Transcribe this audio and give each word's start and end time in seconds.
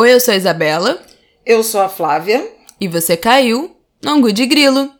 Oi, 0.00 0.14
eu 0.14 0.18
sou 0.18 0.32
a 0.32 0.36
Isabela. 0.38 0.98
Eu 1.44 1.62
sou 1.62 1.78
a 1.78 1.86
Flávia. 1.86 2.50
E 2.80 2.88
você 2.88 3.18
caiu 3.18 3.76
no 4.02 4.12
Angu 4.12 4.32
de 4.32 4.46
Grilo. 4.46 4.90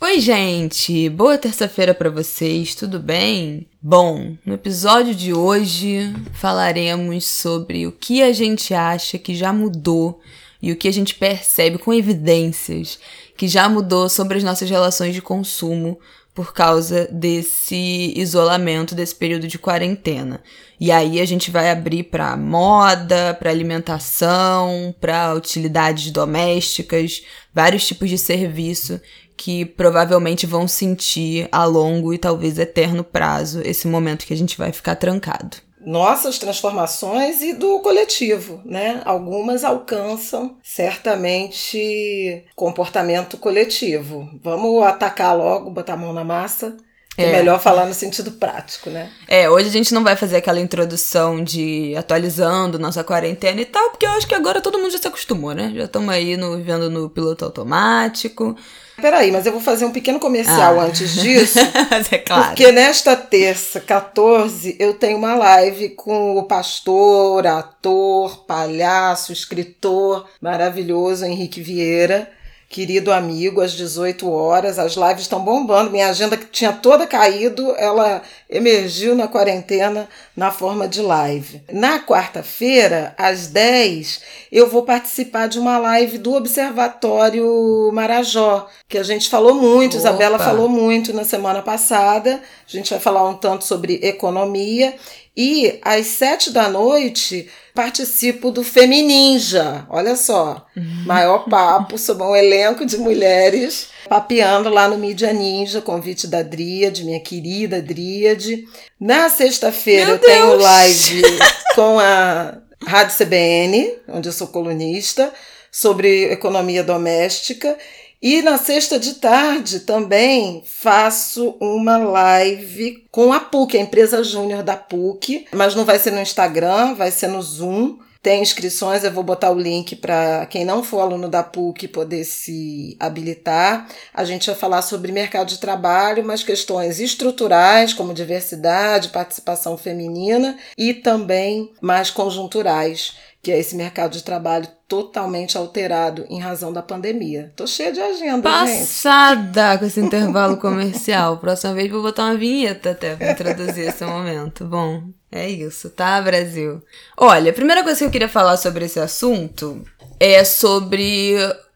Oi, 0.00 0.20
gente! 0.20 1.08
Boa 1.08 1.36
terça-feira 1.36 1.92
para 1.92 2.10
vocês, 2.10 2.76
tudo 2.76 3.00
bem? 3.00 3.68
Bom, 3.82 4.36
no 4.46 4.54
episódio 4.54 5.16
de 5.16 5.34
hoje 5.34 6.14
falaremos 6.34 7.26
sobre 7.26 7.88
o 7.88 7.92
que 7.92 8.22
a 8.22 8.32
gente 8.32 8.72
acha 8.72 9.18
que 9.18 9.34
já 9.34 9.52
mudou 9.52 10.20
e 10.62 10.70
o 10.70 10.76
que 10.76 10.86
a 10.86 10.92
gente 10.92 11.16
percebe 11.16 11.76
com 11.76 11.92
evidências 11.92 13.00
que 13.36 13.48
já 13.48 13.68
mudou 13.68 14.08
sobre 14.08 14.38
as 14.38 14.44
nossas 14.44 14.70
relações 14.70 15.12
de 15.12 15.20
consumo 15.20 15.98
por 16.34 16.54
causa 16.54 17.06
desse 17.10 18.12
isolamento, 18.16 18.94
desse 18.94 19.14
período 19.14 19.46
de 19.46 19.58
quarentena. 19.58 20.42
E 20.80 20.90
aí 20.90 21.20
a 21.20 21.24
gente 21.26 21.50
vai 21.50 21.70
abrir 21.70 22.04
para 22.04 22.36
moda, 22.36 23.34
para 23.34 23.50
alimentação, 23.50 24.94
para 25.00 25.34
utilidades 25.34 26.10
domésticas, 26.10 27.22
vários 27.52 27.86
tipos 27.86 28.08
de 28.08 28.16
serviço 28.16 29.00
que 29.36 29.64
provavelmente 29.64 30.46
vão 30.46 30.66
sentir 30.68 31.48
a 31.50 31.64
longo 31.64 32.14
e 32.14 32.18
talvez 32.18 32.58
eterno 32.58 33.02
prazo 33.02 33.60
esse 33.64 33.88
momento 33.88 34.26
que 34.26 34.32
a 34.32 34.36
gente 34.36 34.56
vai 34.56 34.72
ficar 34.72 34.96
trancado 34.96 35.56
nossas 35.84 36.38
transformações 36.38 37.42
e 37.42 37.52
do 37.52 37.80
coletivo, 37.80 38.60
né? 38.64 39.02
Algumas 39.04 39.64
alcançam 39.64 40.56
certamente 40.62 42.44
comportamento 42.54 43.36
coletivo. 43.36 44.28
Vamos 44.42 44.82
atacar 44.82 45.36
logo, 45.36 45.70
botar 45.70 45.94
a 45.94 45.96
mão 45.96 46.12
na 46.12 46.24
massa. 46.24 46.76
É. 47.16 47.24
é 47.24 47.32
melhor 47.32 47.60
falar 47.60 47.84
no 47.84 47.92
sentido 47.92 48.32
prático, 48.32 48.88
né? 48.88 49.10
É, 49.28 49.48
hoje 49.48 49.68
a 49.68 49.72
gente 49.72 49.92
não 49.92 50.02
vai 50.02 50.16
fazer 50.16 50.36
aquela 50.36 50.60
introdução 50.60 51.44
de 51.44 51.94
atualizando 51.94 52.78
nossa 52.78 53.04
quarentena 53.04 53.60
e 53.60 53.66
tal, 53.66 53.90
porque 53.90 54.06
eu 54.06 54.10
acho 54.12 54.26
que 54.26 54.34
agora 54.34 54.62
todo 54.62 54.78
mundo 54.78 54.92
já 54.92 54.98
se 54.98 55.08
acostumou, 55.08 55.52
né? 55.52 55.72
Já 55.76 55.84
estamos 55.84 56.08
aí 56.08 56.38
no, 56.38 56.56
vivendo 56.56 56.88
no 56.88 57.10
piloto 57.10 57.44
automático. 57.44 58.56
Peraí, 59.00 59.32
mas 59.32 59.46
eu 59.46 59.52
vou 59.52 59.60
fazer 59.60 59.84
um 59.84 59.90
pequeno 59.90 60.20
comercial 60.20 60.78
ah. 60.78 60.84
antes 60.84 61.14
disso. 61.14 61.58
é 62.10 62.18
claro. 62.18 62.46
Porque 62.48 62.70
nesta 62.70 63.16
terça, 63.16 63.80
14, 63.80 64.76
eu 64.78 64.94
tenho 64.94 65.16
uma 65.18 65.34
live 65.34 65.90
com 65.90 66.36
o 66.36 66.42
pastor, 66.44 67.46
ator, 67.46 68.44
palhaço, 68.44 69.32
escritor 69.32 70.26
maravilhoso 70.40 71.24
Henrique 71.24 71.60
Vieira 71.60 72.30
querido 72.72 73.12
amigo, 73.12 73.60
às 73.60 73.72
18 73.72 74.28
horas. 74.28 74.78
As 74.78 74.94
lives 74.94 75.20
estão 75.20 75.40
bombando. 75.40 75.90
Minha 75.90 76.08
agenda 76.08 76.38
que 76.38 76.46
tinha 76.46 76.72
toda 76.72 77.06
caído, 77.06 77.76
ela 77.76 78.22
emergiu 78.48 79.14
na 79.14 79.28
quarentena 79.28 80.08
na 80.34 80.50
forma 80.50 80.88
de 80.88 81.02
live. 81.02 81.62
Na 81.70 82.00
quarta-feira, 82.00 83.14
às 83.18 83.46
10, 83.48 84.22
eu 84.50 84.68
vou 84.70 84.84
participar 84.84 85.48
de 85.48 85.58
uma 85.58 85.76
live 85.78 86.16
do 86.16 86.32
Observatório 86.34 87.90
Marajó, 87.92 88.66
que 88.88 88.96
a 88.96 89.02
gente 89.02 89.28
falou 89.28 89.54
muito, 89.54 89.92
Opa. 89.92 90.08
Isabela 90.08 90.38
falou 90.38 90.68
muito 90.68 91.12
na 91.12 91.24
semana 91.24 91.60
passada. 91.60 92.40
A 92.66 92.70
gente 92.70 92.90
vai 92.90 92.98
falar 92.98 93.28
um 93.28 93.34
tanto 93.34 93.64
sobre 93.64 94.00
economia 94.02 94.94
e 95.36 95.78
às 95.82 96.06
sete 96.06 96.50
da 96.50 96.68
noite 96.68 97.48
participo 97.74 98.50
do 98.50 98.62
Femininja. 98.62 99.86
Olha 99.88 100.14
só, 100.14 100.66
maior 101.06 101.48
papo 101.48 101.96
sobre 101.96 102.24
um 102.24 102.36
elenco 102.36 102.84
de 102.84 102.98
mulheres 102.98 103.88
papeando 104.08 104.68
lá 104.68 104.88
no 104.88 104.98
Mídia 104.98 105.32
Ninja, 105.32 105.80
convite 105.80 106.26
da 106.26 106.42
Dríade, 106.42 107.04
minha 107.04 107.20
querida 107.20 107.80
Dríade. 107.80 108.64
Na 109.00 109.28
sexta-feira 109.30 110.12
eu 110.12 110.18
tenho 110.18 110.56
live 110.56 111.22
com 111.74 111.98
a 111.98 112.58
Rádio 112.86 113.16
CBN, 113.16 113.94
onde 114.08 114.28
eu 114.28 114.32
sou 114.32 114.48
colunista, 114.48 115.32
sobre 115.70 116.30
economia 116.30 116.84
doméstica. 116.84 117.78
E 118.22 118.40
na 118.40 118.56
sexta 118.56 119.00
de 119.00 119.14
tarde 119.14 119.80
também 119.80 120.62
faço 120.64 121.56
uma 121.60 121.98
live 121.98 123.04
com 123.10 123.32
a 123.32 123.40
PUC, 123.40 123.76
a 123.76 123.80
empresa 123.80 124.22
júnior 124.22 124.62
da 124.62 124.76
PUC, 124.76 125.46
mas 125.52 125.74
não 125.74 125.84
vai 125.84 125.98
ser 125.98 126.12
no 126.12 126.20
Instagram, 126.20 126.94
vai 126.94 127.10
ser 127.10 127.26
no 127.26 127.42
Zoom. 127.42 127.98
Tem 128.22 128.40
inscrições, 128.40 129.02
eu 129.02 129.10
vou 129.10 129.24
botar 129.24 129.50
o 129.50 129.58
link 129.58 129.96
para 129.96 130.46
quem 130.46 130.64
não 130.64 130.84
for 130.84 131.00
aluno 131.00 131.28
da 131.28 131.42
PUC 131.42 131.88
poder 131.88 132.22
se 132.22 132.96
habilitar. 133.00 133.88
A 134.14 134.22
gente 134.22 134.46
vai 134.46 134.54
falar 134.54 134.82
sobre 134.82 135.10
mercado 135.10 135.48
de 135.48 135.58
trabalho, 135.58 136.24
mas 136.24 136.44
questões 136.44 137.00
estruturais, 137.00 137.92
como 137.92 138.14
diversidade, 138.14 139.08
participação 139.08 139.76
feminina, 139.76 140.56
e 140.78 140.94
também 140.94 141.72
mais 141.80 142.08
conjunturais 142.08 143.16
que 143.42 143.50
é 143.50 143.58
esse 143.58 143.74
mercado 143.74 144.12
de 144.12 144.22
trabalho 144.22 144.68
totalmente 144.86 145.58
alterado 145.58 146.24
em 146.30 146.38
razão 146.38 146.72
da 146.72 146.80
pandemia. 146.80 147.52
Tô 147.56 147.66
cheia 147.66 147.92
de 147.92 148.00
agenda, 148.00 148.48
Passada 148.48 149.70
gente. 149.70 149.78
com 149.80 149.86
esse 149.86 150.00
intervalo 150.00 150.56
comercial. 150.58 151.38
Próxima 151.40 151.74
vez 151.74 151.90
vou 151.90 152.02
botar 152.02 152.26
uma 152.26 152.36
vinheta 152.36 152.92
até 152.92 153.16
para 153.16 153.32
introduzir 153.32 153.88
esse 153.88 154.04
momento. 154.04 154.64
Bom, 154.64 155.02
é 155.30 155.48
isso, 155.50 155.90
tá, 155.90 156.22
Brasil? 156.22 156.80
Olha, 157.16 157.50
a 157.50 157.54
primeira 157.54 157.82
coisa 157.82 157.98
que 157.98 158.04
eu 158.04 158.10
queria 158.10 158.28
falar 158.28 158.56
sobre 158.56 158.84
esse 158.84 159.00
assunto 159.00 159.82
é 160.20 160.44
sobre 160.44 161.34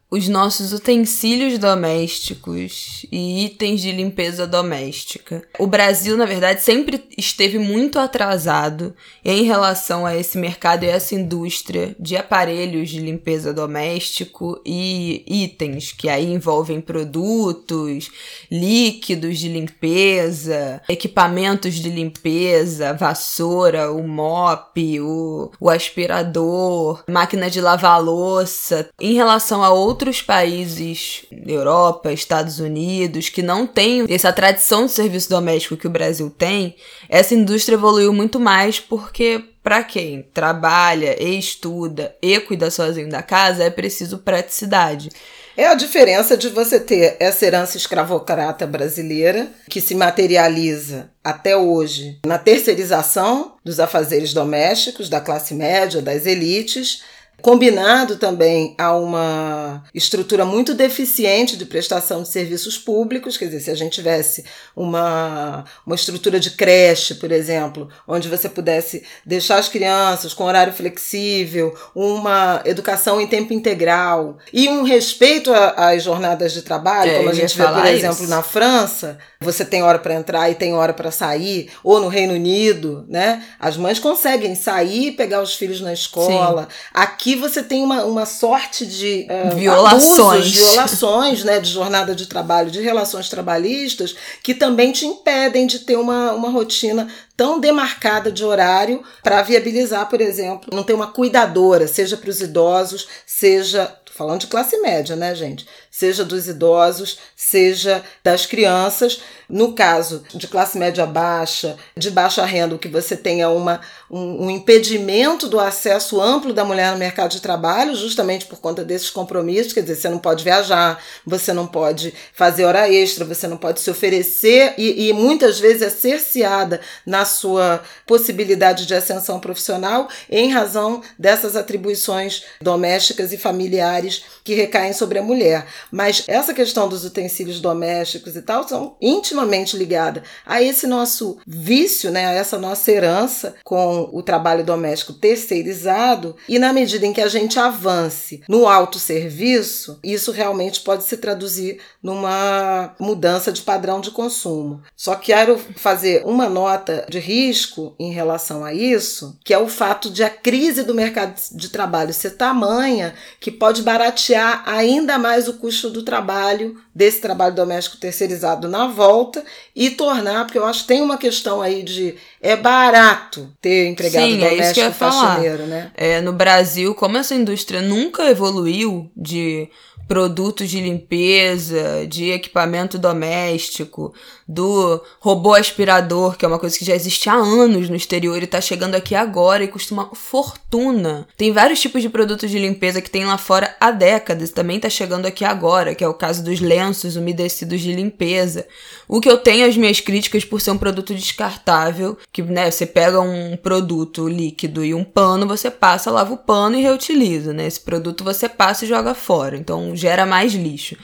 os 0.09 0.29
nossos 0.29 0.71
utensílios 0.71 1.59
domésticos 1.59 3.05
e 3.11 3.45
itens 3.45 3.81
de 3.81 3.91
limpeza 3.91 4.47
doméstica. 4.47 5.43
O 5.59 5.67
Brasil, 5.67 6.15
na 6.15 6.25
verdade, 6.25 6.61
sempre 6.61 7.03
esteve 7.17 7.59
muito 7.59 7.99
atrasado 7.99 8.95
em 9.23 9.43
relação 9.43 10.05
a 10.05 10.15
esse 10.15 10.37
mercado 10.37 10.83
e 10.83 10.87
essa 10.87 11.13
indústria 11.13 11.93
de 11.99 12.15
aparelhos 12.15 12.89
de 12.89 12.99
limpeza 12.99 13.53
doméstico 13.53 14.61
e 14.65 15.23
itens 15.27 15.91
que 15.91 16.07
aí 16.07 16.31
envolvem 16.31 16.79
produtos, 16.79 18.09
líquidos 18.49 19.37
de 19.37 19.49
limpeza, 19.49 20.81
equipamentos 20.87 21.75
de 21.75 21.89
limpeza, 21.89 22.93
vassoura, 22.93 23.91
o 23.91 24.07
mop, 24.07 25.01
o, 25.01 25.51
o 25.59 25.69
aspirador, 25.69 27.03
máquina 27.09 27.49
de 27.49 27.59
lavar 27.59 28.01
louça. 28.01 28.89
Em 28.99 29.13
relação 29.13 29.61
a 29.61 29.69
outros 29.69 29.96
outros 29.97 30.21
países, 30.21 31.25
Europa, 31.47 32.13
Estados 32.13 32.59
Unidos, 32.59 33.29
que 33.29 33.41
não 33.41 33.65
têm 33.65 34.05
essa 34.07 34.31
tradição 34.31 34.85
de 34.85 34.91
serviço 34.91 35.27
doméstico 35.27 35.75
que 35.75 35.87
o 35.87 35.89
Brasil 35.89 36.29
tem, 36.29 36.75
essa 37.09 37.33
indústria 37.33 37.73
evoluiu 37.73 38.13
muito 38.13 38.39
mais 38.39 38.79
porque 38.79 39.43
para 39.63 39.83
quem 39.83 40.21
trabalha 40.33 41.21
e 41.21 41.39
estuda 41.39 42.15
e 42.21 42.39
cuida 42.39 42.69
sozinho 42.69 43.09
da 43.09 43.23
casa 43.23 43.63
é 43.63 43.71
preciso 43.71 44.19
praticidade. 44.19 45.09
É 45.57 45.65
a 45.65 45.73
diferença 45.73 46.37
de 46.37 46.49
você 46.49 46.79
ter 46.79 47.17
essa 47.19 47.43
herança 47.43 47.75
escravocrata 47.75 48.67
brasileira, 48.67 49.47
que 49.67 49.81
se 49.81 49.95
materializa 49.95 51.09
até 51.23 51.57
hoje 51.57 52.19
na 52.23 52.37
terceirização 52.37 53.55
dos 53.65 53.79
afazeres 53.79 54.31
domésticos 54.31 55.09
da 55.09 55.19
classe 55.19 55.55
média, 55.55 56.03
das 56.03 56.27
elites, 56.27 57.01
combinado 57.41 58.15
também 58.15 58.75
a 58.77 58.95
uma 58.95 59.83
estrutura 59.93 60.43
muito 60.43 60.73
deficiente 60.73 61.55
de 61.55 61.65
prestação 61.65 62.23
de 62.23 62.29
serviços 62.29 62.77
públicos, 62.77 63.37
quer 63.37 63.45
dizer, 63.45 63.59
se 63.59 63.71
a 63.71 63.75
gente 63.75 63.93
tivesse 63.93 64.43
uma, 64.75 65.63
uma 65.85 65.95
estrutura 65.95 66.39
de 66.39 66.51
creche, 66.51 67.15
por 67.15 67.31
exemplo, 67.31 67.89
onde 68.07 68.27
você 68.27 68.49
pudesse 68.49 69.03
deixar 69.25 69.57
as 69.57 69.69
crianças 69.69 70.33
com 70.33 70.45
horário 70.45 70.73
flexível, 70.73 71.75
uma 71.95 72.61
educação 72.65 73.21
em 73.21 73.27
tempo 73.27 73.53
integral 73.53 74.37
e 74.51 74.67
um 74.67 74.83
respeito 74.83 75.51
às 75.53 76.03
jornadas 76.03 76.51
de 76.53 76.61
trabalho, 76.61 77.11
é, 77.11 77.17
como 77.17 77.29
a 77.29 77.33
gente 77.33 77.57
vê, 77.57 77.67
por 77.67 77.85
exemplo, 77.85 78.23
isso. 78.23 78.29
na 78.29 78.41
França, 78.41 79.17
você 79.39 79.63
tem 79.63 79.83
hora 79.83 79.99
para 79.99 80.15
entrar 80.15 80.49
e 80.49 80.55
tem 80.55 80.73
hora 80.73 80.93
para 80.93 81.11
sair, 81.11 81.69
ou 81.83 81.99
no 81.99 82.07
Reino 82.07 82.33
Unido, 82.33 83.05
né? 83.07 83.43
As 83.59 83.77
mães 83.77 83.99
conseguem 83.99 84.55
sair 84.55 85.07
e 85.07 85.11
pegar 85.11 85.41
os 85.41 85.55
filhos 85.55 85.81
na 85.81 85.93
escola. 85.93 86.63
Sim. 86.63 86.77
Aqui 86.93 87.26
você 87.35 87.63
tem 87.63 87.83
uma, 87.83 88.03
uma 88.05 88.25
sorte 88.25 88.85
de 88.85 89.27
uh, 89.29 89.55
violações, 89.55 90.19
abusos, 90.19 90.51
violações, 90.51 91.43
né, 91.43 91.59
de 91.59 91.71
jornada 91.71 92.15
de 92.15 92.27
trabalho, 92.27 92.71
de 92.71 92.81
relações 92.81 93.29
trabalhistas, 93.29 94.15
que 94.43 94.53
também 94.53 94.91
te 94.91 95.05
impedem 95.05 95.67
de 95.67 95.79
ter 95.79 95.97
uma, 95.97 96.33
uma 96.33 96.49
rotina 96.49 97.07
tão 97.35 97.59
demarcada 97.59 98.31
de 98.31 98.43
horário 98.43 99.03
para 99.21 99.41
viabilizar, 99.41 100.09
por 100.09 100.21
exemplo, 100.21 100.69
não 100.73 100.83
ter 100.83 100.93
uma 100.93 101.07
cuidadora, 101.07 101.87
seja 101.87 102.17
para 102.17 102.29
os 102.29 102.41
idosos, 102.41 103.07
seja 103.25 103.95
falando 104.17 104.41
de 104.41 104.47
classe 104.47 104.75
média, 104.81 105.15
né, 105.15 105.35
gente? 105.35 105.67
Seja 105.91 106.25
dos 106.25 106.47
idosos, 106.47 107.19
seja 107.35 108.03
das 108.23 108.45
crianças. 108.47 109.21
No 109.47 109.73
caso 109.73 110.23
de 110.33 110.47
classe 110.47 110.77
média 110.77 111.05
baixa, 111.05 111.77
de 111.95 112.09
baixa 112.09 112.43
renda, 112.43 112.77
que 112.77 112.89
você 112.89 113.15
tenha 113.15 113.49
uma, 113.49 113.79
um, 114.11 114.45
um, 114.45 114.51
impedimento 114.51 115.47
do 115.47 115.59
acesso 115.59 116.19
amplo 116.19 116.51
da 116.51 116.65
mulher 116.65 116.91
no 116.91 116.97
mercado 116.97 117.31
de 117.31 117.41
trabalho, 117.41 117.95
justamente 117.95 118.45
por 118.45 118.59
conta 118.59 118.83
desses 118.83 119.09
compromissos, 119.09 119.71
quer 119.71 119.81
dizer, 119.81 119.95
você 119.95 120.09
não 120.09 120.19
pode 120.19 120.43
viajar, 120.43 121.01
você 121.25 121.53
não 121.53 121.65
pode 121.65 122.13
fazer 122.33 122.65
hora 122.65 122.91
extra, 122.91 123.23
você 123.23 123.47
não 123.47 123.55
pode 123.55 123.79
se 123.79 123.89
oferecer 123.89 124.73
e, 124.77 125.07
e 125.07 125.13
muitas 125.13 125.59
vezes 125.59 125.81
é 125.81 125.89
cerceada 125.89 126.81
na 127.05 127.23
sua 127.23 127.81
possibilidade 128.05 128.85
de 128.85 128.95
ascensão 128.95 129.39
profissional 129.39 130.09
em 130.29 130.51
razão 130.51 131.01
dessas 131.17 131.55
atribuições 131.55 132.43
domésticas 132.61 133.31
e 133.31 133.37
familiares 133.37 134.06
que 134.43 134.53
recaem 134.53 134.93
sobre 134.93 135.19
a 135.19 135.23
mulher. 135.23 135.65
Mas 135.91 136.23
essa 136.27 136.53
questão 136.53 136.87
dos 136.87 137.05
utensílios 137.05 137.59
domésticos 137.59 138.35
e 138.35 138.41
tal 138.41 138.67
são 138.67 138.95
intimamente 139.01 139.77
ligadas 139.77 140.23
a 140.45 140.61
esse 140.61 140.87
nosso 140.87 141.37
vício, 141.45 142.11
né, 142.11 142.25
a 142.25 142.31
essa 142.31 142.57
nossa 142.57 142.91
herança 142.91 143.55
com 143.63 144.09
o 144.11 144.21
trabalho 144.21 144.63
doméstico 144.63 145.13
terceirizado. 145.13 146.35
E 146.47 146.59
na 146.59 146.73
medida 146.73 147.05
em 147.05 147.13
que 147.13 147.21
a 147.21 147.27
gente 147.27 147.59
avance 147.59 148.41
no 148.47 148.67
autosserviço, 148.67 149.99
isso 150.03 150.31
realmente 150.31 150.81
pode 150.81 151.03
se 151.03 151.17
traduzir 151.17 151.79
numa 152.01 152.95
mudança 152.99 153.51
de 153.51 153.61
padrão 153.61 153.99
de 153.99 154.11
consumo. 154.11 154.81
Só 154.95 155.15
quero 155.15 155.57
fazer 155.75 156.23
uma 156.25 156.49
nota 156.49 157.05
de 157.09 157.19
risco 157.19 157.95
em 157.99 158.11
relação 158.11 158.63
a 158.63 158.73
isso, 158.73 159.37
que 159.43 159.53
é 159.53 159.57
o 159.57 159.67
fato 159.67 160.09
de 160.09 160.23
a 160.23 160.29
crise 160.29 160.83
do 160.83 160.93
mercado 160.93 161.35
de 161.51 161.69
trabalho 161.69 162.13
ser 162.13 162.31
tamanha 162.31 163.13
que 163.39 163.51
pode 163.51 163.81
baratear 163.97 164.63
ainda 164.65 165.17
mais 165.17 165.47
o 165.47 165.53
custo 165.53 165.89
do 165.89 166.03
trabalho, 166.03 166.77
desse 166.93 167.19
trabalho 167.19 167.55
doméstico 167.55 167.97
terceirizado 167.97 168.67
na 168.67 168.87
volta 168.87 169.43
e 169.75 169.89
tornar, 169.89 170.45
porque 170.45 170.57
eu 170.59 170.65
acho 170.65 170.81
que 170.81 170.87
tem 170.87 171.01
uma 171.01 171.17
questão 171.17 171.61
aí 171.61 171.81
de 171.81 172.15
é 172.39 172.55
barato 172.55 173.51
ter 173.59 173.87
empregado 173.87 174.25
Sim, 174.25 174.37
doméstico 174.37 174.61
é 174.61 174.65
isso 174.65 174.73
que 174.73 174.79
eu 174.79 174.85
ia 174.85 174.91
faxineiro, 174.91 175.57
falar. 175.57 175.67
né? 175.67 175.91
É, 175.95 176.21
no 176.21 176.31
Brasil, 176.31 176.93
como 176.93 177.17
essa 177.17 177.33
indústria 177.33 177.81
nunca 177.81 178.29
evoluiu 178.29 179.11
de 179.15 179.67
produtos 180.07 180.69
de 180.69 180.79
limpeza, 180.79 182.07
de 182.07 182.29
equipamento 182.29 182.97
doméstico, 182.97 184.13
do 184.47 185.01
robô 185.19 185.53
aspirador, 185.53 186.37
que 186.37 186.45
é 186.45 186.47
uma 186.47 186.59
coisa 186.59 186.77
que 186.77 186.85
já 186.85 186.95
existe 186.95 187.29
há 187.29 187.33
anos 187.33 187.89
no 187.89 187.95
exterior 187.95 188.39
e 188.39 188.45
está 188.45 188.61
chegando 188.61 188.95
aqui 188.95 189.13
agora 189.13 189.63
e 189.63 189.67
custa 189.67 189.93
uma 189.93 190.09
fortuna. 190.15 191.27
Tem 191.35 191.51
vários 191.51 191.81
tipos 191.81 192.01
de 192.01 192.09
produtos 192.09 192.49
de 192.49 192.57
limpeza 192.57 193.01
que 193.01 193.09
tem 193.09 193.25
lá 193.25 193.37
fora 193.37 193.75
há 193.79 193.91
décadas, 193.91 194.51
também 194.51 194.77
está 194.77 194.89
chegando 194.89 195.25
aqui 195.25 195.43
agora, 195.43 195.93
que 195.93 196.03
é 196.03 196.07
o 196.07 196.13
caso 196.13 196.43
dos 196.43 196.61
lenços 196.61 197.15
umedecidos 197.17 197.81
de 197.81 197.93
limpeza. 197.93 198.65
O 199.07 199.19
que 199.19 199.29
eu 199.29 199.37
tenho 199.37 199.67
as 199.67 199.75
minhas 199.75 199.99
críticas 199.99 200.45
por 200.45 200.61
ser 200.61 200.71
um 200.71 200.77
produto 200.77 201.13
descartável, 201.13 202.17
que 202.31 202.41
né, 202.41 202.71
você 202.71 202.85
pega 202.85 203.19
um 203.19 203.57
produto 203.57 204.27
líquido 204.27 204.83
e 204.83 204.93
um 204.93 205.03
pano, 205.03 205.47
você 205.47 205.69
passa, 205.69 206.11
lava 206.11 206.33
o 206.33 206.37
pano 206.37 206.77
e 206.77 206.81
reutiliza, 206.81 207.53
né? 207.53 207.67
Esse 207.67 207.79
produto 207.79 208.23
você 208.23 208.47
passa 208.47 208.85
e 208.85 208.87
joga 208.87 209.13
fora. 209.13 209.57
Então 209.57 209.95
gera 209.95 210.25
mais 210.25 210.53
lixo. 210.53 210.95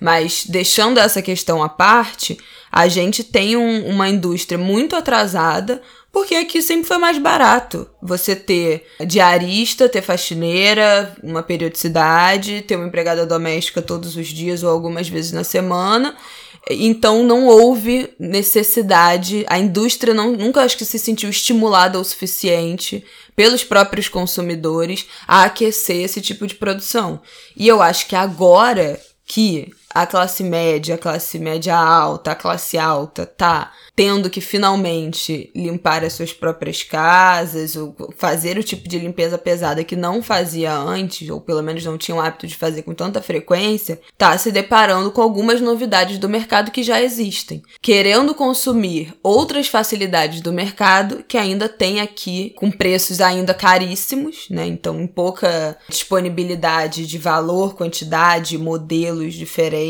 Mas 0.00 0.44
deixando 0.46 0.98
essa 0.98 1.22
questão 1.22 1.62
à 1.62 1.68
parte, 1.68 2.38
a 2.70 2.88
gente 2.88 3.24
tem 3.24 3.56
um, 3.56 3.86
uma 3.88 4.08
indústria 4.08 4.58
muito 4.58 4.94
atrasada, 4.96 5.80
porque 6.12 6.34
aqui 6.34 6.62
sempre 6.62 6.86
foi 6.86 6.98
mais 6.98 7.18
barato 7.18 7.88
você 8.02 8.34
ter 8.34 8.86
diarista, 9.06 9.88
ter 9.88 10.02
faxineira, 10.02 11.14
uma 11.22 11.42
periodicidade, 11.42 12.62
ter 12.62 12.76
uma 12.76 12.86
empregada 12.86 13.26
doméstica 13.26 13.82
todos 13.82 14.16
os 14.16 14.28
dias 14.28 14.62
ou 14.62 14.70
algumas 14.70 15.08
vezes 15.08 15.32
na 15.32 15.44
semana. 15.44 16.16
Então 16.68 17.22
não 17.22 17.46
houve 17.46 18.10
necessidade, 18.18 19.44
a 19.48 19.58
indústria 19.58 20.12
não, 20.12 20.32
nunca 20.32 20.62
acho 20.62 20.76
que 20.76 20.84
se 20.84 20.98
sentiu 20.98 21.30
estimulada 21.30 21.98
o 21.98 22.04
suficiente 22.04 23.04
pelos 23.36 23.62
próprios 23.62 24.08
consumidores 24.08 25.06
a 25.28 25.44
aquecer 25.44 26.02
esse 26.02 26.20
tipo 26.20 26.46
de 26.46 26.56
produção. 26.56 27.20
E 27.56 27.68
eu 27.68 27.80
acho 27.80 28.08
que 28.08 28.16
agora 28.16 29.00
que 29.26 29.70
a 29.96 30.06
classe 30.06 30.44
média, 30.44 30.94
a 30.94 30.98
classe 30.98 31.38
média 31.38 31.74
alta, 31.74 32.32
a 32.32 32.34
classe 32.34 32.76
alta 32.76 33.24
tá 33.24 33.72
tendo 33.94 34.28
que 34.28 34.42
finalmente 34.42 35.50
limpar 35.54 36.04
as 36.04 36.12
suas 36.12 36.34
próprias 36.34 36.82
casas, 36.82 37.76
ou 37.76 37.96
fazer 38.14 38.58
o 38.58 38.62
tipo 38.62 38.86
de 38.86 38.98
limpeza 38.98 39.38
pesada 39.38 39.82
que 39.82 39.96
não 39.96 40.22
fazia 40.22 40.76
antes, 40.76 41.30
ou 41.30 41.40
pelo 41.40 41.62
menos 41.62 41.82
não 41.82 41.96
tinha 41.96 42.14
o 42.14 42.20
hábito 42.20 42.46
de 42.46 42.54
fazer 42.54 42.82
com 42.82 42.92
tanta 42.92 43.22
frequência, 43.22 43.98
tá 44.18 44.36
se 44.36 44.52
deparando 44.52 45.10
com 45.10 45.22
algumas 45.22 45.62
novidades 45.62 46.18
do 46.18 46.28
mercado 46.28 46.70
que 46.70 46.82
já 46.82 47.00
existem, 47.00 47.62
querendo 47.80 48.34
consumir 48.34 49.14
outras 49.22 49.66
facilidades 49.66 50.42
do 50.42 50.52
mercado 50.52 51.24
que 51.26 51.38
ainda 51.38 51.70
tem 51.70 52.02
aqui 52.02 52.52
com 52.56 52.70
preços 52.70 53.22
ainda 53.22 53.54
caríssimos, 53.54 54.46
né? 54.50 54.66
Então, 54.66 55.00
em 55.00 55.06
pouca 55.06 55.78
disponibilidade 55.88 57.06
de 57.06 57.16
valor, 57.16 57.74
quantidade, 57.74 58.58
modelos 58.58 59.32
diferentes. 59.32 59.85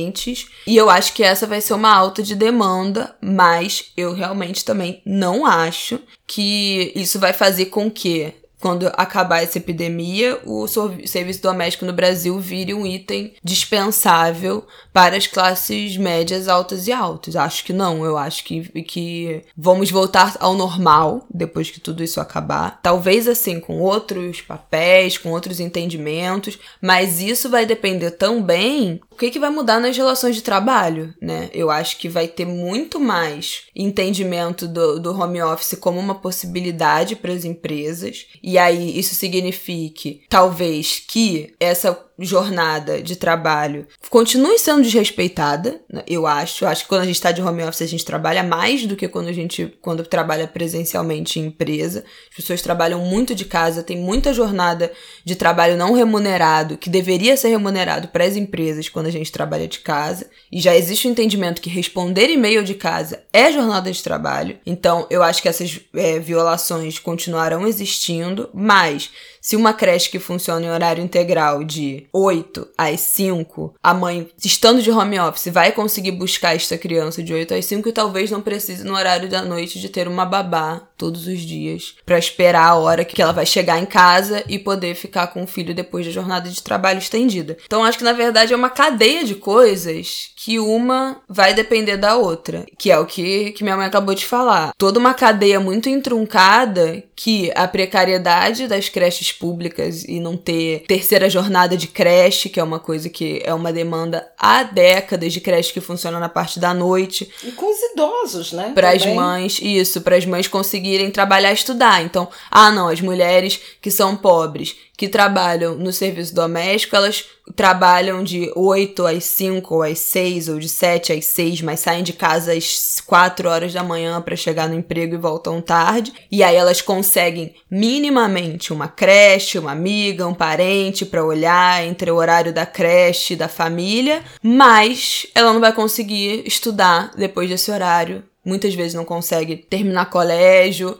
E 0.66 0.76
eu 0.76 0.90
acho 0.90 1.12
que 1.12 1.22
essa 1.22 1.46
vai 1.46 1.60
ser 1.60 1.74
uma 1.74 1.94
alta 1.94 2.22
de 2.22 2.34
demanda, 2.34 3.14
mas 3.20 3.92
eu 3.96 4.12
realmente 4.12 4.64
também 4.64 5.02
não 5.04 5.46
acho 5.46 6.00
que 6.26 6.92
isso 6.94 7.18
vai 7.18 7.32
fazer 7.32 7.66
com 7.66 7.90
que 7.90 8.32
quando 8.66 8.88
acabar 8.96 9.44
essa 9.44 9.58
epidemia, 9.58 10.40
o 10.44 10.66
serviço 10.66 11.40
doméstico 11.40 11.84
no 11.84 11.92
Brasil 11.92 12.36
vire 12.40 12.74
um 12.74 12.84
item 12.84 13.32
dispensável 13.40 14.66
para 14.92 15.16
as 15.16 15.28
classes 15.28 15.96
médias, 15.96 16.48
altas 16.48 16.88
e 16.88 16.92
altas. 16.92 17.36
Acho 17.36 17.64
que 17.64 17.72
não, 17.72 18.04
eu 18.04 18.18
acho 18.18 18.42
que, 18.42 18.82
que 18.82 19.44
vamos 19.56 19.88
voltar 19.88 20.36
ao 20.40 20.54
normal 20.54 21.24
depois 21.32 21.70
que 21.70 21.78
tudo 21.78 22.02
isso 22.02 22.20
acabar. 22.20 22.80
Talvez 22.82 23.28
assim, 23.28 23.60
com 23.60 23.78
outros 23.80 24.40
papéis, 24.40 25.16
com 25.16 25.30
outros 25.30 25.60
entendimentos, 25.60 26.58
mas 26.82 27.20
isso 27.20 27.48
vai 27.48 27.64
depender 27.64 28.10
também 28.10 29.00
o 29.12 29.16
que, 29.16 29.30
que 29.30 29.38
vai 29.38 29.48
mudar 29.48 29.80
nas 29.80 29.96
relações 29.96 30.34
de 30.34 30.42
trabalho, 30.42 31.14
né? 31.22 31.48
Eu 31.54 31.70
acho 31.70 31.98
que 31.98 32.08
vai 32.08 32.26
ter 32.26 32.44
muito 32.44 32.98
mais 32.98 33.62
entendimento 33.74 34.66
do, 34.66 34.98
do 34.98 35.18
home 35.18 35.40
office 35.40 35.78
como 35.78 36.00
uma 36.00 36.16
possibilidade 36.16 37.14
para 37.14 37.32
as 37.32 37.44
empresas. 37.44 38.26
E 38.42 38.55
aí 38.58 38.98
isso 38.98 39.14
signifique, 39.14 40.22
talvez, 40.28 41.02
que 41.06 41.54
essa 41.58 42.05
jornada 42.18 43.02
de 43.02 43.16
trabalho 43.16 43.86
continue 44.08 44.58
sendo 44.58 44.82
desrespeitada, 44.82 45.80
né, 45.92 46.02
eu 46.06 46.26
acho. 46.26 46.64
Eu 46.64 46.68
acho 46.68 46.82
que 46.82 46.88
quando 46.88 47.02
a 47.02 47.04
gente 47.04 47.16
está 47.16 47.32
de 47.32 47.42
home 47.42 47.62
office 47.62 47.82
a 47.82 47.86
gente 47.86 48.04
trabalha 48.04 48.42
mais 48.42 48.86
do 48.86 48.96
que 48.96 49.08
quando 49.08 49.28
a 49.28 49.32
gente 49.32 49.76
quando 49.82 50.04
trabalha 50.04 50.46
presencialmente 50.46 51.38
em 51.38 51.46
empresa. 51.46 52.04
As 52.30 52.36
pessoas 52.36 52.62
trabalham 52.62 53.00
muito 53.00 53.34
de 53.34 53.44
casa, 53.44 53.82
tem 53.82 53.98
muita 53.98 54.32
jornada 54.32 54.92
de 55.24 55.36
trabalho 55.36 55.76
não 55.76 55.92
remunerado 55.92 56.78
que 56.78 56.88
deveria 56.88 57.36
ser 57.36 57.48
remunerado 57.48 58.08
para 58.08 58.24
as 58.24 58.36
empresas 58.36 58.88
quando 58.88 59.06
a 59.06 59.12
gente 59.12 59.30
trabalha 59.30 59.68
de 59.68 59.80
casa. 59.80 60.28
E 60.50 60.60
já 60.60 60.74
existe 60.74 61.06
o 61.06 61.10
entendimento 61.10 61.60
que 61.60 61.68
responder 61.70 62.30
e-mail 62.30 62.64
de 62.64 62.74
casa 62.74 63.22
é 63.32 63.52
jornada 63.52 63.90
de 63.90 64.02
trabalho. 64.02 64.58
Então 64.64 65.06
eu 65.10 65.22
acho 65.22 65.42
que 65.42 65.48
essas 65.48 65.80
é, 65.94 66.18
violações 66.18 66.98
continuarão 66.98 67.66
existindo, 67.66 68.48
mas 68.54 69.10
se 69.46 69.54
uma 69.54 69.72
creche 69.72 70.10
que 70.10 70.18
funciona 70.18 70.66
em 70.66 70.70
horário 70.70 71.04
integral 71.04 71.62
de 71.62 72.08
8 72.12 72.66
às 72.76 72.98
5, 72.98 73.76
a 73.80 73.94
mãe, 73.94 74.28
estando 74.44 74.82
de 74.82 74.90
home 74.90 75.20
office, 75.20 75.52
vai 75.52 75.70
conseguir 75.70 76.10
buscar 76.10 76.56
esta 76.56 76.76
criança 76.76 77.22
de 77.22 77.32
8 77.32 77.54
às 77.54 77.64
5 77.64 77.88
e 77.88 77.92
talvez 77.92 78.28
não 78.28 78.42
precise 78.42 78.82
no 78.82 78.96
horário 78.96 79.28
da 79.28 79.42
noite 79.42 79.78
de 79.78 79.88
ter 79.88 80.08
uma 80.08 80.26
babá 80.26 80.82
todos 80.98 81.28
os 81.28 81.38
dias 81.42 81.94
para 82.04 82.18
esperar 82.18 82.70
a 82.70 82.74
hora 82.74 83.04
que 83.04 83.22
ela 83.22 83.32
vai 83.32 83.46
chegar 83.46 83.78
em 83.78 83.86
casa 83.86 84.42
e 84.48 84.58
poder 84.58 84.96
ficar 84.96 85.28
com 85.28 85.44
o 85.44 85.46
filho 85.46 85.72
depois 85.72 86.04
da 86.04 86.10
jornada 86.10 86.50
de 86.50 86.60
trabalho 86.60 86.98
estendida. 86.98 87.56
Então 87.66 87.84
acho 87.84 87.98
que 87.98 88.04
na 88.04 88.12
verdade 88.12 88.52
é 88.52 88.56
uma 88.56 88.70
cadeia 88.70 89.22
de 89.22 89.36
coisas 89.36 90.30
que 90.34 90.58
uma 90.58 91.20
vai 91.28 91.54
depender 91.54 91.96
da 91.96 92.16
outra, 92.16 92.66
que 92.76 92.90
é 92.90 92.98
o 92.98 93.06
que, 93.06 93.52
que 93.52 93.62
minha 93.62 93.76
mãe 93.76 93.86
acabou 93.86 94.14
de 94.14 94.26
falar. 94.26 94.72
Toda 94.76 94.98
uma 94.98 95.14
cadeia 95.14 95.60
muito 95.60 95.88
entruncada 95.88 97.04
que 97.14 97.52
a 97.54 97.68
precariedade 97.68 98.66
das 98.66 98.88
creches 98.88 99.35
públicas 99.36 100.04
e 100.04 100.18
não 100.18 100.36
ter 100.36 100.84
terceira 100.88 101.28
jornada 101.28 101.76
de 101.76 101.86
creche, 101.86 102.48
que 102.48 102.58
é 102.58 102.62
uma 102.62 102.78
coisa 102.78 103.08
que 103.08 103.42
é 103.44 103.52
uma 103.54 103.72
demanda 103.72 104.26
há 104.38 104.62
décadas 104.62 105.32
de 105.32 105.40
creche 105.40 105.72
que 105.72 105.80
funciona 105.80 106.18
na 106.18 106.28
parte 106.28 106.58
da 106.58 106.72
noite. 106.72 107.30
E 107.44 107.52
com 107.52 107.70
os 107.70 107.78
idosos, 107.92 108.52
né? 108.52 108.72
Para 108.74 108.90
as 108.90 109.04
mães, 109.06 109.60
isso, 109.62 110.00
para 110.00 110.16
as 110.16 110.26
mães 110.26 110.48
conseguirem 110.48 111.10
trabalhar 111.10 111.50
e 111.50 111.54
estudar. 111.54 112.02
Então, 112.02 112.28
ah, 112.50 112.70
não, 112.70 112.88
as 112.88 113.00
mulheres 113.00 113.60
que 113.80 113.90
são 113.90 114.16
pobres, 114.16 114.74
que 114.96 115.08
trabalham 115.08 115.74
no 115.74 115.92
serviço 115.92 116.34
doméstico, 116.34 116.96
elas 116.96 117.26
trabalham 117.54 118.24
de 118.24 118.50
8 118.56 119.06
às 119.06 119.24
5 119.24 119.74
ou 119.74 119.82
às 119.82 119.98
6 119.98 120.48
ou 120.48 120.58
de 120.58 120.68
7 120.68 121.12
às 121.12 121.26
6, 121.26 121.60
mas 121.62 121.80
saem 121.80 122.02
de 122.02 122.12
casa 122.12 122.52
às 122.52 123.00
4 123.06 123.48
horas 123.48 123.72
da 123.72 123.82
manhã 123.84 124.20
para 124.20 124.34
chegar 124.34 124.68
no 124.68 124.74
emprego 124.74 125.14
e 125.14 125.18
voltam 125.18 125.60
tarde. 125.60 126.12
E 126.30 126.42
aí 126.42 126.56
elas 126.56 126.80
conseguem 126.80 127.54
minimamente 127.70 128.72
uma 128.72 128.88
creche, 128.88 129.58
uma 129.58 129.72
amiga, 129.72 130.26
um 130.26 130.34
parente 130.34 131.04
para 131.04 131.24
olhar 131.24 131.84
entre 131.84 132.10
o 132.10 132.16
horário 132.16 132.52
da 132.52 132.64
creche 132.64 133.34
e 133.34 133.36
da 133.36 133.48
família, 133.48 134.22
mas 134.42 135.26
ela 135.34 135.52
não 135.52 135.60
vai 135.60 135.72
conseguir 135.72 136.42
estudar 136.46 137.12
depois 137.16 137.48
desse 137.48 137.70
horário 137.70 138.24
muitas 138.46 138.74
vezes 138.74 138.94
não 138.94 139.04
consegue 139.04 139.56
terminar 139.56 140.06
colégio, 140.06 140.98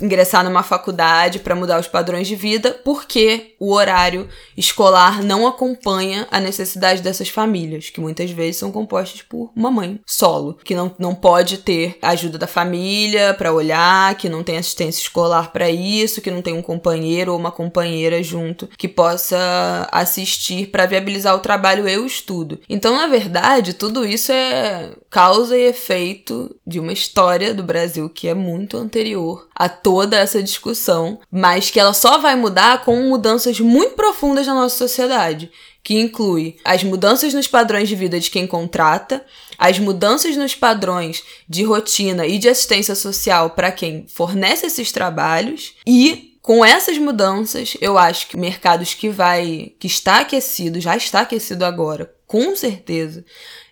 ingressar 0.00 0.42
numa 0.42 0.62
faculdade 0.62 1.38
para 1.38 1.54
mudar 1.54 1.78
os 1.78 1.86
padrões 1.86 2.26
de 2.26 2.34
vida, 2.34 2.72
porque 2.84 3.54
o 3.60 3.72
horário 3.72 4.28
escolar 4.56 5.22
não 5.22 5.46
acompanha 5.46 6.26
a 6.30 6.40
necessidade 6.40 7.02
dessas 7.02 7.28
famílias, 7.28 7.90
que 7.90 8.00
muitas 8.00 8.30
vezes 8.30 8.56
são 8.56 8.72
compostas 8.72 9.20
por 9.22 9.50
uma 9.54 9.70
mãe 9.70 10.00
solo, 10.06 10.58
que 10.64 10.74
não, 10.74 10.94
não 10.98 11.14
pode 11.14 11.58
ter 11.58 11.98
ajuda 12.00 12.38
da 12.38 12.46
família 12.46 13.34
para 13.34 13.52
olhar, 13.52 14.16
que 14.16 14.28
não 14.28 14.42
tem 14.42 14.56
assistência 14.56 15.02
escolar 15.02 15.52
para 15.52 15.68
isso, 15.68 16.20
que 16.22 16.30
não 16.30 16.40
tem 16.40 16.54
um 16.54 16.62
companheiro 16.62 17.32
ou 17.32 17.38
uma 17.38 17.52
companheira 17.52 18.22
junto 18.22 18.68
que 18.78 18.88
possa 18.88 19.88
assistir 19.92 20.68
para 20.68 20.86
viabilizar 20.86 21.34
o 21.34 21.40
trabalho 21.40 21.86
e 21.88 21.98
o 21.98 22.06
estudo. 22.06 22.58
Então, 22.68 22.96
na 22.96 23.06
verdade, 23.06 23.74
tudo 23.74 24.06
isso 24.06 24.32
é 24.32 24.92
causa 25.10 25.56
e 25.56 25.66
efeito 25.66 26.54
de 26.66 26.80
uma 26.86 26.92
história 26.92 27.52
do 27.52 27.64
Brasil 27.64 28.08
que 28.08 28.28
é 28.28 28.34
muito 28.34 28.76
anterior 28.76 29.48
a 29.54 29.68
toda 29.68 30.16
essa 30.16 30.40
discussão, 30.40 31.18
mas 31.30 31.68
que 31.68 31.80
ela 31.80 31.92
só 31.92 32.18
vai 32.18 32.36
mudar 32.36 32.84
com 32.84 32.96
mudanças 33.08 33.58
muito 33.58 33.94
profundas 33.94 34.46
na 34.46 34.54
nossa 34.54 34.76
sociedade, 34.76 35.50
que 35.82 35.94
inclui 35.94 36.56
as 36.64 36.84
mudanças 36.84 37.34
nos 37.34 37.48
padrões 37.48 37.88
de 37.88 37.96
vida 37.96 38.20
de 38.20 38.30
quem 38.30 38.46
contrata, 38.46 39.24
as 39.58 39.78
mudanças 39.80 40.36
nos 40.36 40.54
padrões 40.54 41.24
de 41.48 41.64
rotina 41.64 42.24
e 42.24 42.38
de 42.38 42.48
assistência 42.48 42.94
social 42.94 43.50
para 43.50 43.72
quem 43.72 44.06
fornece 44.08 44.66
esses 44.66 44.92
trabalhos 44.92 45.74
e 45.84 46.36
com 46.40 46.64
essas 46.64 46.96
mudanças, 46.96 47.76
eu 47.80 47.98
acho 47.98 48.28
que 48.28 48.36
mercados 48.36 48.94
que 48.94 49.08
vai 49.08 49.72
que 49.80 49.88
está 49.88 50.20
aquecido, 50.20 50.80
já 50.80 50.96
está 50.96 51.22
aquecido 51.22 51.64
agora, 51.64 52.14
com 52.24 52.54
certeza, 52.54 53.24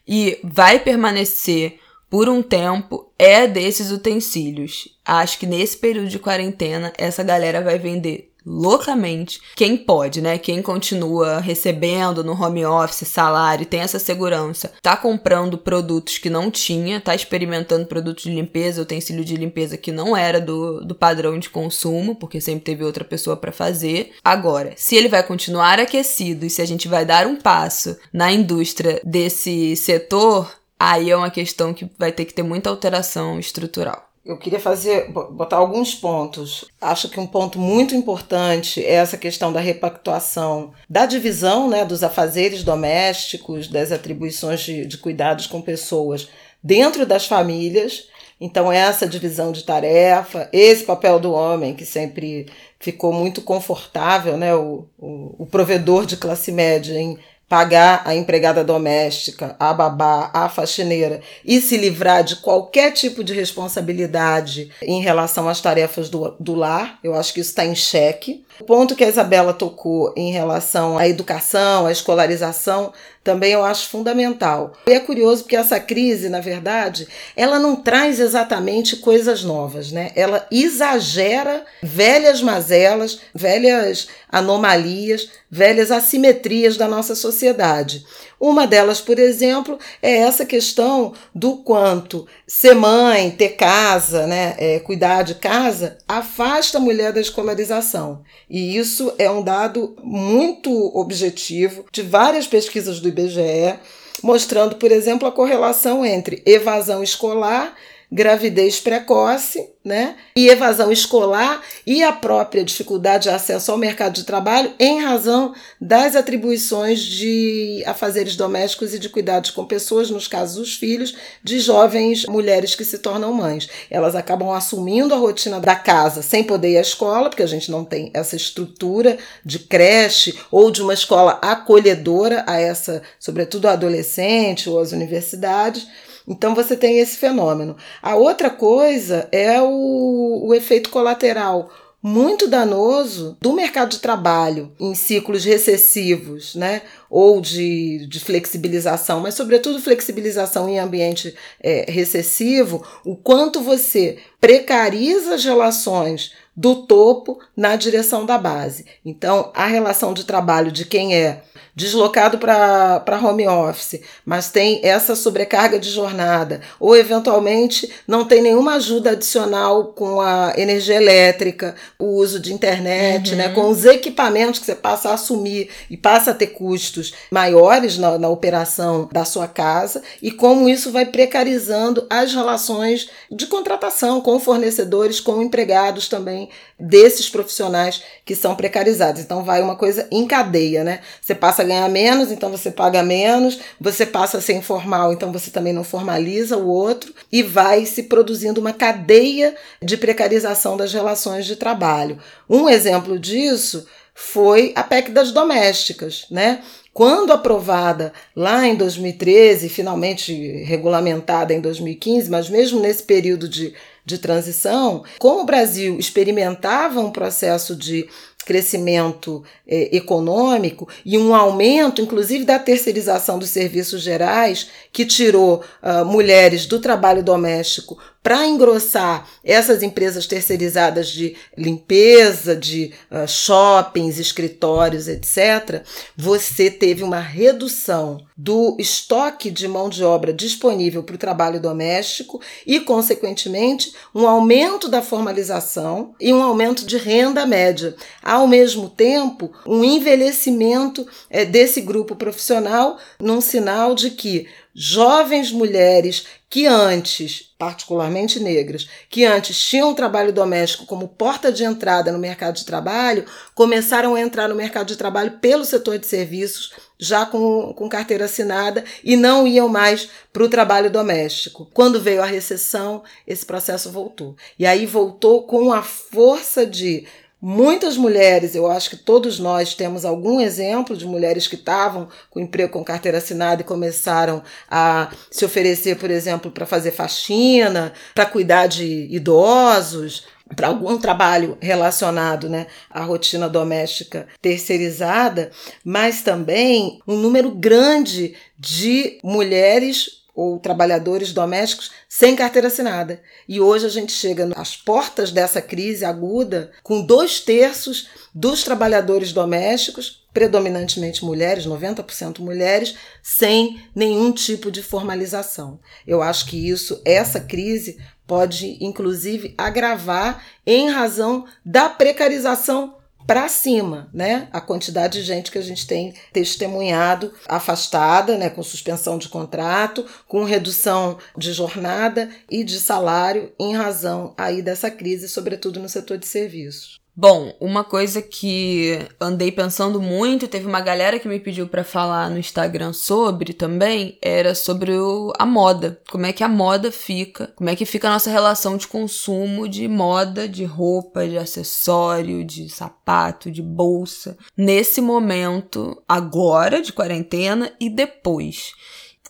e 0.06 0.40
vai 0.42 0.80
permanecer 0.80 1.78
por 2.14 2.28
um 2.28 2.40
tempo 2.40 3.10
é 3.18 3.44
desses 3.44 3.90
utensílios. 3.90 4.88
Acho 5.04 5.36
que 5.36 5.48
nesse 5.48 5.76
período 5.76 6.06
de 6.06 6.20
quarentena 6.20 6.92
essa 6.96 7.24
galera 7.24 7.60
vai 7.60 7.76
vender 7.76 8.30
loucamente. 8.46 9.40
Quem 9.56 9.76
pode, 9.76 10.20
né? 10.20 10.38
Quem 10.38 10.62
continua 10.62 11.40
recebendo 11.40 12.22
no 12.22 12.40
home 12.40 12.64
office 12.64 13.08
salário, 13.08 13.66
tem 13.66 13.80
essa 13.80 13.98
segurança, 13.98 14.72
tá 14.80 14.96
comprando 14.96 15.58
produtos 15.58 16.18
que 16.18 16.30
não 16.30 16.52
tinha, 16.52 17.00
tá 17.00 17.16
experimentando 17.16 17.86
produtos 17.86 18.22
de 18.22 18.30
limpeza, 18.30 18.82
utensílio 18.82 19.24
de 19.24 19.34
limpeza 19.34 19.76
que 19.76 19.90
não 19.90 20.16
era 20.16 20.40
do, 20.40 20.84
do 20.84 20.94
padrão 20.94 21.36
de 21.36 21.50
consumo, 21.50 22.14
porque 22.14 22.40
sempre 22.40 22.62
teve 22.62 22.84
outra 22.84 23.02
pessoa 23.02 23.36
para 23.36 23.50
fazer. 23.50 24.12
Agora, 24.22 24.74
se 24.76 24.94
ele 24.94 25.08
vai 25.08 25.24
continuar 25.24 25.80
aquecido 25.80 26.46
e 26.46 26.50
se 26.50 26.62
a 26.62 26.64
gente 26.64 26.86
vai 26.86 27.04
dar 27.04 27.26
um 27.26 27.34
passo 27.34 27.96
na 28.12 28.30
indústria 28.30 29.00
desse 29.02 29.74
setor, 29.74 30.48
aí 30.78 31.10
é 31.10 31.16
uma 31.16 31.30
questão 31.30 31.72
que 31.72 31.88
vai 31.98 32.12
ter 32.12 32.24
que 32.24 32.34
ter 32.34 32.42
muita 32.42 32.70
alteração 32.70 33.38
estrutural. 33.38 34.08
Eu 34.24 34.38
queria 34.38 34.58
fazer, 34.58 35.10
botar 35.10 35.56
alguns 35.56 35.94
pontos. 35.94 36.64
Acho 36.80 37.10
que 37.10 37.20
um 37.20 37.26
ponto 37.26 37.58
muito 37.58 37.94
importante 37.94 38.82
é 38.82 38.94
essa 38.94 39.18
questão 39.18 39.52
da 39.52 39.60
repactuação, 39.60 40.72
da 40.88 41.04
divisão 41.04 41.68
né, 41.68 41.84
dos 41.84 42.02
afazeres 42.02 42.64
domésticos, 42.64 43.68
das 43.68 43.92
atribuições 43.92 44.60
de, 44.60 44.86
de 44.86 44.96
cuidados 44.96 45.46
com 45.46 45.60
pessoas 45.60 46.28
dentro 46.62 47.04
das 47.04 47.26
famílias. 47.26 48.08
Então, 48.40 48.72
essa 48.72 49.06
divisão 49.06 49.52
de 49.52 49.62
tarefa, 49.62 50.48
esse 50.52 50.84
papel 50.84 51.20
do 51.20 51.32
homem, 51.32 51.74
que 51.74 51.84
sempre 51.84 52.46
ficou 52.80 53.12
muito 53.12 53.42
confortável, 53.42 54.38
né, 54.38 54.54
o, 54.54 54.86
o, 54.98 55.34
o 55.40 55.46
provedor 55.46 56.06
de 56.06 56.16
classe 56.16 56.50
média 56.50 56.98
em 56.98 57.18
pagar 57.54 58.02
a 58.04 58.16
empregada 58.16 58.64
doméstica, 58.64 59.54
a 59.60 59.72
babá, 59.72 60.28
a 60.34 60.48
faxineira 60.48 61.20
e 61.44 61.60
se 61.60 61.76
livrar 61.76 62.24
de 62.24 62.34
qualquer 62.34 62.90
tipo 62.90 63.22
de 63.22 63.32
responsabilidade 63.32 64.72
em 64.82 65.00
relação 65.00 65.48
às 65.48 65.60
tarefas 65.60 66.08
do, 66.08 66.34
do 66.40 66.52
lar. 66.52 66.98
Eu 67.00 67.14
acho 67.14 67.32
que 67.32 67.38
isso 67.38 67.50
está 67.50 67.64
em 67.64 67.76
xeque. 67.76 68.44
O 68.60 68.64
ponto 68.64 68.96
que 68.96 69.04
a 69.04 69.08
Isabela 69.08 69.52
tocou 69.52 70.12
em 70.16 70.32
relação 70.32 70.98
à 70.98 71.06
educação, 71.06 71.86
à 71.86 71.92
escolarização, 71.92 72.92
também 73.24 73.52
eu 73.52 73.64
acho 73.64 73.88
fundamental. 73.88 74.74
E 74.86 74.92
é 74.92 75.00
curioso 75.00 75.42
porque 75.42 75.56
essa 75.56 75.80
crise, 75.80 76.28
na 76.28 76.40
verdade, 76.40 77.08
ela 77.34 77.58
não 77.58 77.74
traz 77.74 78.20
exatamente 78.20 78.96
coisas 78.96 79.42
novas, 79.42 79.90
né? 79.90 80.12
Ela 80.14 80.46
exagera 80.50 81.64
velhas 81.82 82.42
mazelas, 82.42 83.20
velhas 83.34 84.08
anomalias, 84.30 85.30
velhas 85.50 85.90
assimetrias 85.90 86.76
da 86.76 86.86
nossa 86.86 87.14
sociedade. 87.14 88.04
Uma 88.44 88.66
delas, 88.66 89.00
por 89.00 89.18
exemplo, 89.18 89.78
é 90.02 90.18
essa 90.18 90.44
questão 90.44 91.14
do 91.34 91.56
quanto 91.56 92.26
ser 92.46 92.74
mãe, 92.74 93.30
ter 93.30 93.56
casa, 93.56 94.26
né, 94.26 94.54
é, 94.58 94.80
cuidar 94.80 95.22
de 95.22 95.36
casa, 95.36 95.96
afasta 96.06 96.76
a 96.76 96.80
mulher 96.80 97.10
da 97.10 97.22
escolarização. 97.22 98.20
E 98.50 98.76
isso 98.76 99.14
é 99.18 99.30
um 99.30 99.42
dado 99.42 99.96
muito 100.02 100.70
objetivo 100.94 101.86
de 101.90 102.02
várias 102.02 102.46
pesquisas 102.46 103.00
do 103.00 103.08
IBGE, 103.08 103.78
mostrando, 104.22 104.76
por 104.76 104.92
exemplo, 104.92 105.26
a 105.26 105.32
correlação 105.32 106.04
entre 106.04 106.42
evasão 106.44 107.02
escolar 107.02 107.74
gravidez 108.10 108.80
precoce, 108.80 109.68
né? 109.84 110.16
E 110.34 110.48
evasão 110.48 110.90
escolar 110.90 111.60
e 111.86 112.02
a 112.02 112.12
própria 112.12 112.64
dificuldade 112.64 113.24
de 113.24 113.28
acesso 113.28 113.70
ao 113.70 113.76
mercado 113.76 114.14
de 114.14 114.24
trabalho 114.24 114.72
em 114.78 115.02
razão 115.02 115.54
das 115.78 116.16
atribuições 116.16 117.00
de 117.00 117.82
afazeres 117.86 118.34
domésticos 118.34 118.94
e 118.94 118.98
de 118.98 119.10
cuidados 119.10 119.50
com 119.50 119.66
pessoas, 119.66 120.10
nos 120.10 120.26
casos 120.26 120.56
os 120.56 120.74
filhos, 120.74 121.14
de 121.42 121.60
jovens 121.60 122.24
mulheres 122.26 122.74
que 122.74 122.84
se 122.84 122.98
tornam 122.98 123.32
mães. 123.32 123.68
Elas 123.90 124.14
acabam 124.14 124.50
assumindo 124.52 125.12
a 125.12 125.18
rotina 125.18 125.60
da 125.60 125.76
casa 125.76 126.22
sem 126.22 126.44
poder 126.44 126.72
ir 126.72 126.78
à 126.78 126.82
escola, 126.82 127.28
porque 127.28 127.42
a 127.42 127.48
gente 127.48 127.70
não 127.70 127.84
tem 127.84 128.10
essa 128.14 128.36
estrutura 128.36 129.18
de 129.44 129.58
creche 129.58 130.38
ou 130.50 130.70
de 130.70 130.80
uma 130.80 130.94
escola 130.94 131.38
acolhedora 131.42 132.42
a 132.46 132.58
essa, 132.58 133.02
sobretudo 133.18 133.68
a 133.68 133.72
adolescente 133.72 134.70
ou 134.70 134.78
às 134.78 134.92
universidades 134.92 135.86
então 136.26 136.54
você 136.54 136.76
tem 136.76 136.98
esse 136.98 137.16
fenômeno. 137.16 137.76
A 138.02 138.16
outra 138.16 138.50
coisa 138.50 139.28
é 139.30 139.60
o, 139.60 140.46
o 140.46 140.54
efeito 140.54 140.90
colateral 140.90 141.70
muito 142.06 142.46
danoso 142.46 143.34
do 143.40 143.54
mercado 143.54 143.92
de 143.92 143.98
trabalho 143.98 144.70
em 144.78 144.94
ciclos 144.94 145.42
recessivos, 145.42 146.54
né? 146.54 146.82
Ou 147.08 147.40
de, 147.40 148.06
de 148.06 148.20
flexibilização, 148.20 149.20
mas 149.20 149.32
sobretudo 149.34 149.80
flexibilização 149.80 150.68
em 150.68 150.78
ambiente 150.78 151.34
é, 151.62 151.90
recessivo, 151.90 152.86
o 153.06 153.16
quanto 153.16 153.62
você 153.62 154.18
precariza 154.38 155.34
as 155.34 155.44
relações 155.46 156.32
do 156.54 156.86
topo 156.86 157.38
na 157.56 157.74
direção 157.74 158.26
da 158.26 158.36
base. 158.36 158.84
Então, 159.02 159.50
a 159.54 159.66
relação 159.66 160.12
de 160.12 160.24
trabalho 160.24 160.70
de 160.70 160.84
quem 160.84 161.16
é 161.16 161.42
deslocado 161.74 162.38
para 162.38 163.20
home 163.22 163.48
office, 163.48 164.00
mas 164.24 164.50
tem 164.50 164.80
essa 164.82 165.16
sobrecarga 165.16 165.78
de 165.78 165.90
jornada, 165.90 166.60
ou 166.78 166.96
eventualmente 166.96 167.90
não 168.06 168.24
tem 168.24 168.40
nenhuma 168.40 168.74
ajuda 168.74 169.10
adicional 169.10 169.86
com 169.86 170.20
a 170.20 170.52
energia 170.56 170.94
elétrica, 170.94 171.74
o 171.98 172.06
uso 172.16 172.38
de 172.38 172.52
internet, 172.52 173.32
uhum. 173.32 173.36
né, 173.36 173.48
com 173.48 173.68
os 173.68 173.84
equipamentos 173.84 174.60
que 174.60 174.66
você 174.66 174.74
passa 174.74 175.10
a 175.10 175.14
assumir 175.14 175.68
e 175.90 175.96
passa 175.96 176.30
a 176.30 176.34
ter 176.34 176.48
custos 176.48 177.12
maiores 177.30 177.98
na, 177.98 178.18
na 178.18 178.28
operação 178.28 179.08
da 179.12 179.24
sua 179.24 179.48
casa, 179.48 180.02
e 180.22 180.30
como 180.30 180.68
isso 180.68 180.92
vai 180.92 181.06
precarizando 181.06 182.06
as 182.08 182.32
relações 182.32 183.10
de 183.30 183.46
contratação 183.46 184.20
com 184.20 184.38
fornecedores, 184.38 185.18
com 185.18 185.42
empregados 185.42 186.08
também 186.08 186.48
desses 186.78 187.28
profissionais 187.28 188.02
que 188.24 188.34
são 188.34 188.54
precarizados. 188.54 189.20
Então 189.20 189.42
vai 189.42 189.60
uma 189.62 189.76
coisa 189.76 190.06
em 190.10 190.26
cadeia, 190.26 190.84
né? 190.84 191.00
Você 191.20 191.34
passa 191.34 191.63
a 191.64 191.66
ganhar 191.66 191.88
menos, 191.88 192.30
então 192.30 192.50
você 192.50 192.70
paga 192.70 193.02
menos, 193.02 193.58
você 193.80 194.06
passa 194.06 194.38
a 194.38 194.40
ser 194.40 194.54
informal, 194.54 195.12
então 195.12 195.32
você 195.32 195.50
também 195.50 195.72
não 195.72 195.84
formaliza 195.84 196.56
o 196.56 196.68
outro 196.68 197.12
e 197.32 197.42
vai 197.42 197.84
se 197.86 198.04
produzindo 198.04 198.60
uma 198.60 198.72
cadeia 198.72 199.54
de 199.82 199.96
precarização 199.96 200.76
das 200.76 200.92
relações 200.92 201.46
de 201.46 201.56
trabalho. 201.56 202.18
Um 202.48 202.68
exemplo 202.68 203.18
disso 203.18 203.86
foi 204.14 204.72
a 204.76 204.82
PEC 204.82 205.10
das 205.10 205.32
domésticas, 205.32 206.26
né? 206.30 206.62
Quando 206.92 207.32
aprovada 207.32 208.12
lá 208.36 208.64
em 208.64 208.76
2013, 208.76 209.68
finalmente 209.68 210.32
regulamentada 210.62 211.52
em 211.52 211.60
2015, 211.60 212.30
mas 212.30 212.48
mesmo 212.48 212.78
nesse 212.78 213.02
período 213.02 213.48
de 213.48 213.74
de 214.04 214.18
transição, 214.18 215.02
como 215.18 215.40
o 215.40 215.46
Brasil 215.46 215.98
experimentava 215.98 217.00
um 217.00 217.10
processo 217.10 217.74
de 217.74 218.06
crescimento 218.44 219.42
é, 219.66 219.96
econômico 219.96 220.88
e 221.04 221.16
um 221.18 221.34
aumento, 221.34 222.00
inclusive, 222.00 222.44
da 222.44 222.58
terceirização 222.58 223.38
dos 223.38 223.50
serviços 223.50 224.02
gerais, 224.02 224.68
que 224.92 225.04
tirou 225.04 225.62
uh, 225.82 226.04
mulheres 226.04 226.66
do 226.66 226.78
trabalho 226.78 227.22
doméstico 227.22 227.98
para 228.24 228.46
engrossar 228.46 229.28
essas 229.44 229.82
empresas 229.82 230.26
terceirizadas 230.26 231.08
de 231.08 231.36
limpeza, 231.58 232.56
de 232.56 232.90
uh, 233.10 233.28
shoppings, 233.28 234.18
escritórios, 234.18 235.08
etc., 235.08 235.82
você 236.16 236.70
teve 236.70 237.04
uma 237.04 237.20
redução 237.20 238.24
do 238.34 238.76
estoque 238.80 239.50
de 239.50 239.68
mão 239.68 239.90
de 239.90 240.02
obra 240.02 240.32
disponível 240.32 241.02
para 241.02 241.16
o 241.16 241.18
trabalho 241.18 241.60
doméstico 241.60 242.40
e, 242.66 242.80
consequentemente, 242.80 243.92
um 244.14 244.26
aumento 244.26 244.88
da 244.88 245.02
formalização 245.02 246.14
e 246.18 246.32
um 246.32 246.42
aumento 246.42 246.86
de 246.86 246.96
renda 246.96 247.44
média. 247.44 247.94
Ao 248.22 248.46
mesmo 248.46 248.88
tempo, 248.88 249.52
um 249.66 249.84
envelhecimento 249.84 251.06
é, 251.28 251.44
desse 251.44 251.82
grupo 251.82 252.16
profissional, 252.16 252.96
num 253.20 253.42
sinal 253.42 253.94
de 253.94 254.10
que 254.10 254.48
jovens 254.74 255.52
mulheres 255.52 256.26
que 256.50 256.66
antes, 256.66 257.52
particularmente 257.58 258.38
negras, 258.38 258.88
que 259.08 259.24
antes 259.24 259.58
tinham 259.58 259.90
o 259.90 259.94
trabalho 259.94 260.32
doméstico 260.32 260.86
como 260.86 261.08
porta 261.08 261.50
de 261.50 261.64
entrada 261.64 262.12
no 262.12 262.18
mercado 262.18 262.56
de 262.56 262.64
trabalho, 262.64 263.24
começaram 263.54 264.14
a 264.14 264.20
entrar 264.20 264.48
no 264.48 264.54
mercado 264.54 264.86
de 264.86 264.96
trabalho 264.96 265.38
pelo 265.40 265.64
setor 265.64 265.98
de 265.98 266.06
serviços, 266.06 266.72
já 266.98 267.26
com, 267.26 267.72
com 267.74 267.88
carteira 267.88 268.26
assinada, 268.26 268.84
e 269.02 269.16
não 269.16 269.46
iam 269.46 269.68
mais 269.68 270.08
para 270.32 270.44
o 270.44 270.48
trabalho 270.48 270.90
doméstico. 270.90 271.68
Quando 271.74 272.00
veio 272.00 272.22
a 272.22 272.26
recessão, 272.26 273.02
esse 273.26 273.44
processo 273.44 273.90
voltou. 273.90 274.36
E 274.58 274.64
aí 274.64 274.86
voltou 274.86 275.44
com 275.44 275.72
a 275.72 275.82
força 275.82 276.64
de 276.64 277.04
Muitas 277.46 277.98
mulheres, 277.98 278.54
eu 278.54 278.70
acho 278.70 278.88
que 278.88 278.96
todos 278.96 279.38
nós 279.38 279.74
temos 279.74 280.06
algum 280.06 280.40
exemplo 280.40 280.96
de 280.96 281.04
mulheres 281.04 281.46
que 281.46 281.56
estavam 281.56 282.08
com 282.30 282.40
emprego 282.40 282.72
com 282.72 282.82
carteira 282.82 283.18
assinada 283.18 283.60
e 283.60 283.66
começaram 283.66 284.42
a 284.66 285.10
se 285.30 285.44
oferecer, 285.44 285.98
por 285.98 286.10
exemplo, 286.10 286.50
para 286.50 286.64
fazer 286.64 286.90
faxina, 286.92 287.92
para 288.14 288.24
cuidar 288.24 288.66
de 288.66 289.08
idosos, 289.14 290.24
para 290.56 290.68
algum 290.68 290.96
trabalho 290.96 291.58
relacionado 291.60 292.48
né, 292.48 292.66
à 292.88 293.02
rotina 293.02 293.46
doméstica 293.46 294.26
terceirizada, 294.40 295.50
mas 295.84 296.22
também 296.22 296.98
um 297.06 297.16
número 297.16 297.50
grande 297.50 298.34
de 298.58 299.18
mulheres 299.22 300.23
ou 300.34 300.58
trabalhadores 300.58 301.32
domésticos 301.32 301.92
sem 302.08 302.34
carteira 302.34 302.68
assinada. 302.68 303.22
E 303.48 303.60
hoje 303.60 303.86
a 303.86 303.88
gente 303.88 304.12
chega 304.12 304.50
às 304.56 304.76
portas 304.76 305.30
dessa 305.30 305.62
crise 305.62 306.04
aguda 306.04 306.72
com 306.82 307.00
dois 307.00 307.40
terços 307.40 308.08
dos 308.34 308.64
trabalhadores 308.64 309.32
domésticos, 309.32 310.24
predominantemente 310.32 311.24
mulheres, 311.24 311.66
90% 311.66 312.40
mulheres, 312.40 312.96
sem 313.22 313.80
nenhum 313.94 314.32
tipo 314.32 314.70
de 314.70 314.82
formalização. 314.82 315.78
Eu 316.04 316.20
acho 316.20 316.46
que 316.46 316.68
isso, 316.68 317.00
essa 317.04 317.38
crise, 317.38 317.98
pode 318.26 318.78
inclusive 318.80 319.54
agravar 319.56 320.44
em 320.66 320.90
razão 320.90 321.46
da 321.64 321.88
precarização 321.88 322.96
para 323.26 323.48
cima, 323.48 324.08
né? 324.12 324.48
A 324.52 324.60
quantidade 324.60 325.20
de 325.20 325.24
gente 325.24 325.50
que 325.50 325.58
a 325.58 325.62
gente 325.62 325.86
tem 325.86 326.14
testemunhado 326.32 327.32
afastada, 327.48 328.36
né, 328.36 328.50
com 328.50 328.62
suspensão 328.62 329.18
de 329.18 329.28
contrato, 329.28 330.04
com 330.28 330.44
redução 330.44 331.18
de 331.36 331.52
jornada 331.52 332.28
e 332.50 332.62
de 332.62 332.78
salário 332.78 333.52
em 333.58 333.74
razão 333.74 334.34
aí 334.36 334.62
dessa 334.62 334.90
crise, 334.90 335.28
sobretudo 335.28 335.80
no 335.80 335.88
setor 335.88 336.18
de 336.18 336.26
serviços. 336.26 337.03
Bom, 337.16 337.54
uma 337.60 337.84
coisa 337.84 338.20
que 338.20 338.98
andei 339.20 339.52
pensando 339.52 340.02
muito, 340.02 340.48
teve 340.48 340.66
uma 340.66 340.80
galera 340.80 341.16
que 341.20 341.28
me 341.28 341.38
pediu 341.38 341.68
para 341.68 341.84
falar 341.84 342.28
no 342.28 342.38
Instagram 342.38 342.92
sobre 342.92 343.52
também, 343.52 344.18
era 344.20 344.52
sobre 344.52 344.98
o, 344.98 345.32
a 345.38 345.46
moda. 345.46 346.00
Como 346.10 346.26
é 346.26 346.32
que 346.32 346.42
a 346.42 346.48
moda 346.48 346.90
fica, 346.90 347.52
como 347.54 347.70
é 347.70 347.76
que 347.76 347.86
fica 347.86 348.08
a 348.08 348.12
nossa 348.12 348.30
relação 348.30 348.76
de 348.76 348.88
consumo 348.88 349.68
de 349.68 349.86
moda, 349.86 350.48
de 350.48 350.64
roupa, 350.64 351.24
de 351.28 351.38
acessório, 351.38 352.44
de 352.44 352.68
sapato, 352.68 353.48
de 353.48 353.62
bolsa, 353.62 354.36
nesse 354.56 355.00
momento 355.00 356.02
agora 356.08 356.82
de 356.82 356.92
quarentena 356.92 357.72
e 357.78 357.88
depois 357.88 358.72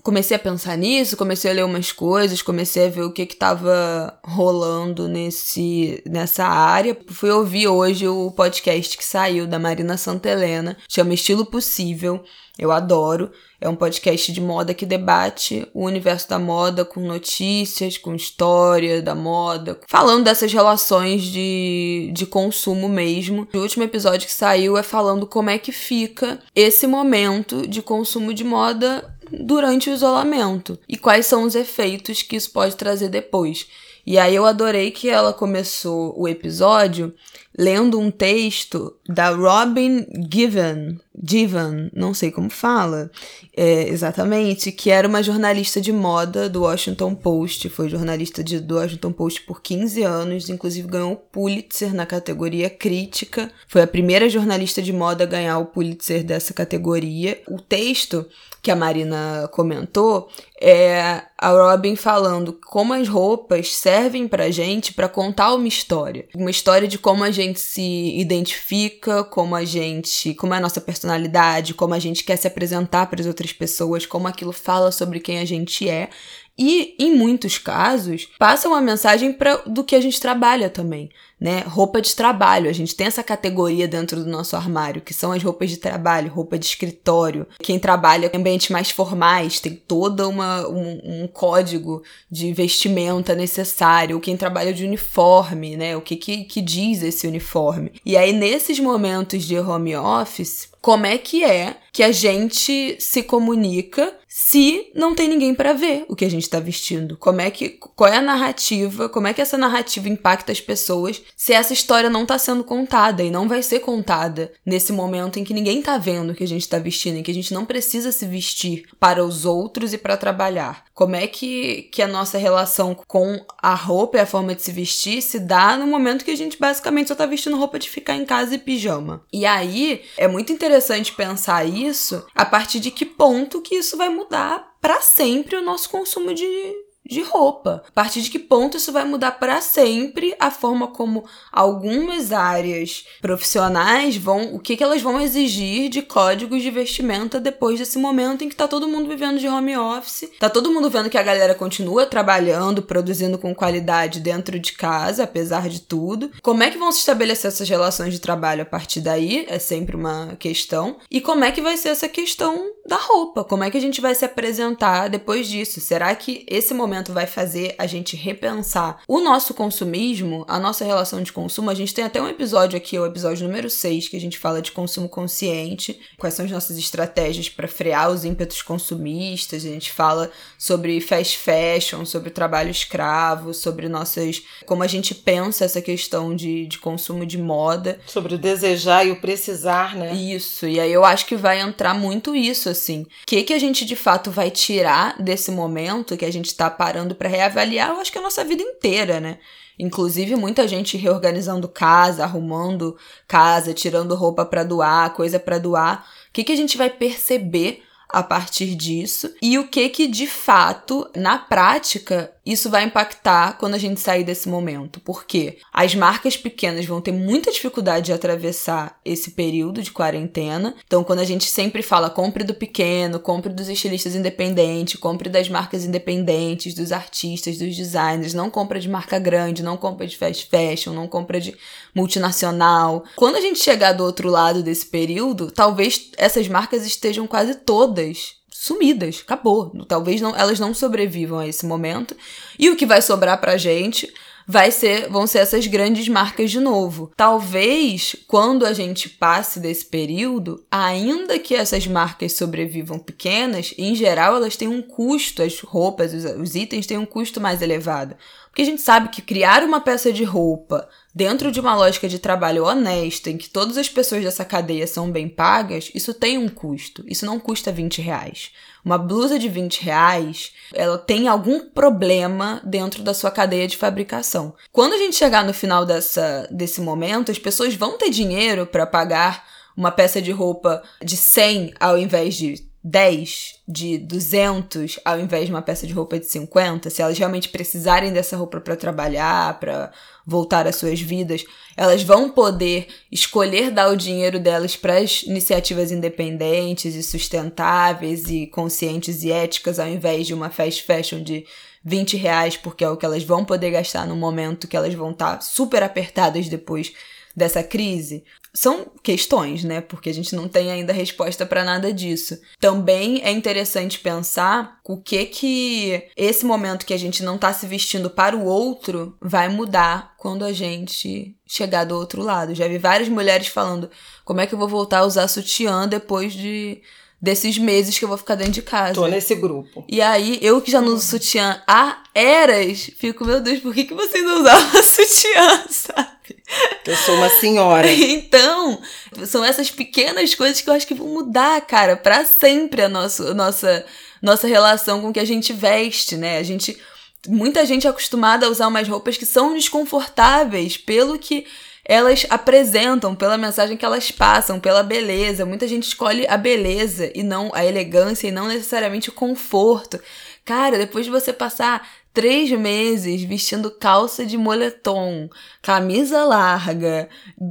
comecei 0.03 0.37
a 0.37 0.41
pensar 0.41 0.77
nisso, 0.77 1.17
comecei 1.17 1.51
a 1.51 1.55
ler 1.55 1.65
umas 1.65 1.93
coisas, 1.93 2.43
comecei 2.43 2.87
a 2.87 2.91
ver 2.91 3.03
o 3.03 3.13
que 3.13 3.27
que 3.27 3.37
tava 3.37 4.19
rolando 4.25 5.09
nesse, 5.09 6.03
nessa 6.07 6.45
área. 6.45 6.97
Fui 7.09 7.31
ouvir 7.31 7.69
hoje 7.69 8.09
o 8.09 8.31
podcast 8.33 8.97
que 8.97 9.05
saiu 9.05 9.47
da 9.47 9.59
Marina 9.59 9.97
Santelena, 9.97 10.77
chama 10.89 11.15
Estilo 11.15 11.47
Possível. 11.47 12.23
Eu 12.59 12.71
adoro. 12.71 13.33
É 13.61 13.69
um 13.69 13.75
podcast 13.75 14.31
de 14.31 14.41
moda 14.41 14.75
que 14.75 14.85
debate 14.85 15.67
o 15.73 15.87
universo 15.87 16.29
da 16.29 16.39
moda 16.39 16.85
com 16.85 17.01
notícias, 17.01 17.97
com 17.97 18.15
história 18.15 19.01
da 19.01 19.15
moda, 19.15 19.81
falando 19.89 20.25
dessas 20.25 20.53
relações 20.53 21.23
de, 21.23 22.11
de 22.13 22.27
consumo 22.27 22.89
mesmo. 22.89 23.49
O 23.55 23.59
último 23.59 23.85
episódio 23.85 24.27
que 24.27 24.33
saiu 24.33 24.77
é 24.77 24.83
falando 24.83 25.27
como 25.27 25.49
é 25.49 25.59
que 25.59 25.73
fica 25.73 26.39
esse 26.55 26.87
momento 26.87 27.67
de 27.67 27.81
consumo 27.81 28.35
de 28.35 28.45
moda 28.45 29.14
durante 29.41 29.91
o 29.91 29.93
isolamento 29.93 30.79
e 30.89 30.97
quais 30.97 31.27
são 31.27 31.45
os 31.45 31.55
efeitos 31.55 32.23
que 32.23 32.37
isso 32.37 32.51
pode 32.51 32.77
trazer 32.77 33.09
depois. 33.09 33.67
E 34.07 34.19
aí 34.19 34.35
eu 34.35 34.45
adorei 34.45 34.91
que 34.91 35.09
ela 35.09 35.33
começou 35.33 36.15
o 36.19 36.29
episódio 36.29 37.15
lendo 37.57 37.99
um 37.99 38.11
texto 38.11 38.95
da 39.09 39.31
Robin 39.31 40.05
Given, 40.31 40.99
Given, 41.23 41.91
não 41.95 42.13
sei 42.13 42.31
como 42.31 42.51
fala 42.51 43.11
é, 43.57 43.89
exatamente, 43.89 44.73
que 44.73 44.91
era 44.91 45.07
uma 45.07 45.23
jornalista 45.23 45.81
de 45.81 45.93
moda 45.93 46.49
do 46.49 46.63
Washington 46.63 47.15
Post, 47.15 47.69
foi 47.69 47.89
jornalista 47.89 48.43
de, 48.43 48.59
do 48.59 48.75
Washington 48.75 49.13
Post 49.13 49.43
por 49.43 49.63
15 49.63 50.03
anos, 50.03 50.49
inclusive 50.51 50.89
ganhou 50.89 51.13
o 51.13 51.17
Pulitzer 51.17 51.95
na 51.95 52.05
categoria 52.05 52.69
crítica, 52.69 53.51
foi 53.69 53.83
a 53.83 53.87
primeira 53.87 54.29
jornalista 54.29 54.83
de 54.83 54.93
moda 54.93 55.23
a 55.23 55.29
ganhar 55.29 55.59
o 55.59 55.67
Pulitzer 55.67 56.25
dessa 56.25 56.53
categoria. 56.53 57.41
O 57.49 57.61
texto 57.61 58.27
que 58.65 58.71
a 58.71 58.77
Marina 58.77 59.47
comentou 59.53 60.31
é 60.59 61.23
a 61.37 61.51
Robin 61.51 61.95
falando 61.97 62.59
como 62.65 62.95
as 62.95 63.07
roupas 63.07 63.77
servem 63.77 64.27
pra 64.27 64.51
gente 64.51 64.95
para 64.95 65.07
contar 65.07 65.53
uma 65.53 65.69
história. 65.69 66.27
Uma 66.35 66.51
história 66.51 66.89
de 66.89 66.97
como 66.97 67.23
a 67.23 67.31
gente 67.31 67.61
se 67.61 68.19
identifica, 68.19 69.23
como 69.23 69.55
a 69.55 69.67
gente, 69.67 70.33
como 70.33 70.55
é 70.55 70.57
a 70.57 70.61
nossa 70.61 70.81
personalidade, 70.81 71.75
como 71.75 71.93
a 71.93 71.99
gente 71.99 72.25
quer 72.25 72.37
se 72.37 72.47
apresentar 72.47 73.07
para 73.11 73.21
as 73.21 73.27
outras 73.27 73.53
pessoas, 73.53 74.07
como 74.07 74.27
aquilo 74.27 74.53
fala 74.53 74.91
sobre 74.91 75.21
quem 75.21 75.39
a 75.41 75.45
gente 75.45 75.87
é. 75.87 76.09
E, 76.57 76.95
em 76.99 77.15
muitos 77.15 77.59
casos, 77.59 78.29
passa 78.39 78.67
uma 78.67 78.81
mensagem 78.81 79.33
pra, 79.33 79.57
do 79.67 79.85
que 79.85 79.95
a 79.95 80.01
gente 80.01 80.19
trabalha 80.19 80.71
também 80.71 81.11
né? 81.45 81.63
Roupa 81.67 82.01
de 82.01 82.17
trabalho. 82.17 82.71
A 82.71 82.73
gente 82.73 82.97
tem 82.97 83.07
essa 83.07 83.23
categoria 83.23 83.87
dentro 83.87 84.25
do 84.25 84.31
nosso 84.31 84.57
armário, 84.57 85.03
que 85.03 85.13
são 85.13 85.31
as 85.31 85.43
roupas 85.43 85.69
de 85.69 85.77
trabalho, 85.77 86.33
roupa 86.33 86.59
de 86.59 86.65
escritório. 86.65 87.47
Quem 87.63 87.79
trabalha 87.79 88.31
em 88.33 88.39
ambientes 88.39 88.71
mais 88.71 88.91
formais 88.91 89.61
tem 89.61 89.75
todo 89.75 90.27
uma, 90.27 90.67
um, 90.67 91.01
um 91.05 91.29
código 91.29 92.03
de 92.31 92.51
vestimenta 92.55 93.35
necessário. 93.35 94.19
Quem 94.21 94.39
trabalha 94.39 94.73
de 94.73 94.87
uniforme, 94.87 95.77
né? 95.77 95.95
O 95.95 96.01
que, 96.01 96.17
que, 96.17 96.45
que 96.45 96.63
diz 96.63 97.03
esse 97.03 97.27
uniforme. 97.27 97.93
E 98.07 98.17
aí, 98.17 98.33
nesses 98.33 98.81
momentos 98.81 99.45
de 99.45 99.59
home 99.59 99.95
office, 99.95 100.71
como 100.85 101.07
é 101.07 101.17
que 101.17 101.43
é 101.43 101.79
que 101.91 102.03
a 102.03 102.13
gente 102.13 102.97
se 103.01 103.23
comunica 103.23 104.13
se 104.29 104.91
não 104.97 105.15
tem 105.15 105.29
ninguém 105.29 105.55
para 105.55 105.73
ver 105.73 106.05
o 106.09 106.17
que 106.17 106.25
a 106.25 106.29
gente 106.29 106.51
tá 106.51 106.59
vestindo? 106.59 107.17
Como 107.17 107.41
é 107.41 107.51
que 107.53 107.71
qual 107.71 108.13
é 108.13 108.17
a 108.17 108.21
narrativa? 108.21 109.09
Como 109.09 109.29
é 109.29 109.33
que 109.33 109.41
essa 109.41 109.57
narrativa 109.57 110.09
impacta 110.09 110.51
as 110.51 110.61
pessoas 110.61 111.23
se 111.37 111.53
essa 111.53 111.73
história 111.73 112.11
não 112.11 112.27
tá 112.27 112.37
sendo 112.37 112.65
contada 112.65 113.23
e 113.23 113.31
não 113.31 113.49
vai 113.49 113.63
ser 113.63 113.79
contada 113.79 114.53
nesse 114.67 114.93
momento 114.93 115.39
em 115.39 115.45
que 115.45 115.55
ninguém 115.55 115.81
tá 115.81 115.97
vendo 115.97 116.31
o 116.31 116.35
que 116.35 116.43
a 116.43 116.49
gente 116.49 116.69
tá 116.69 116.81
vestindo, 116.81 117.17
em 117.17 117.23
que 117.23 117.31
a 117.31 117.35
gente 117.35 117.55
não 117.55 117.65
precisa 117.65 118.11
se 118.11 118.27
vestir 118.27 118.87
para 118.99 119.25
os 119.25 119.47
outros 119.47 119.95
e 119.95 119.99
para 119.99 120.17
trabalhar. 120.17 120.85
Como 120.93 121.15
é 121.15 121.29
que, 121.29 121.89
que 121.93 122.03
a 122.03 122.09
nossa 122.09 122.37
relação 122.37 122.95
com 123.07 123.41
a 123.63 123.75
roupa 123.75 124.19
e 124.19 124.21
a 124.21 124.27
forma 124.27 124.55
de 124.55 124.63
se 124.63 124.73
vestir 124.73 125.23
se 125.23 125.39
dá 125.39 125.77
no 125.77 125.87
momento 125.87 126.25
que 126.25 126.33
a 126.33 126.37
gente 126.37 126.59
basicamente 126.59 127.09
só 127.09 127.15
tá 127.15 127.25
vestindo 127.25 127.57
roupa 127.57 127.79
de 127.79 127.89
ficar 127.89 128.17
em 128.17 128.25
casa 128.25 128.57
e 128.57 128.59
pijama? 128.59 129.25
E 129.33 129.47
aí 129.47 130.03
é 130.19 130.27
muito 130.27 130.53
interessante 130.53 130.74
pensar 131.13 131.65
isso 131.65 132.27
a 132.35 132.45
partir 132.45 132.81
de 132.81 132.91
que 132.91 133.05
ponto 133.05 133.61
que 133.61 133.75
isso 133.75 133.97
vai 133.97 134.09
mudar 134.09 134.77
para 134.81 135.01
sempre 135.01 135.57
o 135.57 135.63
nosso 135.63 135.89
consumo 135.89 136.35
de, 136.35 136.75
de 137.09 137.23
roupa. 137.23 137.83
A 137.87 137.93
partir 137.93 138.23
de 138.23 138.31
que 138.31 138.39
ponto 138.39 138.77
isso 138.77 138.93
vai 138.93 139.05
mudar 139.05 139.33
para 139.33 139.61
sempre 139.61 140.35
a 140.39 140.51
forma 140.51 140.89
como 140.89 141.25
algumas 141.53 142.33
áreas 142.33 143.05
profissionais 143.21 144.17
vão, 144.17 144.55
o 144.55 144.59
que, 144.59 144.77
que 144.77 144.83
elas 144.83 145.03
vão 145.03 145.21
exigir 145.21 145.89
de 145.89 146.03
códigos 146.03 146.63
de 146.63 146.71
vestimenta 146.71 147.39
depois 147.39 147.79
desse 147.79 147.99
momento 147.99 148.45
em 148.45 148.49
que 148.49 148.57
tá 148.57 148.67
todo 148.67 148.89
mundo 148.89 149.09
vivendo 149.09 149.39
de 149.39 149.49
home 149.49 149.77
office, 149.77 150.31
tá 150.39 150.49
todo 150.49 150.71
mundo 150.71 150.89
vendo 150.89 151.11
que 151.11 151.19
a 151.19 151.23
galera 151.23 151.55
continua 151.55 152.07
trabalhando, 152.07 152.83
produzindo 152.83 153.39
com 153.39 153.55
qualidade 153.55 154.21
dentro 154.21 154.59
de 154.59 154.73
casa, 154.73 155.25
apesar 155.25 155.69
de 155.69 155.81
tudo. 155.81 156.31
Como 156.43 156.63
é 156.63 156.71
que 156.71 156.79
vão 156.79 156.91
se 156.91 157.01
estabelecer 157.01 157.49
essas 157.49 157.69
relações 157.69 158.13
de 158.13 158.21
trabalho 158.21 158.63
a 158.63 158.67
partir 158.67 159.01
daí? 159.01 159.45
É 159.49 159.59
sempre 159.59 159.97
uma 159.97 160.37
questão. 160.39 160.97
E 161.11 161.21
como 161.21 161.45
é 161.45 161.53
que 161.53 161.61
vai 161.61 161.77
ser 161.77 161.91
essa 161.91 162.09
questão 162.09 162.71
da 162.87 162.97
roupa? 162.97 163.45
Como 163.45 163.65
é 163.65 163.71
que 163.71 163.79
a 163.79 163.81
gente 163.81 164.01
vai 164.01 164.15
se 164.15 164.25
apresentar 164.25 165.09
depois 165.09 165.47
disso? 165.47 165.81
Será 165.81 166.15
que 166.15 166.45
esse 166.49 166.73
momento 166.73 166.94
momento 166.95 167.13
vai 167.13 167.27
fazer 167.27 167.75
a 167.77 167.87
gente 167.87 168.17
repensar 168.17 169.03
o 169.09 169.21
nosso 169.21 169.53
consumismo, 169.53 170.45
a 170.49 170.59
nossa 170.59 170.85
relação 170.85 171.23
de 171.23 171.33
consumo. 171.33 171.71
A 171.71 171.75
gente 171.75 171.93
tem 171.93 172.05
até 172.05 172.23
um 172.23 172.29
episódio 172.29 172.77
aqui, 172.77 172.99
o 172.99 173.07
episódio 173.07 173.47
número 173.47 173.69
6, 173.69 174.09
que 174.09 174.17
a 174.17 174.21
gente 174.21 174.39
fala 174.39 174.63
de 174.63 174.71
consumo 174.71 175.09
consciente, 175.09 176.01
quais 176.17 176.35
são 176.35 176.45
as 176.45 176.51
nossas 176.51 176.79
estratégias 176.79 177.49
para 177.49 177.67
frear 177.67 178.11
os 178.11 178.25
ímpetos 178.25 178.63
consumistas. 178.63 179.65
A 179.65 179.69
gente 179.69 179.91
fala 179.91 180.31
sobre 180.57 181.01
fast 181.01 181.37
fashion, 181.39 182.05
sobre 182.05 182.31
trabalho 182.31 182.71
escravo, 182.71 183.53
sobre 183.53 183.89
nossas. 183.89 184.43
como 184.65 184.83
a 184.83 184.87
gente 184.87 185.15
pensa 185.15 185.65
essa 185.65 185.83
questão 185.83 186.35
de, 186.35 186.67
de 186.67 186.79
consumo 186.79 187.27
de 187.27 187.39
moda. 187.39 187.99
Sobre 188.07 188.35
o 188.35 188.39
desejar 188.39 189.07
e 189.07 189.11
o 189.11 189.21
precisar, 189.21 189.97
né? 189.97 190.15
Isso, 190.15 190.67
e 190.67 190.79
aí 190.79 190.93
eu 190.93 191.05
acho 191.05 191.27
que 191.27 191.37
vai 191.37 191.61
entrar 191.61 191.95
muito 191.95 192.37
isso, 192.37 192.69
assim. 192.69 193.03
O 193.03 193.09
que, 193.27 193.43
que 193.43 193.53
a 193.53 193.59
gente 193.59 193.85
de 193.85 193.97
fato 193.97 194.31
vai 194.31 194.51
tirar 194.51 195.21
desse 195.21 195.51
momento 195.51 196.17
que 196.17 196.25
a 196.25 196.33
gente 196.33 196.55
tá 196.55 196.71
parando 196.85 197.15
para 197.15 197.31
reavaliar, 197.31 197.89
eu 197.89 197.99
acho 197.99 198.13
que 198.13 198.19
a 198.19 198.21
nossa 198.21 198.45
vida 198.45 198.63
inteira, 198.63 199.19
né? 199.19 199.39
Inclusive, 199.79 200.37
muita 200.37 200.69
gente 200.69 200.99
reorganizando 200.99 201.67
casa, 201.67 202.25
arrumando 202.25 202.95
casa, 203.27 203.73
tirando 203.73 204.15
roupa 204.15 204.45
para 204.45 204.63
doar, 204.63 205.15
coisa 205.15 205.41
para 205.41 205.59
doar. 205.59 206.07
O 206.29 206.33
que, 206.33 206.45
que 206.45 206.53
a 206.53 206.57
gente 206.57 206.77
vai 206.77 206.91
perceber 206.91 207.83
a 208.15 208.23
partir 208.23 208.77
disso 208.77 209.35
e 209.43 209.59
o 209.59 209.67
que 209.67 209.89
que 209.89 210.07
de 210.07 210.29
fato, 210.29 211.11
na 211.17 211.37
prática, 211.37 212.33
isso 212.47 212.69
vai 212.69 212.85
impactar 212.85 213.57
quando 213.59 213.75
a 213.75 213.79
gente 213.79 213.99
sair 213.99 214.23
desse 214.23 214.49
momento. 214.49 215.01
Porque 215.01 215.59
as 215.73 215.95
marcas 215.95 216.37
pequenas 216.37 216.85
vão 216.85 217.01
ter 217.01 217.11
muita 217.11 217.51
dificuldade 217.51 218.07
de 218.07 218.13
atravessar 218.13 219.01
esse 219.05 219.31
período 219.33 219.83
de 219.83 219.91
quarentena. 219.91 220.75
Então, 220.87 221.03
quando 221.03 221.21
a 221.21 221.25
gente 221.25 221.51
sempre 221.51 221.83
fala 221.83 222.11
compre 222.11 222.45
do 222.45 222.55
pequeno, 222.55 223.19
compre 223.19 223.53
dos 223.53 223.69
estilistas 223.69 224.15
independentes, 224.15 225.01
compre 225.01 225.29
das 225.29 225.49
marcas 225.49 225.85
independentes, 225.85 226.75
dos 226.75 226.93
artistas, 226.93 227.59
dos 227.59 227.75
designers, 227.75 228.35
não 228.35 228.51
compra 228.51 228.79
de 228.79 228.89
marca 228.89 229.19
grande, 229.19 229.63
não 229.63 229.77
compra 229.77 230.07
de 230.07 230.17
fast 230.17 230.47
fashion, 230.47 230.93
não 230.93 231.09
compra 231.09 231.41
de 231.41 231.57
multinacional. 231.95 233.05
Quando 233.17 233.37
a 233.37 233.41
gente 233.41 233.59
chegar 233.59 233.93
do 233.93 234.05
outro 234.05 234.29
lado 234.29 234.63
desse 234.63 234.87
período, 234.87 235.51
talvez 235.51 236.11
essas 236.17 236.47
marcas 236.47 236.87
estejam 236.87 237.27
quase 237.27 237.55
todas 237.55 238.04
sumidas, 238.51 239.23
acabou. 239.25 239.71
Talvez 239.87 240.21
não, 240.21 240.35
elas 240.35 240.59
não 240.59 240.73
sobrevivam 240.73 241.39
a 241.39 241.47
esse 241.47 241.67
momento. 241.67 242.17
E 242.59 242.71
o 242.71 242.77
que 242.77 242.87
vai 242.87 243.03
sobrar 243.03 243.41
pra 243.41 243.57
gente 243.57 244.13
vai 244.47 244.71
ser, 244.71 245.09
vão 245.09 245.27
ser 245.27 245.39
essas 245.39 245.67
grandes 245.67 246.09
marcas 246.09 246.51
de 246.51 246.61
novo. 246.61 247.11
Talvez 247.17 248.15
quando 248.27 248.65
a 248.65 248.73
gente 248.73 249.09
passe 249.09 249.59
desse 249.59 249.87
período, 249.87 250.65
ainda 250.71 251.39
que 251.39 251.55
essas 251.55 251.87
marcas 251.87 252.35
sobrevivam 252.35 252.99
pequenas, 252.99 253.75
em 253.79 253.95
geral 253.95 254.37
elas 254.37 254.57
têm 254.57 254.69
um 254.69 254.83
custo, 254.83 255.43
as 255.43 255.61
roupas, 255.61 256.13
os, 256.13 256.25
os 256.25 256.55
itens 256.55 256.87
têm 256.87 256.99
um 256.99 257.07
custo 257.07 257.41
mais 257.41 257.63
elevado. 257.63 258.15
Porque 258.55 258.63
a 258.63 258.67
gente 258.67 258.83
sabe 258.83 259.09
que 259.09 259.21
criar 259.21 259.65
uma 259.65 259.81
peça 259.81 260.13
de 260.13 260.23
roupa 260.23 260.89
dentro 261.13 261.51
de 261.51 261.59
uma 261.59 261.75
lógica 261.75 262.09
de 262.09 262.21
trabalho 262.21 262.65
honesta, 262.65 263.29
em 263.29 263.37
que 263.37 263.51
todas 263.51 263.77
as 263.77 263.89
pessoas 263.89 264.23
dessa 264.23 264.45
cadeia 264.45 264.87
são 264.87 265.11
bem 265.11 265.29
pagas, 265.29 265.91
isso 265.93 266.15
tem 266.15 266.39
um 266.39 266.49
custo. 266.49 267.03
Isso 267.09 267.27
não 267.27 267.41
custa 267.41 267.73
20 267.73 268.01
reais. 268.01 268.53
Uma 268.85 268.97
blusa 268.97 269.41
de 269.41 269.49
20 269.49 269.83
reais, 269.83 270.53
ela 270.73 270.97
tem 270.97 271.27
algum 271.27 271.69
problema 271.69 272.63
dentro 272.65 273.03
da 273.03 273.13
sua 273.13 273.29
cadeia 273.29 273.67
de 273.67 273.77
fabricação. 273.77 274.55
Quando 274.71 274.93
a 274.93 274.99
gente 274.99 275.17
chegar 275.17 275.45
no 275.45 275.53
final 275.53 275.85
dessa, 275.85 276.47
desse 276.49 276.81
momento, 276.81 277.33
as 277.33 277.41
pessoas 277.41 277.75
vão 277.75 277.99
ter 277.99 278.11
dinheiro 278.11 278.67
para 278.67 278.87
pagar 278.87 279.45
uma 279.77 279.91
peça 279.91 280.23
de 280.23 280.31
roupa 280.31 280.81
de 281.05 281.17
100 281.17 281.75
ao 281.81 281.99
invés 281.99 282.37
de 282.37 282.73
10 282.87 283.61
de 283.67 283.97
200 283.97 285.01
ao 285.07 285.19
invés 285.19 285.47
de 285.47 285.53
uma 285.53 285.63
peça 285.63 285.87
de 285.87 285.93
roupa 285.95 286.19
de 286.19 286.27
50, 286.27 286.91
se 286.91 287.01
elas 287.01 287.17
realmente 287.17 287.49
precisarem 287.49 288.13
dessa 288.13 288.37
roupa 288.37 288.61
para 288.61 288.77
trabalhar, 288.77 289.59
para 289.59 289.91
voltar 290.27 290.67
às 290.67 290.77
suas 290.77 291.01
vidas, 291.01 291.47
elas 291.79 292.03
vão 292.03 292.29
poder 292.29 292.89
escolher 293.11 293.71
dar 293.71 293.91
o 293.91 293.97
dinheiro 293.97 294.39
delas 294.39 294.77
para 294.77 294.99
as 294.99 295.23
iniciativas 295.23 295.91
independentes 295.91 296.95
e 296.95 297.03
sustentáveis 297.03 298.29
e 298.29 298.47
conscientes 298.49 299.25
e 299.25 299.33
éticas 299.33 299.79
ao 299.79 299.89
invés 299.89 300.27
de 300.27 300.35
uma 300.35 300.51
fast 300.51 300.83
fashion 300.83 301.23
de 301.23 301.47
20 301.83 302.19
reais, 302.19 302.57
porque 302.57 302.85
é 302.85 302.89
o 302.91 302.99
que 302.99 303.07
elas 303.07 303.25
vão 303.25 303.47
poder 303.47 303.71
gastar 303.71 304.07
no 304.07 304.17
momento 304.17 304.69
que 304.69 304.77
elas 304.77 304.93
vão 304.93 305.13
estar 305.13 305.37
tá 305.37 305.41
super 305.41 305.83
apertadas 305.83 306.49
depois 306.49 306.93
dessa 307.37 307.63
crise 307.63 308.25
são 308.53 308.87
questões, 309.03 309.65
né? 309.65 309.81
Porque 309.81 310.09
a 310.09 310.15
gente 310.15 310.37
não 310.37 310.47
tem 310.47 310.71
ainda 310.71 310.93
resposta 310.93 311.45
para 311.45 311.65
nada 311.65 311.93
disso. 311.93 312.39
Também 312.61 313.21
é 313.25 313.33
interessante 313.33 313.99
pensar 313.99 314.79
o 314.85 314.97
que 314.97 315.27
que 315.27 316.05
esse 316.17 316.47
momento 316.47 316.87
que 316.87 316.95
a 316.95 316.99
gente 316.99 317.25
não 317.25 317.37
tá 317.37 317.53
se 317.53 317.67
vestindo 317.67 318.09
para 318.09 318.37
o 318.37 318.45
outro 318.45 319.17
vai 319.21 319.49
mudar 319.49 320.15
quando 320.17 320.45
a 320.45 320.53
gente 320.53 321.37
chegar 321.45 321.85
do 321.85 321.97
outro 321.97 322.23
lado. 322.23 322.55
Já 322.55 322.69
vi 322.69 322.79
várias 322.79 323.09
mulheres 323.09 323.49
falando: 323.49 323.91
"Como 324.25 324.41
é 324.41 324.47
que 324.47 324.55
eu 324.55 324.59
vou 324.59 324.69
voltar 324.69 325.01
a 325.01 325.07
usar 325.07 325.27
sutiã 325.27 325.89
depois 325.89 326.33
de 326.33 326.81
desses 327.21 327.57
meses 327.57 327.99
que 327.99 328.05
eu 328.05 328.09
vou 328.09 328.19
ficar 328.19 328.35
dentro 328.35 328.53
de 328.53 328.63
casa. 328.63 328.93
Tô 328.93 329.07
nesse 329.07 329.35
grupo. 329.35 329.83
E 329.89 330.03
aí, 330.03 330.39
eu 330.43 330.61
que 330.61 330.71
já 330.71 330.83
não 330.83 330.93
uso 330.93 331.07
sutiã 331.07 331.63
há 331.67 332.03
eras, 332.15 332.91
fico, 332.99 333.25
meu 333.25 333.41
Deus, 333.41 333.61
por 333.61 333.73
que, 333.73 333.85
que 333.85 333.95
vocês 333.95 334.23
não 334.23 334.41
usavam 334.41 334.83
sutiã, 334.83 335.65
sabe? 335.71 336.14
Eu 336.87 336.97
sou 336.97 337.15
uma 337.15 337.31
senhora. 337.31 337.91
então, 337.91 338.81
são 339.27 339.45
essas 339.45 339.71
pequenas 339.71 340.35
coisas 340.35 340.61
que 340.61 340.69
eu 340.69 340.75
acho 340.75 340.87
que 340.87 340.95
vão 340.95 341.09
mudar, 341.09 341.61
cara, 341.63 341.97
para 341.97 342.25
sempre 342.27 342.83
a 342.83 342.89
nossa, 342.89 343.33
nossa, 343.33 343.87
nossa 344.21 344.47
relação 344.47 345.01
com 345.01 345.09
o 345.09 345.13
que 345.13 345.21
a 345.21 345.25
gente 345.25 345.53
veste, 345.53 346.17
né? 346.17 346.39
A 346.39 346.43
gente. 346.43 346.79
Muita 347.27 347.65
gente 347.65 347.87
é 347.87 347.91
acostumada 347.91 348.45
a 348.45 348.51
usar 348.51 348.69
umas 348.69 348.87
roupas 348.87 349.17
que 349.17 349.25
são 349.25 349.55
desconfortáveis 349.55 350.77
pelo 350.77 351.19
que 351.19 351.47
elas 351.83 352.27
apresentam, 352.29 353.15
pela 353.15 353.39
mensagem 353.39 353.79
que 353.79 353.85
elas 353.85 354.11
passam, 354.11 354.61
pela 354.61 354.83
beleza. 354.83 355.47
Muita 355.47 355.67
gente 355.67 355.85
escolhe 355.85 356.27
a 356.27 356.37
beleza 356.37 357.11
e 357.15 357.23
não 357.23 357.51
a 357.55 357.65
elegância 357.65 358.29
e 358.29 358.31
não 358.31 358.47
necessariamente 358.47 359.09
o 359.09 359.13
conforto. 359.13 359.99
Cara, 360.45 360.77
depois 360.77 361.07
de 361.07 361.11
você 361.11 361.33
passar 361.33 361.87
três 362.15 362.49
meses 362.53 363.25
vestindo 363.25 363.73
calça 363.73 364.25
de 364.25 364.39
moletom, 364.39 365.29
camisa 365.61 366.23
larga 366.25 367.09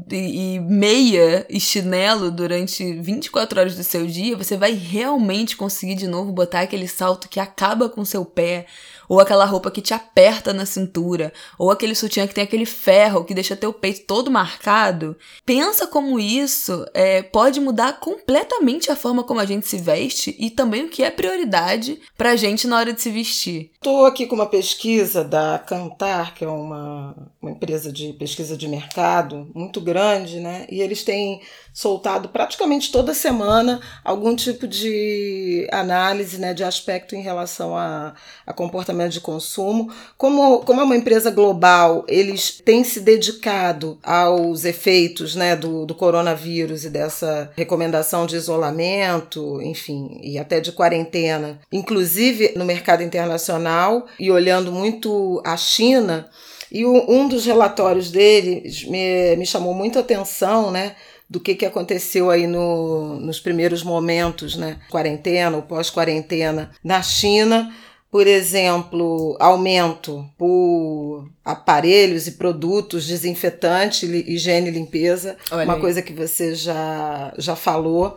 e, 0.09 0.57
meia 0.61 1.45
e 1.49 1.59
chinelo 1.59 2.31
durante 2.31 2.93
24 3.01 3.59
horas 3.59 3.75
do 3.75 3.83
seu 3.83 4.07
dia, 4.07 4.37
você 4.37 4.55
vai 4.55 4.71
realmente 4.71 5.57
conseguir 5.57 5.95
de 5.95 6.07
novo 6.07 6.31
botar 6.31 6.61
aquele 6.61 6.87
salto 6.87 7.27
que 7.27 7.41
acaba 7.41 7.89
com 7.89 8.05
seu 8.05 8.23
pé, 8.23 8.65
ou 9.13 9.19
aquela 9.19 9.45
roupa 9.45 9.69
que 9.69 9.79
te 9.79 9.93
aperta 9.93 10.51
na 10.51 10.65
cintura, 10.65 11.31
ou 11.59 11.69
aquele 11.69 11.93
sutiã 11.93 12.25
que 12.25 12.33
tem 12.33 12.43
aquele 12.43 12.65
ferro 12.65 13.23
que 13.23 13.35
deixa 13.35 13.55
teu 13.55 13.71
peito 13.71 14.07
todo 14.07 14.31
marcado. 14.31 15.15
Pensa 15.45 15.85
como 15.85 16.19
isso 16.19 16.83
é, 16.95 17.21
pode 17.21 17.59
mudar 17.59 17.99
completamente 17.99 18.91
a 18.91 18.95
forma 18.95 19.23
como 19.23 19.39
a 19.39 19.45
gente 19.45 19.67
se 19.67 19.77
veste 19.77 20.35
e 20.39 20.49
também 20.49 20.85
o 20.85 20.89
que 20.89 21.03
é 21.03 21.11
prioridade 21.11 22.01
pra 22.17 22.35
gente 22.35 22.65
na 22.65 22.75
hora 22.75 22.91
de 22.91 23.03
se 23.03 23.11
vestir. 23.11 23.69
Tô 23.83 24.03
aqui 24.05 24.25
com 24.25 24.33
uma 24.33 24.47
pesquisa 24.47 25.23
da 25.23 25.59
Cantar, 25.59 26.33
que 26.33 26.43
é 26.43 26.47
uma, 26.47 27.15
uma 27.43 27.51
empresa 27.51 27.91
de 27.91 28.13
pesquisa 28.13 28.55
de 28.55 28.69
mercado 28.69 29.51
muito 29.53 29.81
grande, 29.81 30.39
né? 30.39 30.65
E 30.69 30.81
eles 30.81 31.03
têm 31.03 31.41
soltado 31.73 32.29
praticamente 32.29 32.89
toda 32.89 33.13
semana 33.13 33.81
algum 34.03 34.33
tipo 34.33 34.65
de 34.65 35.67
análise 35.71 36.37
né, 36.37 36.53
de 36.53 36.63
aspecto 36.63 37.15
em 37.15 37.21
relação 37.21 37.75
a, 37.75 38.13
a 38.45 38.53
comportamento 38.53 39.11
de 39.11 39.19
consumo. 39.19 39.91
Como, 40.17 40.59
como 40.59 40.79
é 40.79 40.83
uma 40.85 40.95
empresa 40.95 41.29
global, 41.29 42.05
eles 42.07 42.61
têm 42.63 42.83
se 42.83 43.01
dedicado 43.01 43.99
aos 44.01 44.63
efeitos 44.63 45.35
né, 45.35 45.55
do, 45.55 45.85
do 45.85 45.93
coronavírus 45.93 46.85
e 46.85 46.89
dessa 46.89 47.51
recomendação 47.57 48.25
de 48.25 48.37
isolamento, 48.37 49.61
enfim, 49.61 50.21
e 50.23 50.37
até 50.37 50.61
de 50.61 50.71
quarentena, 50.71 51.59
inclusive 51.71 52.53
no 52.55 52.63
mercado 52.63 53.03
internacional, 53.03 54.05
e 54.17 54.31
olhando 54.31 54.71
muito 54.71 55.41
a 55.43 55.57
China. 55.57 56.29
E 56.73 56.85
um 56.85 57.27
dos 57.27 57.45
relatórios 57.45 58.09
deles 58.09 58.83
me, 58.85 59.35
me 59.37 59.45
chamou 59.45 59.75
muito 59.75 59.99
a 59.99 60.01
atenção, 60.01 60.71
né? 60.71 60.95
do 61.29 61.39
que, 61.39 61.55
que 61.55 61.65
aconteceu 61.65 62.29
aí 62.29 62.45
no, 62.45 63.19
nos 63.19 63.39
primeiros 63.39 63.81
momentos, 63.81 64.55
né? 64.55 64.77
Quarentena 64.91 65.55
ou 65.55 65.63
pós-quarentena 65.63 66.69
na 66.83 67.01
China, 67.01 67.73
por 68.11 68.27
exemplo, 68.27 69.35
aumento 69.39 70.23
por 70.37 71.27
aparelhos 71.43 72.27
e 72.27 72.33
produtos 72.33 73.07
desinfetante, 73.07 74.05
higiene 74.05 74.67
e 74.67 74.71
limpeza, 74.71 75.35
Olha 75.49 75.63
uma 75.63 75.73
aí. 75.73 75.81
coisa 75.81 76.01
que 76.03 76.13
você 76.13 76.53
já, 76.53 77.33
já 77.39 77.55
falou 77.55 78.15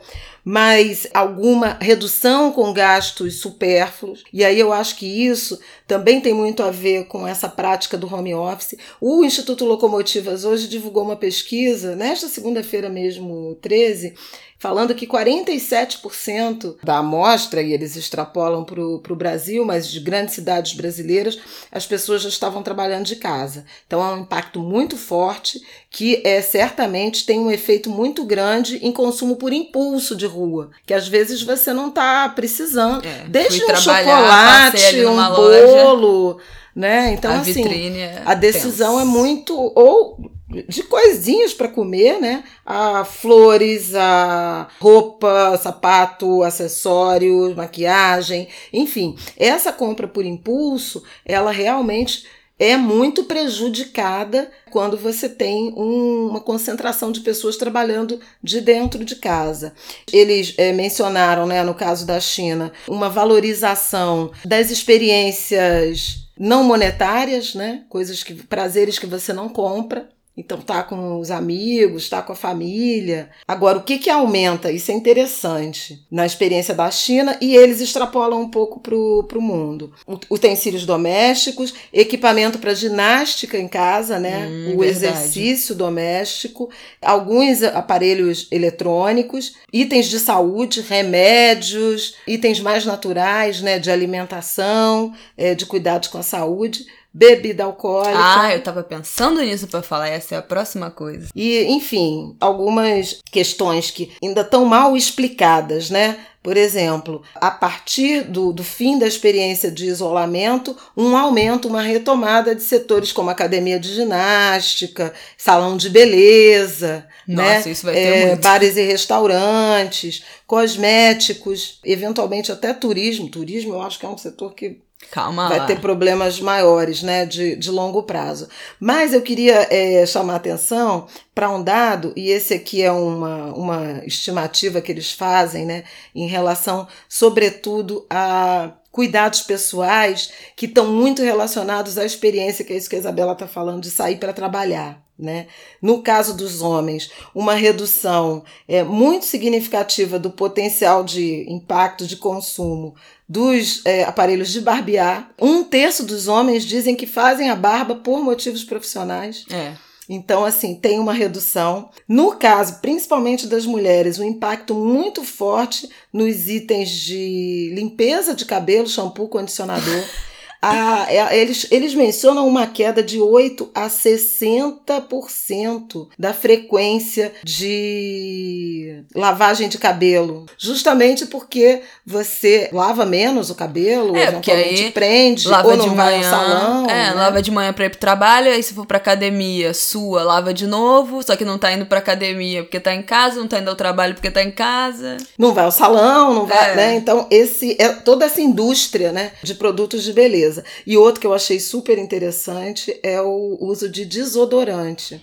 mas 0.48 1.08
alguma 1.12 1.76
redução 1.80 2.52
com 2.52 2.72
gastos 2.72 3.40
supérfluos. 3.40 4.22
E 4.32 4.44
aí 4.44 4.60
eu 4.60 4.72
acho 4.72 4.94
que 4.96 5.04
isso 5.04 5.58
também 5.88 6.20
tem 6.20 6.32
muito 6.32 6.62
a 6.62 6.70
ver 6.70 7.06
com 7.06 7.26
essa 7.26 7.48
prática 7.48 7.98
do 7.98 8.06
home 8.06 8.32
office. 8.32 8.76
O 9.00 9.24
Instituto 9.24 9.64
Locomotivas 9.64 10.44
hoje 10.44 10.68
divulgou 10.68 11.02
uma 11.02 11.16
pesquisa, 11.16 11.96
nesta 11.96 12.28
segunda-feira 12.28 12.88
mesmo, 12.88 13.58
13, 13.60 14.14
falando 14.58 14.94
que 14.94 15.06
47% 15.06 16.76
da 16.82 16.98
amostra, 16.98 17.62
e 17.62 17.72
eles 17.72 17.96
extrapolam 17.96 18.64
para 18.64 18.82
o 18.82 19.16
Brasil, 19.16 19.64
mas 19.64 19.90
de 19.90 20.00
grandes 20.00 20.34
cidades 20.34 20.74
brasileiras, 20.74 21.38
as 21.70 21.86
pessoas 21.86 22.22
já 22.22 22.28
estavam 22.28 22.62
trabalhando 22.62 23.04
de 23.04 23.16
casa. 23.16 23.64
Então 23.86 24.00
é 24.00 24.14
um 24.14 24.20
impacto 24.20 24.60
muito 24.60 24.96
forte 24.96 25.60
que 25.90 26.20
é 26.24 26.40
certamente 26.42 27.24
tem 27.24 27.38
um 27.38 27.50
efeito 27.50 27.88
muito 27.88 28.24
grande 28.24 28.78
em 28.84 28.92
consumo 28.92 29.36
por 29.36 29.52
impulso 29.52 30.14
de 30.14 30.26
rua, 30.26 30.70
que 30.84 30.92
às 30.92 31.08
vezes 31.08 31.42
você 31.42 31.72
não 31.72 31.88
está 31.88 32.28
precisando. 32.28 33.06
É, 33.06 33.24
Desde 33.28 33.64
um 33.64 33.76
chocolate, 33.76 35.04
um 35.06 35.16
bolo. 35.34 36.32
Loja 36.32 36.56
né? 36.76 37.14
Então, 37.14 37.32
a 37.32 37.38
assim, 37.38 37.96
é 37.96 38.22
a 38.26 38.34
decisão 38.34 39.00
é 39.00 39.04
muito 39.04 39.56
ou 39.74 40.35
de 40.68 40.82
coisinhas 40.84 41.52
para 41.52 41.68
comer, 41.68 42.20
né? 42.20 42.44
A 42.64 43.04
flores, 43.04 43.94
a 43.94 44.68
roupa, 44.80 45.58
sapato, 45.62 46.42
acessórios, 46.42 47.54
maquiagem, 47.54 48.48
enfim. 48.72 49.16
Essa 49.36 49.72
compra 49.72 50.06
por 50.06 50.24
impulso, 50.24 51.02
ela 51.24 51.50
realmente 51.50 52.26
é 52.58 52.76
muito 52.76 53.24
prejudicada 53.24 54.50
quando 54.70 54.96
você 54.96 55.28
tem 55.28 55.74
um, 55.76 56.28
uma 56.28 56.40
concentração 56.40 57.12
de 57.12 57.20
pessoas 57.20 57.56
trabalhando 57.56 58.18
de 58.42 58.60
dentro 58.60 59.04
de 59.04 59.16
casa. 59.16 59.74
Eles 60.10 60.54
é, 60.56 60.72
mencionaram, 60.72 61.46
né, 61.46 61.62
no 61.62 61.74
caso 61.74 62.06
da 62.06 62.18
China, 62.18 62.72
uma 62.88 63.10
valorização 63.10 64.30
das 64.44 64.70
experiências 64.70 66.26
não 66.38 66.64
monetárias, 66.64 67.54
né? 67.54 67.84
Coisas 67.88 68.22
que 68.22 68.34
prazeres 68.34 68.98
que 68.98 69.06
você 69.06 69.32
não 69.32 69.48
compra. 69.48 70.08
Então 70.36 70.60
tá 70.60 70.82
com 70.82 71.18
os 71.18 71.30
amigos, 71.30 72.10
tá 72.10 72.20
com 72.20 72.32
a 72.32 72.36
família. 72.36 73.30
Agora, 73.48 73.78
o 73.78 73.82
que 73.82 73.96
que 73.96 74.10
aumenta? 74.10 74.70
Isso 74.70 74.90
é 74.92 74.94
interessante 74.94 76.04
na 76.10 76.26
experiência 76.26 76.74
da 76.74 76.90
China 76.90 77.38
e 77.40 77.56
eles 77.56 77.80
extrapolam 77.80 78.42
um 78.42 78.50
pouco 78.50 78.78
pro, 78.78 79.24
pro 79.24 79.40
mundo. 79.40 79.94
Utensílios 80.30 80.84
domésticos, 80.84 81.72
equipamento 81.90 82.58
para 82.58 82.74
ginástica 82.74 83.56
em 83.56 83.66
casa, 83.66 84.18
né? 84.18 84.46
Hum, 84.46 84.74
o 84.74 84.80
verdade. 84.80 84.90
exercício 84.90 85.74
doméstico, 85.74 86.68
alguns 87.00 87.62
aparelhos 87.62 88.46
eletrônicos, 88.50 89.54
itens 89.72 90.06
de 90.06 90.18
saúde, 90.18 90.82
remédios, 90.82 92.14
itens 92.26 92.60
mais 92.60 92.84
naturais, 92.84 93.62
né? 93.62 93.78
De 93.78 93.90
alimentação, 93.90 95.14
é, 95.34 95.54
de 95.54 95.64
cuidados 95.64 96.08
com 96.08 96.18
a 96.18 96.22
saúde 96.22 96.84
bebida 97.16 97.64
alcoólica. 97.64 98.12
Ah, 98.14 98.54
eu 98.54 98.62
tava 98.62 98.82
pensando 98.82 99.40
nisso 99.40 99.66
para 99.68 99.80
falar, 99.80 100.08
essa 100.08 100.34
é 100.34 100.38
a 100.38 100.42
próxima 100.42 100.90
coisa. 100.90 101.28
E, 101.34 101.64
enfim, 101.64 102.36
algumas 102.38 103.22
questões 103.32 103.90
que 103.90 104.12
ainda 104.22 104.42
estão 104.42 104.66
mal 104.66 104.94
explicadas, 104.94 105.88
né? 105.88 106.18
Por 106.42 106.58
exemplo, 106.58 107.22
a 107.34 107.50
partir 107.50 108.22
do, 108.22 108.52
do 108.52 108.62
fim 108.62 108.98
da 108.98 109.06
experiência 109.06 109.68
de 109.70 109.86
isolamento, 109.86 110.76
um 110.96 111.16
aumento, 111.16 111.66
uma 111.66 111.82
retomada 111.82 112.54
de 112.54 112.62
setores 112.62 113.10
como 113.10 113.30
academia 113.30 113.80
de 113.80 113.92
ginástica, 113.92 115.12
salão 115.38 115.76
de 115.76 115.88
beleza, 115.88 117.04
Nossa, 117.26 117.66
né? 117.66 117.72
isso 117.72 117.84
vai 117.84 117.94
ter 117.94 118.00
é, 118.00 118.26
muito. 118.26 118.42
bares 118.42 118.76
e 118.76 118.82
restaurantes, 118.82 120.22
cosméticos, 120.46 121.80
eventualmente 121.82 122.52
até 122.52 122.72
turismo. 122.72 123.28
Turismo 123.28 123.74
eu 123.74 123.82
acho 123.82 123.98
que 123.98 124.06
é 124.06 124.08
um 124.08 124.18
setor 124.18 124.54
que 124.54 124.85
Calma 125.10 125.48
vai 125.48 125.58
lá. 125.58 125.66
ter 125.66 125.80
problemas 125.80 126.40
maiores, 126.40 127.02
né, 127.02 127.24
de, 127.24 127.56
de 127.56 127.70
longo 127.70 128.02
prazo. 128.02 128.48
Mas 128.78 129.12
eu 129.12 129.22
queria 129.22 129.66
é, 129.70 130.04
chamar 130.06 130.36
atenção 130.36 131.06
para 131.34 131.50
um 131.50 131.62
dado, 131.62 132.12
e 132.16 132.30
esse 132.30 132.54
aqui 132.54 132.82
é 132.82 132.90
uma, 132.90 133.52
uma 133.54 134.02
estimativa 134.04 134.80
que 134.80 134.90
eles 134.90 135.12
fazem, 135.12 135.64
né, 135.64 135.84
em 136.14 136.26
relação, 136.26 136.86
sobretudo, 137.08 138.06
a 138.10 138.72
cuidados 138.96 139.42
pessoais 139.42 140.32
que 140.56 140.64
estão 140.64 140.86
muito 140.86 141.22
relacionados 141.22 141.98
à 141.98 142.04
experiência, 142.06 142.64
que 142.64 142.72
é 142.72 142.76
isso 142.78 142.88
que 142.88 142.96
a 142.96 142.98
Isabela 142.98 143.32
está 143.32 143.46
falando, 143.46 143.82
de 143.82 143.90
sair 143.90 144.16
para 144.16 144.32
trabalhar. 144.32 145.04
Né? 145.18 145.46
No 145.80 146.02
caso 146.02 146.34
dos 146.34 146.62
homens, 146.62 147.10
uma 147.34 147.54
redução 147.54 148.42
é, 148.66 148.82
muito 148.82 149.26
significativa 149.26 150.18
do 150.18 150.30
potencial 150.30 151.04
de 151.04 151.44
impacto 151.50 152.06
de 152.06 152.16
consumo 152.16 152.94
dos 153.28 153.84
é, 153.84 154.04
aparelhos 154.04 154.50
de 154.50 154.60
barbear. 154.60 155.30
Um 155.40 155.64
terço 155.64 156.04
dos 156.04 156.28
homens 156.28 156.64
dizem 156.64 156.94
que 156.94 157.06
fazem 157.06 157.50
a 157.50 157.56
barba 157.56 157.96
por 157.96 158.22
motivos 158.22 158.64
profissionais. 158.64 159.44
É. 159.50 159.72
Então, 160.08 160.44
assim, 160.44 160.74
tem 160.74 161.00
uma 161.00 161.12
redução. 161.12 161.90
No 162.08 162.36
caso, 162.36 162.80
principalmente 162.80 163.46
das 163.46 163.66
mulheres, 163.66 164.18
um 164.18 164.24
impacto 164.24 164.74
muito 164.74 165.24
forte 165.24 165.88
nos 166.12 166.48
itens 166.48 166.90
de 166.90 167.72
limpeza 167.74 168.34
de 168.34 168.44
cabelo, 168.44 168.88
shampoo, 168.88 169.28
condicionador. 169.28 170.04
a, 170.60 171.06
é, 171.08 171.38
eles, 171.38 171.66
eles 171.70 171.94
mencionam 171.94 172.46
uma 172.46 172.66
queda 172.66 173.02
de 173.02 173.20
8 173.20 173.70
a 173.74 173.88
60% 173.88 176.08
da 176.18 176.32
frequência 176.32 177.32
de 177.44 179.04
lavagem 179.14 179.68
de 179.68 179.78
cabelo. 179.78 180.46
Justamente 180.58 181.26
porque 181.26 181.82
você 182.04 182.68
lava 182.72 183.04
menos 183.04 183.50
o 183.50 183.54
cabelo, 183.54 184.16
é, 184.16 184.32
porque 184.32 184.50
aí 184.50 184.90
prende, 184.90 185.48
lava 185.48 185.68
ou 185.68 185.76
não 185.76 185.88
de 185.88 185.94
vai 185.94 186.16
manhã, 186.16 186.30
ao 186.30 186.30
salão. 186.30 186.86
É, 186.86 187.10
né? 187.10 187.14
lava 187.14 187.42
de 187.42 187.50
manhã 187.50 187.72
pra 187.72 187.86
ir 187.86 187.90
pro 187.90 187.98
trabalho, 187.98 188.50
aí 188.50 188.62
se 188.62 188.74
for 188.74 188.86
pra 188.86 188.96
academia, 188.96 189.74
sua, 189.74 190.22
lava 190.22 190.54
de 190.54 190.66
novo, 190.66 191.22
só 191.22 191.36
que 191.36 191.44
não 191.44 191.58
tá 191.58 191.72
indo 191.72 191.86
pra 191.86 191.98
academia 191.98 192.62
porque 192.62 192.80
tá 192.80 192.94
em 192.94 193.02
casa, 193.02 193.38
não 193.38 193.48
tá 193.48 193.58
indo 193.58 193.68
ao 193.68 193.76
trabalho 193.76 194.14
porque 194.14 194.30
tá 194.30 194.42
em 194.42 194.50
casa. 194.50 195.16
Não 195.38 195.52
vai 195.52 195.64
ao 195.64 195.72
salão, 195.72 196.34
não 196.34 196.46
vai, 196.46 196.72
é. 196.72 196.76
né? 196.76 196.94
Então, 196.96 197.26
esse 197.30 197.76
é 197.78 197.88
toda 197.88 198.24
essa 198.24 198.40
indústria, 198.40 199.12
né, 199.12 199.32
de 199.42 199.54
produtos 199.54 200.02
de 200.02 200.12
beleza. 200.12 200.45
E 200.86 200.96
outro 200.96 201.20
que 201.20 201.26
eu 201.26 201.34
achei 201.34 201.58
super 201.60 201.98
interessante 201.98 202.98
é 203.02 203.20
o 203.20 203.56
uso 203.60 203.88
de 203.88 204.04
desodorante. 204.04 205.20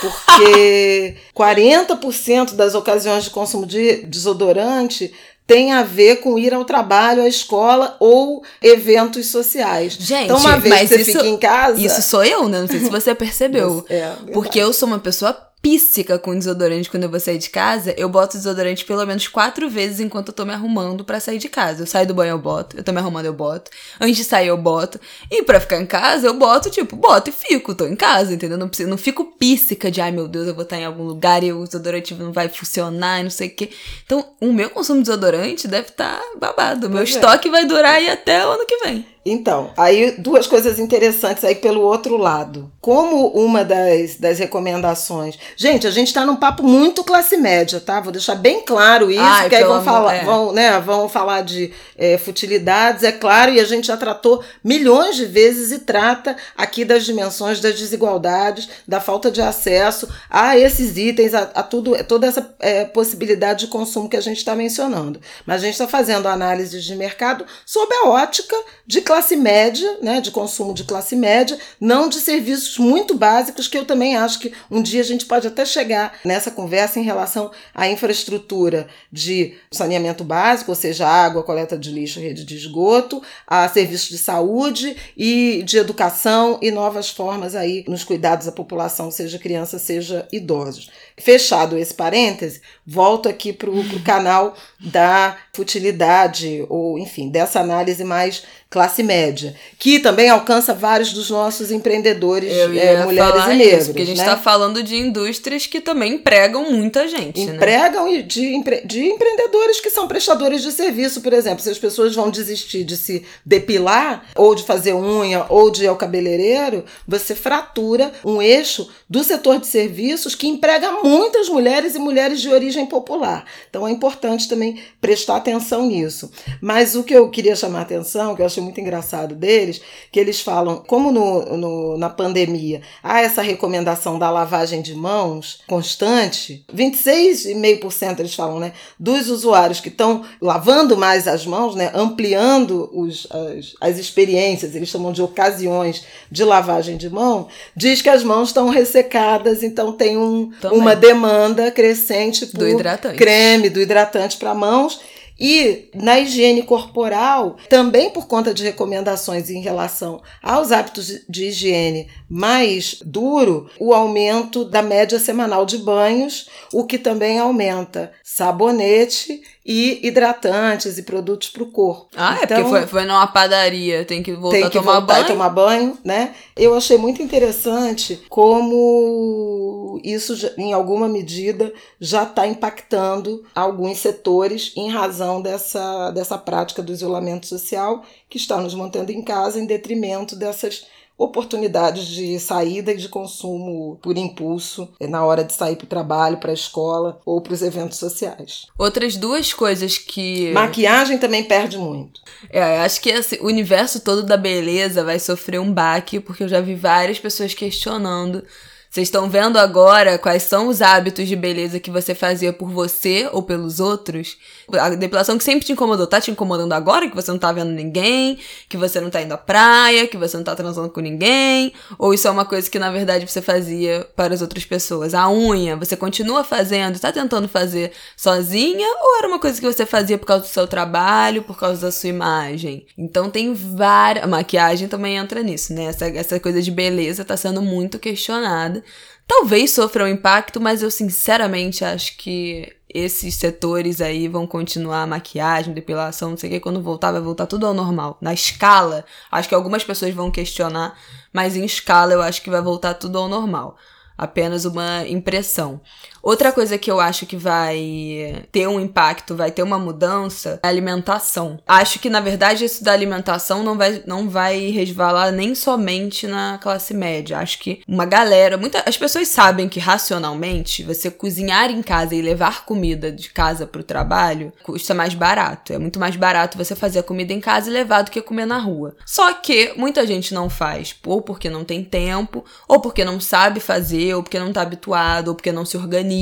Porque 0.00 1.16
40% 1.36 2.54
das 2.54 2.74
ocasiões 2.74 3.24
de 3.24 3.30
consumo 3.30 3.66
de 3.66 4.04
desodorante 4.06 5.12
tem 5.48 5.72
a 5.72 5.82
ver 5.82 6.16
com 6.16 6.38
ir 6.38 6.52
ao 6.52 6.62
trabalho, 6.62 7.22
à 7.22 7.26
escola 7.26 7.96
ou 7.98 8.44
eventos 8.62 9.28
sociais. 9.28 9.94
Gente, 9.98 10.24
então, 10.24 10.36
uma 10.36 10.58
vez 10.58 10.74
mas 10.74 10.88
você 10.90 11.00
isso, 11.00 11.12
fica 11.12 11.26
em 11.26 11.38
casa. 11.38 11.80
Isso 11.80 12.02
sou 12.02 12.22
eu, 12.22 12.46
né? 12.48 12.60
Não 12.60 12.68
sei 12.68 12.80
se 12.80 12.90
você 12.90 13.14
percebeu. 13.16 13.82
é, 13.88 14.12
porque 14.34 14.58
eu 14.58 14.74
sou 14.74 14.86
uma 14.86 14.98
pessoa 14.98 15.32
píssica 15.60 16.18
com 16.18 16.36
desodorante 16.36 16.88
quando 16.88 17.04
eu 17.04 17.10
vou 17.10 17.18
sair 17.18 17.38
de 17.38 17.50
casa, 17.50 17.92
eu 17.96 18.08
boto 18.08 18.36
desodorante 18.36 18.84
pelo 18.84 19.04
menos 19.04 19.26
quatro 19.26 19.68
vezes 19.68 20.00
enquanto 20.00 20.28
eu 20.28 20.34
tô 20.34 20.44
me 20.44 20.52
arrumando 20.52 21.04
para 21.04 21.20
sair 21.20 21.38
de 21.38 21.48
casa. 21.48 21.82
Eu 21.82 21.86
saio 21.86 22.06
do 22.06 22.14
banho, 22.14 22.30
eu 22.30 22.38
boto. 22.38 22.76
Eu 22.76 22.84
tô 22.84 22.92
me 22.92 22.98
arrumando, 22.98 23.26
eu 23.26 23.32
boto. 23.32 23.70
Antes 24.00 24.16
de 24.16 24.24
sair, 24.24 24.48
eu 24.48 24.56
boto. 24.56 25.00
E 25.30 25.42
para 25.42 25.60
ficar 25.60 25.80
em 25.80 25.86
casa, 25.86 26.26
eu 26.26 26.34
boto, 26.34 26.70
tipo, 26.70 26.96
boto 26.96 27.30
e 27.30 27.32
fico. 27.32 27.74
Tô 27.74 27.86
em 27.86 27.96
casa, 27.96 28.32
entendeu? 28.32 28.56
Não, 28.56 28.68
preciso, 28.68 28.88
não 28.88 28.98
fico 28.98 29.24
píssica 29.24 29.90
de, 29.90 30.00
ai 30.00 30.10
meu 30.10 30.28
Deus, 30.28 30.46
eu 30.46 30.54
vou 30.54 30.62
estar 30.62 30.78
em 30.78 30.84
algum 30.84 31.04
lugar 31.04 31.42
e 31.42 31.52
o 31.52 31.64
desodorante 31.64 32.14
não 32.14 32.32
vai 32.32 32.48
funcionar 32.48 33.20
e 33.20 33.24
não 33.24 33.30
sei 33.30 33.48
o 33.48 33.54
quê. 33.54 33.70
Então, 34.04 34.24
o 34.40 34.52
meu 34.52 34.70
consumo 34.70 35.00
de 35.00 35.08
desodorante 35.08 35.66
deve 35.66 35.88
estar 35.88 36.18
tá 36.18 36.24
babado. 36.38 36.86
O 36.86 36.90
meu 36.90 37.00
pois 37.00 37.10
é. 37.10 37.14
estoque 37.14 37.48
é. 37.48 37.50
vai 37.50 37.64
durar 37.64 37.96
aí 37.96 38.08
até 38.08 38.46
o 38.46 38.50
ano 38.50 38.66
que 38.66 38.76
vem. 38.78 39.06
Então, 39.30 39.70
aí 39.76 40.12
duas 40.12 40.46
coisas 40.46 40.78
interessantes 40.78 41.44
aí 41.44 41.54
pelo 41.54 41.82
outro 41.82 42.16
lado. 42.16 42.70
Como 42.80 43.28
uma 43.28 43.64
das, 43.64 44.16
das 44.16 44.38
recomendações. 44.38 45.38
Gente, 45.56 45.86
a 45.86 45.90
gente 45.90 46.08
está 46.08 46.24
num 46.24 46.36
papo 46.36 46.62
muito 46.62 47.04
classe 47.04 47.36
média, 47.36 47.80
tá? 47.80 48.00
Vou 48.00 48.12
deixar 48.12 48.34
bem 48.34 48.62
claro 48.62 49.10
isso, 49.10 49.20
Ai, 49.20 49.48
que 49.48 49.54
aí 49.54 49.64
vão 49.64 49.84
falar, 49.84 50.14
é. 50.14 50.24
vão, 50.24 50.52
né, 50.52 50.80
vão 50.80 51.08
falar 51.08 51.42
de 51.42 51.72
é, 51.96 52.16
futilidades, 52.16 53.02
é 53.02 53.12
claro, 53.12 53.52
e 53.52 53.60
a 53.60 53.64
gente 53.64 53.88
já 53.88 53.96
tratou 53.96 54.42
milhões 54.64 55.16
de 55.16 55.26
vezes 55.26 55.70
e 55.72 55.80
trata 55.80 56.36
aqui 56.56 56.84
das 56.84 57.04
dimensões 57.04 57.60
das 57.60 57.78
desigualdades, 57.78 58.68
da 58.86 59.00
falta 59.00 59.30
de 59.30 59.42
acesso 59.42 60.08
a 60.30 60.58
esses 60.58 60.96
itens, 60.96 61.34
a, 61.34 61.42
a 61.54 61.62
tudo, 61.62 62.02
toda 62.04 62.26
essa 62.26 62.54
é, 62.60 62.84
possibilidade 62.84 63.66
de 63.66 63.66
consumo 63.66 64.08
que 64.08 64.16
a 64.16 64.20
gente 64.20 64.38
está 64.38 64.54
mencionando. 64.54 65.20
Mas 65.44 65.62
a 65.62 65.64
gente 65.66 65.74
está 65.74 65.88
fazendo 65.88 66.28
análise 66.28 66.80
de 66.80 66.94
mercado 66.94 67.44
sob 67.66 67.92
a 67.94 68.08
ótica 68.08 68.56
de 68.86 69.00
classe 69.00 69.17
classe 69.18 69.34
média, 69.34 69.98
né, 70.00 70.20
de 70.20 70.30
consumo 70.30 70.72
de 70.72 70.84
classe 70.84 71.16
média, 71.16 71.58
não 71.80 72.08
de 72.08 72.20
serviços 72.20 72.78
muito 72.78 73.16
básicos 73.16 73.66
que 73.66 73.76
eu 73.76 73.84
também 73.84 74.16
acho 74.16 74.38
que 74.38 74.52
um 74.70 74.80
dia 74.80 75.00
a 75.00 75.04
gente 75.04 75.26
pode 75.26 75.44
até 75.48 75.64
chegar 75.64 76.20
nessa 76.24 76.52
conversa 76.52 77.00
em 77.00 77.02
relação 77.02 77.50
à 77.74 77.88
infraestrutura 77.88 78.86
de 79.10 79.54
saneamento 79.72 80.22
básico, 80.22 80.70
ou 80.70 80.76
seja, 80.76 81.08
água, 81.08 81.42
coleta 81.42 81.76
de 81.76 81.90
lixo, 81.90 82.20
rede 82.20 82.44
de 82.44 82.54
esgoto, 82.54 83.20
a 83.44 83.68
serviços 83.68 84.08
de 84.08 84.18
saúde 84.18 84.96
e 85.16 85.64
de 85.66 85.78
educação 85.78 86.60
e 86.62 86.70
novas 86.70 87.10
formas 87.10 87.56
aí 87.56 87.84
nos 87.88 88.04
cuidados 88.04 88.46
à 88.46 88.52
população, 88.52 89.10
seja 89.10 89.36
criança, 89.36 89.80
seja 89.80 90.28
idosos. 90.30 90.90
Fechado 91.20 91.76
esse 91.76 91.94
parêntese, 91.94 92.60
volto 92.86 93.28
aqui 93.28 93.52
para 93.52 93.70
o 93.70 94.02
canal 94.02 94.54
da 94.80 95.36
futilidade, 95.52 96.64
ou 96.68 96.98
enfim, 96.98 97.28
dessa 97.28 97.60
análise 97.60 98.04
mais 98.04 98.42
classe 98.70 99.02
média, 99.02 99.54
que 99.78 99.98
também 99.98 100.28
alcança 100.28 100.74
vários 100.74 101.12
dos 101.14 101.30
nossos 101.30 101.70
empreendedores, 101.70 102.52
é, 102.52 103.02
mulheres 103.02 103.44
e 103.46 103.54
negros. 103.54 103.86
porque 103.86 104.02
a 104.02 104.06
gente 104.06 104.18
está 104.18 104.36
né? 104.36 104.42
falando 104.42 104.82
de 104.82 104.94
indústrias 104.94 105.66
que 105.66 105.80
também 105.80 106.14
empregam 106.14 106.70
muita 106.70 107.08
gente. 107.08 107.46
Né? 107.46 107.54
Empregam 107.54 108.12
né? 108.12 108.20
de, 108.20 108.54
empre, 108.54 108.82
de 108.84 109.06
empreendedores 109.06 109.80
que 109.80 109.88
são 109.88 110.06
prestadores 110.06 110.62
de 110.62 110.70
serviço, 110.70 111.22
por 111.22 111.32
exemplo. 111.32 111.62
Se 111.62 111.70
as 111.70 111.78
pessoas 111.78 112.14
vão 112.14 112.30
desistir 112.30 112.84
de 112.84 112.96
se 112.96 113.24
depilar, 113.44 114.26
ou 114.36 114.54
de 114.54 114.62
fazer 114.64 114.92
unha, 114.92 115.46
ou 115.48 115.70
de 115.70 115.84
ir 115.84 115.88
ao 115.88 115.96
cabeleireiro, 115.96 116.84
você 117.06 117.34
fratura 117.34 118.12
um 118.22 118.42
eixo 118.42 118.90
do 119.08 119.24
setor 119.24 119.58
de 119.58 119.66
serviços 119.66 120.34
que 120.34 120.46
emprega 120.46 120.90
muitas 121.08 121.48
mulheres 121.48 121.94
e 121.94 121.98
mulheres 121.98 122.40
de 122.40 122.50
origem 122.50 122.84
popular. 122.84 123.44
Então 123.70 123.88
é 123.88 123.90
importante 123.90 124.46
também 124.46 124.78
prestar 125.00 125.36
atenção 125.36 125.86
nisso. 125.86 126.30
Mas 126.60 126.94
o 126.94 127.02
que 127.02 127.14
eu 127.14 127.30
queria 127.30 127.56
chamar 127.56 127.80
a 127.80 127.82
atenção, 127.82 128.36
que 128.36 128.42
eu 128.42 128.46
achei 128.46 128.62
muito 128.62 128.80
engraçado 128.80 129.34
deles, 129.34 129.80
que 130.12 130.20
eles 130.20 130.40
falam, 130.40 130.82
como 130.86 131.10
no, 131.10 131.56
no, 131.56 131.98
na 131.98 132.10
pandemia 132.10 132.82
há 133.02 133.22
essa 133.22 133.40
recomendação 133.40 134.18
da 134.18 134.30
lavagem 134.30 134.82
de 134.82 134.94
mãos 134.94 135.60
constante, 135.66 136.64
26,5% 136.74 138.20
eles 138.20 138.34
falam, 138.34 138.58
né, 138.60 138.72
dos 138.98 139.30
usuários 139.30 139.80
que 139.80 139.88
estão 139.88 140.24
lavando 140.40 140.96
mais 140.96 141.26
as 141.26 141.46
mãos, 141.46 141.74
né, 141.74 141.90
ampliando 141.94 142.90
os, 142.92 143.26
as, 143.30 143.74
as 143.80 143.98
experiências, 143.98 144.74
eles 144.74 144.88
chamam 144.88 145.12
de 145.12 145.22
ocasiões 145.22 146.04
de 146.30 146.44
lavagem 146.44 146.96
de 146.96 147.08
mão, 147.08 147.48
diz 147.74 148.02
que 148.02 148.10
as 148.10 148.22
mãos 148.22 148.48
estão 148.48 148.68
ressecadas, 148.68 149.62
então 149.62 149.92
tem 149.92 150.18
um, 150.18 150.50
uma 150.70 150.97
demanda 150.98 151.70
crescente 151.70 152.46
por 152.46 152.58
do 152.58 152.68
hidratante. 152.68 153.16
creme, 153.16 153.70
do 153.70 153.80
hidratante 153.80 154.36
para 154.36 154.54
mãos 154.54 155.00
e 155.38 155.88
na 155.94 156.18
higiene 156.18 156.64
corporal, 156.64 157.56
também 157.68 158.10
por 158.10 158.26
conta 158.26 158.52
de 158.52 158.64
recomendações 158.64 159.48
em 159.48 159.60
relação 159.60 160.20
aos 160.42 160.72
hábitos 160.72 161.20
de 161.28 161.44
higiene 161.46 162.08
mais 162.28 162.96
duro, 163.04 163.70
o 163.78 163.94
aumento 163.94 164.64
da 164.64 164.82
média 164.82 165.18
semanal 165.18 165.64
de 165.64 165.78
banhos, 165.78 166.48
o 166.72 166.84
que 166.84 166.98
também 166.98 167.38
aumenta 167.38 168.12
sabonete 168.24 169.40
e 169.70 170.00
hidratantes 170.02 170.96
e 170.96 171.02
produtos 171.02 171.50
para 171.50 171.62
o 171.62 171.66
corpo. 171.66 172.08
Ah, 172.16 172.30
então, 172.30 172.36
é 172.36 172.38
porque 172.38 172.54
então, 172.54 172.70
foi, 172.70 172.86
foi 172.86 173.04
numa 173.04 173.26
padaria, 173.26 174.02
tem 174.02 174.22
que 174.22 174.32
voltar 174.32 174.60
tem 174.60 174.70
que 174.70 174.78
a 174.78 174.80
tomar 174.80 175.00
voltar 175.00 175.12
banho. 175.12 175.24
A 175.24 175.28
tomar 175.28 175.50
banho, 175.50 175.98
né? 176.02 176.34
Eu 176.56 176.74
achei 176.74 176.96
muito 176.96 177.22
interessante 177.22 178.18
como 178.30 180.00
isso, 180.02 180.34
em 180.56 180.72
alguma 180.72 181.06
medida, 181.06 181.70
já 182.00 182.22
está 182.22 182.46
impactando 182.46 183.44
alguns 183.54 183.98
setores 183.98 184.72
em 184.74 184.88
razão 184.88 185.42
dessa, 185.42 186.12
dessa 186.12 186.38
prática 186.38 186.82
do 186.82 186.90
isolamento 186.90 187.46
social 187.46 188.02
que 188.30 188.38
está 188.38 188.56
nos 188.56 188.74
mantendo 188.74 189.12
em 189.12 189.20
casa 189.20 189.60
em 189.60 189.66
detrimento 189.66 190.34
dessas 190.34 190.86
oportunidades 191.18 192.06
de 192.06 192.38
saída 192.38 192.92
e 192.92 192.96
de 192.96 193.08
consumo 193.08 193.98
por 194.00 194.16
impulso 194.16 194.88
é, 195.00 195.08
na 195.08 195.24
hora 195.24 195.42
de 195.42 195.52
sair 195.52 195.74
para 195.74 195.84
o 195.84 195.88
trabalho, 195.88 196.38
para 196.38 196.52
a 196.52 196.54
escola 196.54 197.20
ou 197.26 197.40
para 197.40 197.52
os 197.52 197.60
eventos 197.60 197.98
sociais. 197.98 198.66
Outras 198.78 199.16
duas 199.16 199.52
coisas 199.52 199.98
que. 199.98 200.52
Maquiagem 200.52 201.18
também 201.18 201.42
perde 201.42 201.76
muito. 201.76 202.20
É, 202.48 202.78
acho 202.80 203.00
que 203.00 203.10
esse, 203.10 203.36
o 203.42 203.46
universo 203.46 204.00
todo 204.00 204.22
da 204.22 204.36
beleza 204.36 205.02
vai 205.02 205.18
sofrer 205.18 205.60
um 205.60 205.72
baque, 205.72 206.20
porque 206.20 206.44
eu 206.44 206.48
já 206.48 206.60
vi 206.60 206.76
várias 206.76 207.18
pessoas 207.18 207.52
questionando 207.52 208.44
vocês 208.90 209.08
estão 209.08 209.28
vendo 209.28 209.58
agora 209.58 210.16
quais 210.16 210.44
são 210.44 210.68
os 210.68 210.80
hábitos 210.80 211.28
de 211.28 211.36
beleza 211.36 211.78
que 211.78 211.90
você 211.90 212.14
fazia 212.14 212.54
por 212.54 212.70
você 212.70 213.28
ou 213.32 213.42
pelos 213.42 213.80
outros? 213.80 214.38
A 214.72 214.88
depilação 214.90 215.36
que 215.36 215.44
sempre 215.44 215.66
te 215.66 215.72
incomodou, 215.72 216.06
tá 216.06 216.18
te 216.20 216.30
incomodando 216.30 216.72
agora 216.72 217.08
que 217.08 217.14
você 217.14 217.30
não 217.30 217.38
tá 217.38 217.52
vendo 217.52 217.70
ninguém, 217.70 218.38
que 218.66 218.78
você 218.78 218.98
não 218.98 219.10
tá 219.10 219.20
indo 219.20 219.34
à 219.34 219.36
praia, 219.36 220.06
que 220.06 220.16
você 220.16 220.38
não 220.38 220.44
tá 220.44 220.56
transando 220.56 220.88
com 220.88 221.00
ninguém? 221.00 221.72
Ou 221.98 222.14
isso 222.14 222.26
é 222.26 222.30
uma 222.30 222.46
coisa 222.46 222.70
que 222.70 222.78
na 222.78 222.90
verdade 222.90 223.26
você 223.26 223.42
fazia 223.42 224.08
para 224.16 224.32
as 224.32 224.40
outras 224.40 224.64
pessoas? 224.64 225.12
A 225.12 225.30
unha, 225.30 225.76
você 225.76 225.94
continua 225.94 226.42
fazendo, 226.42 226.98
tá 226.98 227.12
tentando 227.12 227.46
fazer 227.46 227.92
sozinha 228.16 228.88
ou 229.02 229.18
era 229.18 229.28
uma 229.28 229.38
coisa 229.38 229.60
que 229.60 229.66
você 229.66 229.84
fazia 229.84 230.16
por 230.16 230.26
causa 230.26 230.44
do 230.44 230.48
seu 230.48 230.66
trabalho, 230.66 231.42
por 231.42 231.58
causa 231.58 231.82
da 231.82 231.92
sua 231.92 232.08
imagem? 232.08 232.86
Então 232.96 233.28
tem 233.28 233.52
várias. 233.52 234.26
Maquiagem 234.26 234.88
também 234.88 235.16
entra 235.16 235.42
nisso, 235.42 235.74
né? 235.74 235.84
Essa, 235.84 236.06
essa 236.06 236.40
coisa 236.40 236.62
de 236.62 236.70
beleza 236.70 237.24
tá 237.24 237.36
sendo 237.36 237.60
muito 237.60 237.98
questionada 237.98 238.77
Talvez 239.26 239.72
sofra 239.72 240.04
um 240.04 240.08
impacto, 240.08 240.60
mas 240.60 240.82
eu 240.82 240.90
sinceramente 240.90 241.84
acho 241.84 242.16
que 242.16 242.74
esses 242.88 243.34
setores 243.34 244.00
aí 244.00 244.26
vão 244.26 244.46
continuar 244.46 245.06
maquiagem, 245.06 245.74
depilação, 245.74 246.30
não 246.30 246.36
sei 246.36 246.48
o 246.48 246.52
que, 246.54 246.60
quando 246.60 246.82
voltar 246.82 247.12
vai 247.12 247.20
voltar 247.20 247.46
tudo 247.46 247.66
ao 247.66 247.74
normal. 247.74 248.16
Na 248.20 248.32
escala, 248.32 249.04
acho 249.30 249.48
que 249.48 249.54
algumas 249.54 249.84
pessoas 249.84 250.14
vão 250.14 250.30
questionar, 250.30 250.98
mas 251.32 251.56
em 251.56 251.64
escala 251.64 252.14
eu 252.14 252.22
acho 252.22 252.40
que 252.40 252.48
vai 252.48 252.62
voltar 252.62 252.94
tudo 252.94 253.18
ao 253.18 253.28
normal. 253.28 253.76
Apenas 254.16 254.64
uma 254.64 255.06
impressão. 255.06 255.80
Outra 256.28 256.52
coisa 256.52 256.76
que 256.76 256.90
eu 256.90 257.00
acho 257.00 257.24
que 257.24 257.38
vai 257.38 258.44
ter 258.52 258.68
um 258.68 258.78
impacto, 258.78 259.34
vai 259.34 259.50
ter 259.50 259.62
uma 259.62 259.78
mudança, 259.78 260.60
é 260.62 260.66
a 260.66 260.68
alimentação. 260.68 261.58
Acho 261.66 261.98
que, 261.98 262.10
na 262.10 262.20
verdade, 262.20 262.66
isso 262.66 262.84
da 262.84 262.92
alimentação 262.92 263.62
não 263.62 263.78
vai, 263.78 264.02
não 264.06 264.28
vai 264.28 264.66
resvalar 264.66 265.32
nem 265.32 265.54
somente 265.54 266.26
na 266.26 266.58
classe 266.58 266.92
média. 266.92 267.38
Acho 267.38 267.58
que 267.58 267.80
uma 267.88 268.04
galera, 268.04 268.58
muita, 268.58 268.82
as 268.86 268.98
pessoas 268.98 269.28
sabem 269.28 269.70
que 269.70 269.80
racionalmente 269.80 270.82
você 270.82 271.10
cozinhar 271.10 271.70
em 271.70 271.80
casa 271.80 272.14
e 272.14 272.20
levar 272.20 272.66
comida 272.66 273.10
de 273.10 273.30
casa 273.30 273.66
para 273.66 273.80
o 273.80 273.84
trabalho 273.84 274.52
custa 274.62 274.92
mais 274.92 275.14
barato. 275.14 275.72
É 275.72 275.78
muito 275.78 275.98
mais 275.98 276.14
barato 276.14 276.58
você 276.58 276.76
fazer 276.76 276.98
a 276.98 277.02
comida 277.02 277.32
em 277.32 277.40
casa 277.40 277.70
e 277.70 277.72
levar 277.72 278.02
do 278.02 278.10
que 278.10 278.20
comer 278.20 278.44
na 278.44 278.58
rua. 278.58 278.94
Só 279.06 279.32
que 279.32 279.72
muita 279.78 280.06
gente 280.06 280.34
não 280.34 280.50
faz, 280.50 280.94
ou 281.06 281.22
porque 281.22 281.48
não 281.48 281.64
tem 281.64 281.82
tempo, 281.82 282.44
ou 282.68 282.80
porque 282.80 283.02
não 283.02 283.18
sabe 283.18 283.60
fazer, 283.60 284.12
ou 284.14 284.22
porque 284.22 284.38
não 284.38 284.48
está 284.48 284.60
habituado, 284.60 285.28
ou 285.28 285.34
porque 285.34 285.50
não 285.50 285.64
se 285.64 285.78
organiza 285.78 286.17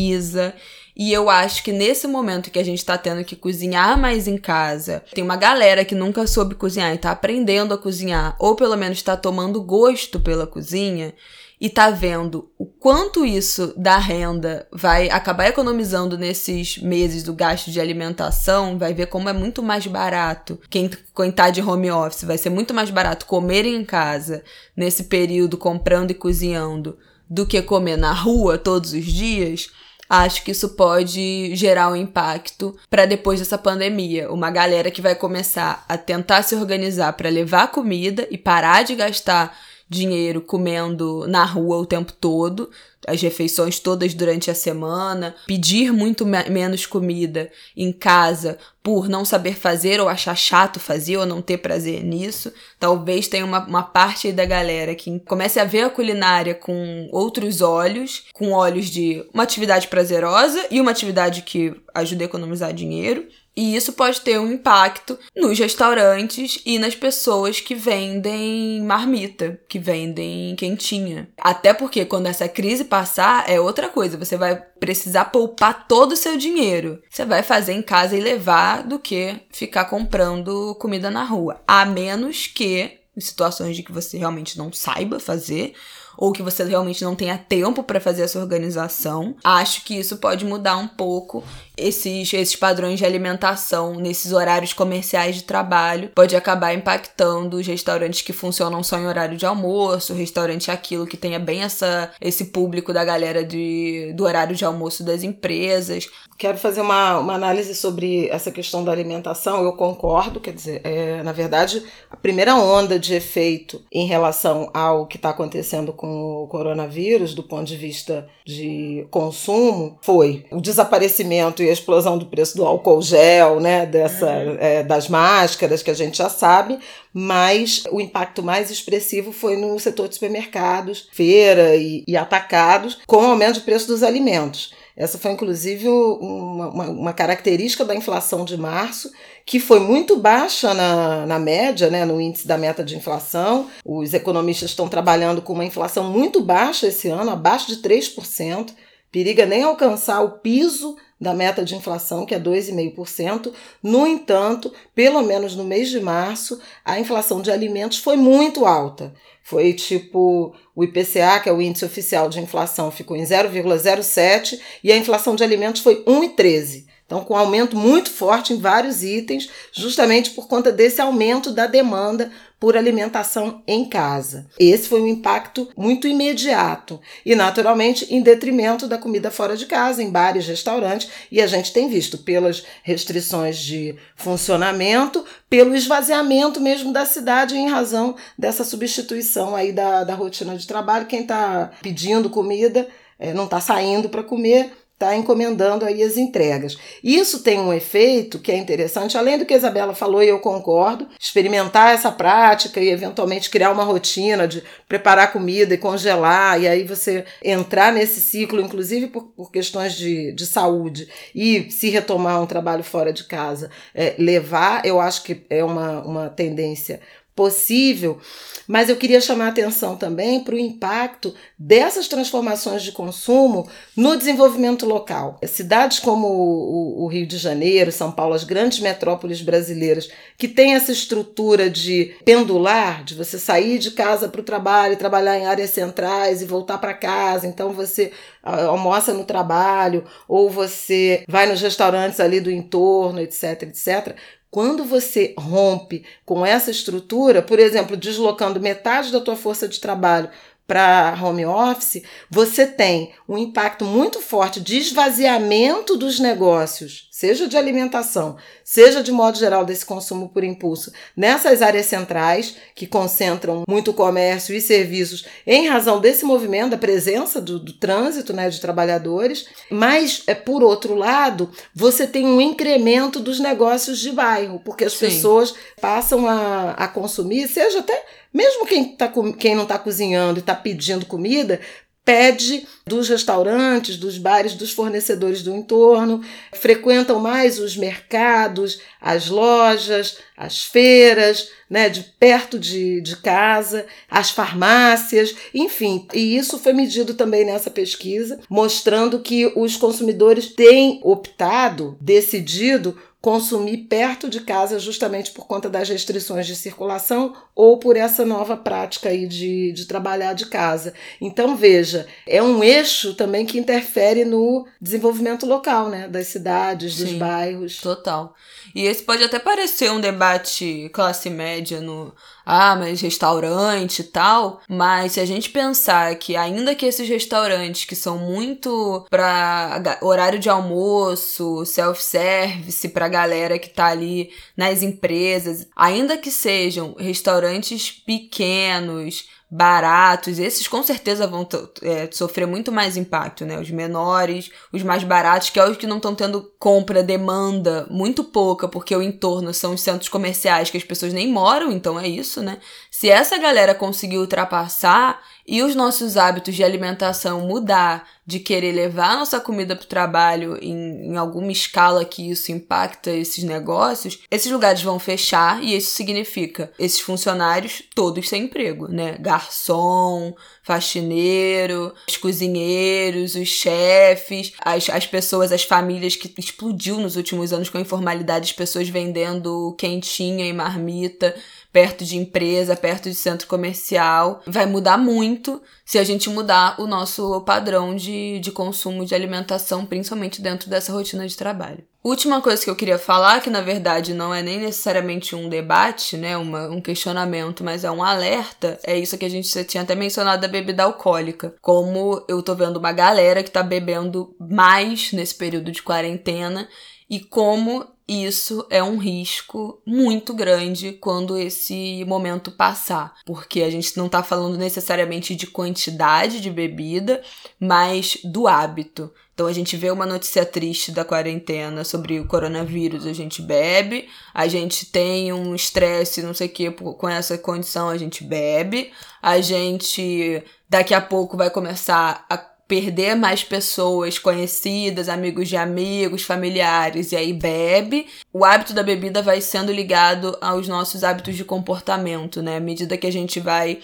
E 0.98 1.12
eu 1.12 1.28
acho 1.28 1.62
que 1.62 1.72
nesse 1.72 2.06
momento 2.06 2.50
que 2.50 2.58
a 2.58 2.64
gente 2.64 2.82
tá 2.82 2.96
tendo 2.96 3.22
que 3.22 3.36
cozinhar 3.36 3.98
mais 3.98 4.26
em 4.26 4.38
casa, 4.38 5.04
tem 5.14 5.22
uma 5.22 5.36
galera 5.36 5.84
que 5.84 5.94
nunca 5.94 6.26
soube 6.26 6.54
cozinhar 6.54 6.94
e 6.94 6.98
tá 6.98 7.10
aprendendo 7.10 7.74
a 7.74 7.78
cozinhar, 7.78 8.34
ou 8.38 8.56
pelo 8.56 8.76
menos 8.76 9.02
tá 9.02 9.14
tomando 9.14 9.62
gosto 9.62 10.18
pela 10.18 10.46
cozinha, 10.46 11.12
e 11.60 11.68
tá 11.70 11.90
vendo 11.90 12.50
o 12.58 12.66
quanto 12.66 13.24
isso 13.24 13.72
da 13.76 13.96
renda 13.98 14.66
vai 14.70 15.08
acabar 15.08 15.48
economizando 15.48 16.16
nesses 16.16 16.78
meses 16.78 17.22
do 17.22 17.32
gasto 17.32 17.70
de 17.70 17.80
alimentação, 17.80 18.78
vai 18.78 18.92
ver 18.92 19.06
como 19.06 19.28
é 19.28 19.32
muito 19.32 19.62
mais 19.62 19.86
barato. 19.86 20.58
Quem, 20.68 20.90
quem 21.14 21.30
tá 21.30 21.50
de 21.50 21.62
home 21.62 21.90
office, 21.90 22.24
vai 22.24 22.36
ser 22.36 22.50
muito 22.50 22.74
mais 22.74 22.90
barato 22.90 23.26
comer 23.26 23.64
em 23.64 23.84
casa 23.84 24.42
nesse 24.76 25.04
período 25.04 25.56
comprando 25.56 26.10
e 26.10 26.14
cozinhando 26.14 26.98
do 27.28 27.46
que 27.46 27.60
comer 27.62 27.96
na 27.96 28.12
rua 28.12 28.58
todos 28.58 28.92
os 28.92 29.04
dias, 29.04 29.70
acho 30.08 30.44
que 30.44 30.50
isso 30.50 30.70
pode 30.70 31.54
gerar 31.54 31.90
um 31.90 31.96
impacto 31.96 32.76
para 32.88 33.06
depois 33.06 33.38
dessa 33.38 33.58
pandemia. 33.58 34.30
Uma 34.30 34.50
galera 34.50 34.90
que 34.90 35.02
vai 35.02 35.14
começar 35.14 35.84
a 35.88 35.98
tentar 35.98 36.42
se 36.42 36.54
organizar 36.54 37.12
para 37.14 37.30
levar 37.30 37.70
comida 37.70 38.26
e 38.30 38.38
parar 38.38 38.82
de 38.82 38.94
gastar 38.94 39.56
dinheiro 39.88 40.40
comendo 40.40 41.26
na 41.28 41.44
rua 41.44 41.78
o 41.78 41.86
tempo 41.86 42.12
todo, 42.12 42.70
as 43.06 43.22
refeições 43.22 43.78
todas 43.78 44.14
durante 44.14 44.50
a 44.50 44.54
semana, 44.54 45.34
pedir 45.46 45.92
muito 45.92 46.26
me 46.26 46.42
menos 46.50 46.86
comida 46.86 47.50
em 47.76 47.92
casa 47.92 48.58
por 48.82 49.08
não 49.08 49.24
saber 49.24 49.54
fazer 49.54 50.00
ou 50.00 50.08
achar 50.08 50.36
chato 50.36 50.80
fazer 50.80 51.16
ou 51.16 51.26
não 51.26 51.40
ter 51.40 51.58
prazer 51.58 52.02
nisso. 52.02 52.52
Talvez 52.80 53.28
tenha 53.28 53.44
uma, 53.44 53.64
uma 53.64 53.82
parte 53.82 54.32
da 54.32 54.44
galera 54.44 54.94
que 54.94 55.20
comece 55.20 55.60
a 55.60 55.64
ver 55.64 55.82
a 55.82 55.90
culinária 55.90 56.54
com 56.54 57.08
outros 57.12 57.60
olhos, 57.60 58.24
com 58.32 58.50
olhos 58.52 58.86
de 58.86 59.24
uma 59.32 59.44
atividade 59.44 59.86
prazerosa 59.86 60.66
e 60.70 60.80
uma 60.80 60.90
atividade 60.90 61.42
que 61.42 61.74
ajuda 61.94 62.24
a 62.24 62.26
economizar 62.26 62.72
dinheiro 62.72 63.26
E 63.56 63.74
isso 63.74 63.94
pode 63.94 64.20
ter 64.20 64.38
um 64.38 64.52
impacto 64.52 65.18
nos 65.34 65.58
restaurantes 65.58 66.60
e 66.66 66.78
nas 66.78 66.94
pessoas 66.94 67.58
que 67.58 67.74
vendem 67.74 68.82
marmita, 68.82 69.58
que 69.66 69.78
vendem 69.78 70.54
quentinha. 70.56 71.30
Até 71.38 71.72
porque 71.72 72.04
quando 72.04 72.26
essa 72.26 72.48
crise 72.48 72.84
passar, 72.84 73.48
é 73.48 73.58
outra 73.58 73.88
coisa. 73.88 74.18
Você 74.18 74.36
vai 74.36 74.56
precisar 74.56 75.26
poupar 75.26 75.86
todo 75.88 76.12
o 76.12 76.16
seu 76.16 76.36
dinheiro. 76.36 77.02
Você 77.08 77.24
vai 77.24 77.42
fazer 77.42 77.72
em 77.72 77.82
casa 77.82 78.14
e 78.14 78.20
levar 78.20 78.82
do 78.82 78.98
que 78.98 79.40
ficar 79.50 79.86
comprando 79.86 80.76
comida 80.78 81.10
na 81.10 81.24
rua. 81.24 81.62
A 81.66 81.86
menos 81.86 82.46
que, 82.46 82.98
em 83.16 83.20
situações 83.20 83.74
de 83.74 83.82
que 83.82 83.92
você 83.92 84.18
realmente 84.18 84.58
não 84.58 84.70
saiba 84.70 85.18
fazer, 85.18 85.72
ou 86.16 86.32
que 86.32 86.42
você 86.42 86.64
realmente 86.64 87.04
não 87.04 87.14
tenha 87.14 87.36
tempo 87.36 87.82
para 87.82 88.00
fazer 88.00 88.22
essa 88.22 88.40
organização. 88.40 89.36
Acho 89.44 89.84
que 89.84 89.94
isso 89.98 90.16
pode 90.16 90.44
mudar 90.44 90.76
um 90.76 90.88
pouco 90.88 91.44
esses, 91.76 92.32
esses 92.32 92.56
padrões 92.56 92.98
de 92.98 93.04
alimentação 93.04 93.94
nesses 93.94 94.32
horários 94.32 94.72
comerciais 94.72 95.36
de 95.36 95.44
trabalho. 95.44 96.10
Pode 96.14 96.34
acabar 96.34 96.72
impactando 96.72 97.58
os 97.58 97.66
restaurantes 97.66 98.22
que 98.22 98.32
funcionam 98.32 98.82
só 98.82 98.98
em 98.98 99.06
horário 99.06 99.36
de 99.36 99.44
almoço, 99.44 100.14
restaurante 100.14 100.70
aquilo 100.70 101.06
que 101.06 101.16
tenha 101.16 101.38
bem 101.38 101.62
essa, 101.62 102.10
esse 102.20 102.46
público 102.46 102.92
da 102.92 103.04
galera 103.04 103.44
de, 103.44 104.12
do 104.16 104.24
horário 104.24 104.56
de 104.56 104.64
almoço 104.64 105.04
das 105.04 105.22
empresas. 105.22 106.08
Quero 106.38 106.58
fazer 106.58 106.80
uma, 106.80 107.18
uma 107.18 107.34
análise 107.34 107.74
sobre 107.74 108.28
essa 108.28 108.50
questão 108.50 108.82
da 108.82 108.92
alimentação. 108.92 109.62
Eu 109.62 109.72
concordo, 109.74 110.40
quer 110.40 110.52
dizer, 110.52 110.80
é, 110.84 111.22
na 111.22 111.32
verdade, 111.32 111.82
a 112.10 112.16
primeira 112.16 112.54
onda 112.54 112.98
de 112.98 113.14
efeito 113.14 113.82
em 113.92 114.06
relação 114.06 114.70
ao 114.72 115.06
que 115.06 115.16
está 115.16 115.30
acontecendo 115.30 115.92
com 115.92 116.06
com 116.06 116.44
o 116.44 116.46
coronavírus, 116.46 117.34
do 117.34 117.42
ponto 117.42 117.64
de 117.64 117.76
vista 117.76 118.28
de 118.46 119.06
consumo, 119.10 119.98
foi 120.02 120.46
o 120.52 120.60
desaparecimento 120.60 121.62
a 121.68 121.72
explosão 121.72 122.18
do 122.18 122.26
preço 122.26 122.56
do 122.56 122.64
álcool 122.64 123.02
gel, 123.02 123.60
né, 123.60 123.86
dessa, 123.86 124.26
uhum. 124.26 124.56
é, 124.58 124.82
das 124.82 125.08
máscaras, 125.08 125.82
que 125.82 125.90
a 125.90 125.94
gente 125.94 126.18
já 126.18 126.28
sabe, 126.28 126.78
mas 127.12 127.82
o 127.90 128.00
impacto 128.00 128.42
mais 128.42 128.70
expressivo 128.70 129.32
foi 129.32 129.56
no 129.56 129.78
setor 129.78 130.08
de 130.08 130.14
supermercados, 130.14 131.08
feira 131.12 131.74
e, 131.76 132.04
e 132.06 132.16
atacados, 132.16 132.98
com 133.06 133.16
o 133.16 133.26
aumento 133.26 133.54
de 133.54 133.60
preço 133.60 133.86
dos 133.86 134.02
alimentos. 134.02 134.72
Essa 134.96 135.18
foi, 135.18 135.32
inclusive, 135.32 135.86
uma, 135.88 136.68
uma, 136.68 136.84
uma, 136.88 137.12
característica 137.12 137.84
da 137.84 137.94
inflação 137.94 138.46
de 138.46 138.56
março, 138.56 139.12
que 139.44 139.60
foi 139.60 139.78
muito 139.78 140.16
baixa 140.16 140.72
na, 140.72 141.26
na 141.26 141.38
média, 141.38 141.90
né, 141.90 142.06
no 142.06 142.18
índice 142.18 142.48
da 142.48 142.56
meta 142.56 142.82
de 142.82 142.96
inflação. 142.96 143.68
Os 143.84 144.14
economistas 144.14 144.70
estão 144.70 144.88
trabalhando 144.88 145.42
com 145.42 145.52
uma 145.52 145.66
inflação 145.66 146.10
muito 146.10 146.40
baixa 146.40 146.86
esse 146.86 147.08
ano, 147.08 147.30
abaixo 147.30 147.66
de 147.66 147.82
3%. 147.82 148.70
Periga 149.12 149.44
nem 149.44 149.62
alcançar 149.62 150.22
o 150.22 150.38
piso 150.38 150.96
da 151.20 151.32
meta 151.34 151.64
de 151.64 151.74
inflação, 151.74 152.26
que 152.26 152.34
é 152.34 152.40
2,5%. 152.40 153.52
No 153.82 154.06
entanto, 154.06 154.72
pelo 154.94 155.22
menos 155.22 155.54
no 155.54 155.64
mês 155.64 155.88
de 155.88 156.00
março, 156.00 156.60
a 156.84 157.00
inflação 157.00 157.40
de 157.40 157.50
alimentos 157.50 157.98
foi 157.98 158.16
muito 158.16 158.64
alta. 158.64 159.14
Foi 159.42 159.72
tipo 159.72 160.54
o 160.74 160.84
IPCA, 160.84 161.40
que 161.42 161.48
é 161.48 161.52
o 161.52 161.62
índice 161.62 161.84
oficial 161.84 162.28
de 162.28 162.40
inflação, 162.40 162.90
ficou 162.90 163.16
em 163.16 163.22
0,07 163.22 164.58
e 164.82 164.92
a 164.92 164.96
inflação 164.96 165.36
de 165.36 165.44
alimentos 165.44 165.82
foi 165.82 166.04
1,13. 166.04 166.85
Então, 167.06 167.24
com 167.24 167.34
um 167.34 167.36
aumento 167.36 167.76
muito 167.76 168.10
forte 168.10 168.52
em 168.52 168.58
vários 168.58 169.04
itens, 169.04 169.48
justamente 169.72 170.30
por 170.30 170.48
conta 170.48 170.72
desse 170.72 171.00
aumento 171.00 171.52
da 171.52 171.68
demanda 171.68 172.32
por 172.58 172.76
alimentação 172.76 173.62
em 173.66 173.84
casa. 173.84 174.46
Esse 174.58 174.88
foi 174.88 175.00
um 175.00 175.06
impacto 175.06 175.68
muito 175.76 176.08
imediato 176.08 177.00
e, 177.24 177.36
naturalmente, 177.36 178.12
em 178.12 178.20
detrimento 178.20 178.88
da 178.88 178.98
comida 178.98 179.30
fora 179.30 179.56
de 179.56 179.66
casa, 179.66 180.02
em 180.02 180.10
bares, 180.10 180.48
restaurantes, 180.48 181.08
e 181.30 181.40
a 181.40 181.46
gente 181.46 181.72
tem 181.72 181.88
visto 181.88 182.18
pelas 182.18 182.64
restrições 182.82 183.58
de 183.58 183.94
funcionamento, 184.16 185.24
pelo 185.48 185.76
esvaziamento 185.76 186.60
mesmo 186.60 186.92
da 186.92 187.04
cidade 187.04 187.56
em 187.56 187.68
razão 187.68 188.16
dessa 188.36 188.64
substituição 188.64 189.54
aí 189.54 189.70
da, 189.70 190.02
da 190.02 190.14
rotina 190.14 190.56
de 190.56 190.66
trabalho. 190.66 191.06
Quem 191.06 191.20
está 191.20 191.70
pedindo 191.82 192.30
comida 192.30 192.88
é, 193.18 193.32
não 193.32 193.44
está 193.44 193.60
saindo 193.60 194.08
para 194.08 194.22
comer 194.22 194.72
está 194.96 195.14
encomendando 195.14 195.84
aí 195.84 196.02
as 196.02 196.16
entregas. 196.16 196.76
Isso 197.04 197.42
tem 197.42 197.60
um 197.60 197.72
efeito 197.72 198.38
que 198.38 198.50
é 198.50 198.56
interessante, 198.56 199.16
além 199.16 199.38
do 199.38 199.44
que 199.44 199.52
a 199.52 199.56
Isabela 199.56 199.94
falou 199.94 200.22
e 200.22 200.28
eu 200.28 200.40
concordo, 200.40 201.06
experimentar 201.20 201.94
essa 201.94 202.10
prática 202.10 202.80
e 202.80 202.88
eventualmente 202.88 203.50
criar 203.50 203.70
uma 203.70 203.84
rotina 203.84 204.48
de 204.48 204.62
preparar 204.88 205.32
comida 205.32 205.74
e 205.74 205.78
congelar, 205.78 206.60
e 206.60 206.66
aí 206.66 206.82
você 206.82 207.26
entrar 207.44 207.92
nesse 207.92 208.22
ciclo, 208.22 208.60
inclusive 208.60 209.08
por, 209.08 209.24
por 209.24 209.52
questões 209.52 209.94
de, 209.94 210.32
de 210.32 210.46
saúde, 210.46 211.08
e 211.34 211.70
se 211.70 211.90
retomar 211.90 212.42
um 212.42 212.46
trabalho 212.46 212.82
fora 212.82 213.12
de 213.12 213.24
casa, 213.24 213.70
é, 213.94 214.14
levar, 214.18 214.84
eu 214.86 214.98
acho 214.98 215.22
que 215.24 215.44
é 215.50 215.62
uma, 215.62 216.00
uma 216.02 216.28
tendência 216.30 217.00
possível, 217.36 218.18
mas 218.66 218.88
eu 218.88 218.96
queria 218.96 219.20
chamar 219.20 219.48
atenção 219.48 219.94
também 219.94 220.42
para 220.42 220.54
o 220.54 220.58
impacto 220.58 221.34
dessas 221.56 222.08
transformações 222.08 222.82
de 222.82 222.90
consumo 222.90 223.68
no 223.94 224.16
desenvolvimento 224.16 224.86
local. 224.86 225.38
Cidades 225.46 226.00
como 226.00 226.26
o, 226.26 227.06
Rio 227.06 227.26
de 227.26 227.36
Janeiro, 227.36 227.92
São 227.92 228.10
Paulo, 228.10 228.34
as 228.34 228.42
grandes 228.42 228.80
metrópoles 228.80 229.40
brasileiras, 229.42 230.08
que 230.36 230.48
têm 230.48 230.74
essa 230.74 230.90
estrutura 230.90 231.70
de 231.70 232.16
pendular, 232.24 233.04
de 233.04 233.14
você 233.14 233.38
sair 233.38 233.78
de 233.78 233.92
casa 233.92 234.28
para 234.28 234.40
o 234.40 234.44
trabalho 234.44 234.96
trabalhar 234.96 235.38
em 235.38 235.46
áreas 235.46 235.70
centrais 235.70 236.40
e 236.42 236.46
voltar 236.46 236.78
para 236.78 236.94
casa, 236.94 237.46
então 237.46 237.72
você 237.72 238.10
ah, 238.42 238.64
almoça 238.64 239.12
no 239.12 239.24
trabalho 239.24 240.04
ou 240.26 240.50
você 240.50 241.22
vai 241.28 241.46
nos 241.46 241.60
restaurantes 241.60 242.18
ali 242.18 242.40
do 242.40 242.50
entorno, 242.50 243.20
etc, 243.20 243.62
etc. 243.62 244.16
Quando 244.56 244.86
você 244.86 245.34
rompe 245.36 246.02
com 246.24 246.46
essa 246.46 246.70
estrutura, 246.70 247.42
por 247.42 247.58
exemplo, 247.58 247.94
deslocando 247.94 248.58
metade 248.58 249.12
da 249.12 249.20
tua 249.20 249.36
força 249.36 249.68
de 249.68 249.78
trabalho 249.78 250.30
para 250.66 251.14
home 251.22 251.44
office, 251.44 252.02
você 252.30 252.66
tem 252.66 253.12
um 253.28 253.36
impacto 253.36 253.84
muito 253.84 254.18
forte 254.18 254.58
de 254.58 254.78
esvaziamento 254.78 255.94
dos 255.94 256.18
negócios, 256.18 257.06
seja 257.16 257.48
de 257.48 257.56
alimentação, 257.56 258.36
seja 258.62 259.02
de 259.02 259.10
modo 259.10 259.38
geral 259.38 259.64
desse 259.64 259.86
consumo 259.86 260.28
por 260.28 260.44
impulso, 260.44 260.92
nessas 261.16 261.62
áreas 261.62 261.86
centrais 261.86 262.56
que 262.74 262.86
concentram 262.86 263.64
muito 263.66 263.94
comércio 263.94 264.54
e 264.54 264.60
serviços 264.60 265.24
em 265.46 265.66
razão 265.66 265.98
desse 265.98 266.26
movimento, 266.26 266.72
da 266.72 266.76
presença 266.76 267.40
do, 267.40 267.58
do 267.58 267.72
trânsito 267.72 268.34
né, 268.34 268.50
de 268.50 268.60
trabalhadores, 268.60 269.46
mas, 269.70 270.24
é, 270.26 270.34
por 270.34 270.62
outro 270.62 270.94
lado, 270.94 271.50
você 271.74 272.06
tem 272.06 272.26
um 272.26 272.38
incremento 272.38 273.18
dos 273.18 273.40
negócios 273.40 273.98
de 273.98 274.12
bairro, 274.12 274.60
porque 274.62 274.84
as 274.84 274.92
Sim. 274.92 275.06
pessoas 275.06 275.54
passam 275.80 276.28
a, 276.28 276.72
a 276.72 276.86
consumir, 276.86 277.48
seja 277.48 277.78
até 277.78 278.04
mesmo 278.36 278.66
quem, 278.66 278.94
tá, 278.94 279.10
quem 279.38 279.54
não 279.54 279.62
está 279.62 279.78
cozinhando 279.78 280.38
e 280.38 280.40
está 280.40 280.54
pedindo 280.54 281.06
comida, 281.06 281.58
pede 282.06 282.64
dos 282.86 283.08
restaurantes, 283.08 283.96
dos 283.96 284.16
bares, 284.16 284.54
dos 284.54 284.70
fornecedores 284.70 285.42
do 285.42 285.52
entorno, 285.52 286.22
frequentam 286.52 287.18
mais 287.18 287.58
os 287.58 287.76
mercados, 287.76 288.78
as 289.00 289.28
lojas, 289.28 290.18
as 290.36 290.64
feiras, 290.64 291.50
né, 291.68 291.88
de 291.88 292.04
perto 292.18 292.60
de, 292.60 293.00
de 293.00 293.16
casa, 293.16 293.86
as 294.08 294.30
farmácias, 294.30 295.34
enfim. 295.52 296.06
E 296.14 296.36
isso 296.36 296.58
foi 296.58 296.72
medido 296.72 297.14
também 297.14 297.44
nessa 297.44 297.70
pesquisa, 297.70 298.38
mostrando 298.48 299.18
que 299.18 299.52
os 299.56 299.76
consumidores 299.76 300.46
têm 300.46 301.00
optado, 301.02 301.98
decidido 302.00 302.96
consumir 303.26 303.78
perto 303.88 304.30
de 304.30 304.38
casa 304.38 304.78
justamente 304.78 305.32
por 305.32 305.48
conta 305.48 305.68
das 305.68 305.88
restrições 305.88 306.46
de 306.46 306.54
circulação 306.54 307.34
ou 307.56 307.76
por 307.76 307.96
essa 307.96 308.24
nova 308.24 308.56
prática 308.56 309.08
aí 309.08 309.26
de, 309.26 309.72
de 309.72 309.84
trabalhar 309.86 310.32
de 310.32 310.46
casa. 310.46 310.94
Então, 311.20 311.56
veja, 311.56 312.06
é 312.24 312.40
um 312.40 312.62
eixo 312.62 313.14
também 313.14 313.44
que 313.44 313.58
interfere 313.58 314.24
no 314.24 314.64
desenvolvimento 314.80 315.44
local, 315.44 315.88
né? 315.88 316.06
Das 316.06 316.28
cidades, 316.28 316.98
dos 316.98 317.10
Sim, 317.10 317.18
bairros. 317.18 317.78
Total. 317.78 318.32
E 318.72 318.84
esse 318.84 319.02
pode 319.02 319.24
até 319.24 319.40
parecer 319.40 319.90
um 319.90 320.00
debate 320.00 320.88
classe 320.92 321.28
média 321.28 321.80
no 321.80 322.14
ah, 322.46 322.76
mas 322.76 323.00
restaurante 323.00 323.98
e 323.98 324.04
tal, 324.04 324.60
mas 324.68 325.12
se 325.12 325.20
a 325.20 325.26
gente 325.26 325.50
pensar 325.50 326.14
que 326.14 326.36
ainda 326.36 326.76
que 326.76 326.86
esses 326.86 327.08
restaurantes 327.08 327.84
que 327.84 327.96
são 327.96 328.18
muito 328.18 329.04
para 329.10 329.98
horário 330.00 330.38
de 330.38 330.48
almoço, 330.48 331.66
self-service 331.66 332.88
para 332.90 333.08
galera 333.08 333.58
que 333.58 333.68
tá 333.68 333.86
ali 333.86 334.30
nas 334.56 334.82
empresas, 334.82 335.66
ainda 335.74 336.16
que 336.16 336.30
sejam 336.30 336.94
restaurantes 336.96 337.90
pequenos, 337.90 339.24
baratos, 339.48 340.38
esses 340.38 340.66
com 340.66 340.82
certeza 340.82 341.26
vão 341.26 341.46
é, 341.82 342.08
sofrer 342.10 342.46
muito 342.46 342.72
mais 342.72 342.96
impacto, 342.96 343.44
né? 343.44 343.58
Os 343.58 343.70
menores, 343.70 344.50
os 344.72 344.82
mais 344.82 345.04
baratos, 345.04 345.50
que 345.50 345.60
é 345.60 345.68
os 345.68 345.76
que 345.76 345.86
não 345.86 345.96
estão 345.96 346.14
tendo 346.14 346.52
compra, 346.58 347.02
demanda 347.02 347.86
muito 347.88 348.24
pouca, 348.24 348.68
porque 348.68 348.94
o 348.94 349.02
entorno 349.02 349.54
são 349.54 349.74
os 349.74 349.80
centros 349.80 350.08
comerciais 350.08 350.68
que 350.68 350.76
as 350.76 350.84
pessoas 350.84 351.12
nem 351.12 351.30
moram, 351.30 351.70
então 351.70 351.98
é 351.98 352.08
isso, 352.08 352.42
né? 352.42 352.58
Se 352.90 353.08
essa 353.08 353.38
galera 353.38 353.74
conseguir 353.74 354.18
ultrapassar 354.18 355.20
e 355.46 355.62
os 355.62 355.74
nossos 355.74 356.16
hábitos 356.16 356.54
de 356.54 356.64
alimentação 356.64 357.40
mudar, 357.40 358.08
de 358.26 358.40
querer 358.40 358.72
levar 358.72 359.12
a 359.12 359.16
nossa 359.18 359.38
comida 359.38 359.76
para 359.76 359.84
o 359.84 359.88
trabalho 359.88 360.58
em, 360.60 361.12
em 361.12 361.16
alguma 361.16 361.52
escala 361.52 362.04
que 362.04 362.28
isso 362.28 362.50
impacta 362.50 363.10
esses 363.10 363.44
negócios, 363.44 364.18
esses 364.28 364.50
lugares 364.50 364.82
vão 364.82 364.98
fechar 364.98 365.62
e 365.62 365.76
isso 365.76 365.94
significa 365.94 366.72
esses 366.78 366.98
funcionários 366.98 367.84
todos 367.94 368.28
sem 368.28 368.44
emprego, 368.44 368.88
né? 368.88 369.16
Garçom, 369.20 370.34
faxineiro, 370.64 371.94
os 372.08 372.16
cozinheiros, 372.16 373.36
os 373.36 373.48
chefes, 373.48 374.52
as, 374.60 374.90
as 374.90 375.06
pessoas, 375.06 375.52
as 375.52 375.62
famílias 375.62 376.16
que 376.16 376.34
explodiu 376.36 376.98
nos 376.98 377.14
últimos 377.14 377.52
anos 377.52 377.70
com 377.70 377.78
a 377.78 377.82
informalidade, 377.82 378.50
as 378.50 378.52
pessoas 378.52 378.88
vendendo 378.88 379.76
quentinha 379.78 380.44
e 380.44 380.52
marmita 380.52 381.34
perto 381.76 382.06
de 382.06 382.16
empresa, 382.16 382.74
perto 382.74 383.10
de 383.10 383.14
centro 383.14 383.46
comercial. 383.46 384.40
Vai 384.46 384.64
mudar 384.64 384.96
muito 384.96 385.60
se 385.84 385.98
a 385.98 386.04
gente 386.04 386.30
mudar 386.30 386.80
o 386.80 386.86
nosso 386.86 387.42
padrão 387.42 387.94
de, 387.94 388.38
de 388.38 388.50
consumo 388.50 389.04
de 389.04 389.14
alimentação, 389.14 389.84
principalmente 389.84 390.40
dentro 390.40 390.70
dessa 390.70 390.90
rotina 390.90 391.28
de 391.28 391.36
trabalho. 391.36 391.84
Última 392.02 392.40
coisa 392.40 392.64
que 392.64 392.70
eu 392.70 392.76
queria 392.76 392.98
falar, 392.98 393.42
que 393.42 393.50
na 393.50 393.60
verdade 393.60 394.14
não 394.14 394.32
é 394.32 394.42
nem 394.42 394.58
necessariamente 394.58 395.36
um 395.36 395.50
debate, 395.50 396.16
né, 396.16 396.34
uma, 396.34 396.66
um 396.70 396.80
questionamento, 396.80 397.62
mas 397.62 397.84
é 397.84 397.90
um 397.90 398.02
alerta, 398.02 398.80
é 398.82 398.96
isso 398.98 399.18
que 399.18 399.26
a 399.26 399.30
gente 399.30 399.64
tinha 399.64 399.82
até 399.82 399.94
mencionado 399.94 400.40
da 400.40 400.48
bebida 400.48 400.84
alcoólica. 400.84 401.54
Como 401.60 402.24
eu 402.26 402.42
tô 402.42 402.54
vendo 402.54 402.78
uma 402.78 402.92
galera 402.92 403.42
que 403.42 403.50
tá 403.50 403.62
bebendo 403.62 404.34
mais 404.40 405.12
nesse 405.12 405.34
período 405.34 405.70
de 405.70 405.82
quarentena 405.82 406.66
e 407.10 407.20
como 407.20 407.84
isso 408.08 408.64
é 408.70 408.80
um 408.80 408.98
risco 408.98 409.82
muito 409.84 410.32
grande 410.32 410.92
quando 410.92 411.36
esse 411.36 412.04
momento 412.04 412.52
passar, 412.52 413.14
porque 413.24 413.62
a 413.62 413.70
gente 413.70 413.96
não 413.96 414.06
está 414.06 414.22
falando 414.22 414.56
necessariamente 414.56 415.34
de 415.34 415.46
quantidade 415.46 416.40
de 416.40 416.48
bebida, 416.48 417.20
mas 417.58 418.18
do 418.22 418.46
hábito. 418.46 419.12
Então 419.34 419.48
a 419.48 419.52
gente 419.52 419.76
vê 419.76 419.90
uma 419.90 420.06
notícia 420.06 420.46
triste 420.46 420.92
da 420.92 421.04
quarentena 421.04 421.84
sobre 421.84 422.20
o 422.20 422.26
coronavírus, 422.26 423.06
a 423.06 423.12
gente 423.12 423.42
bebe, 423.42 424.08
a 424.32 424.46
gente 424.46 424.86
tem 424.86 425.32
um 425.32 425.54
estresse, 425.54 426.22
não 426.22 426.32
sei 426.32 426.46
o 426.46 426.50
que, 426.50 426.70
com 426.70 427.08
essa 427.08 427.36
condição, 427.36 427.88
a 427.88 427.98
gente 427.98 428.22
bebe, 428.22 428.92
a 429.20 429.40
gente 429.40 430.42
daqui 430.68 430.94
a 430.94 431.00
pouco 431.00 431.36
vai 431.36 431.50
começar 431.50 432.24
a 432.30 432.55
perder 432.68 433.14
mais 433.14 433.44
pessoas 433.44 434.18
conhecidas, 434.18 435.08
amigos 435.08 435.48
de 435.48 435.56
amigos, 435.56 436.22
familiares, 436.22 437.12
e 437.12 437.16
aí 437.16 437.32
bebe, 437.32 438.06
o 438.32 438.44
hábito 438.44 438.72
da 438.72 438.82
bebida 438.82 439.22
vai 439.22 439.40
sendo 439.40 439.72
ligado 439.72 440.36
aos 440.40 440.66
nossos 440.66 441.04
hábitos 441.04 441.36
de 441.36 441.44
comportamento, 441.44 442.42
né? 442.42 442.56
À 442.56 442.60
medida 442.60 442.96
que 442.96 443.06
a 443.06 443.12
gente 443.12 443.38
vai 443.38 443.78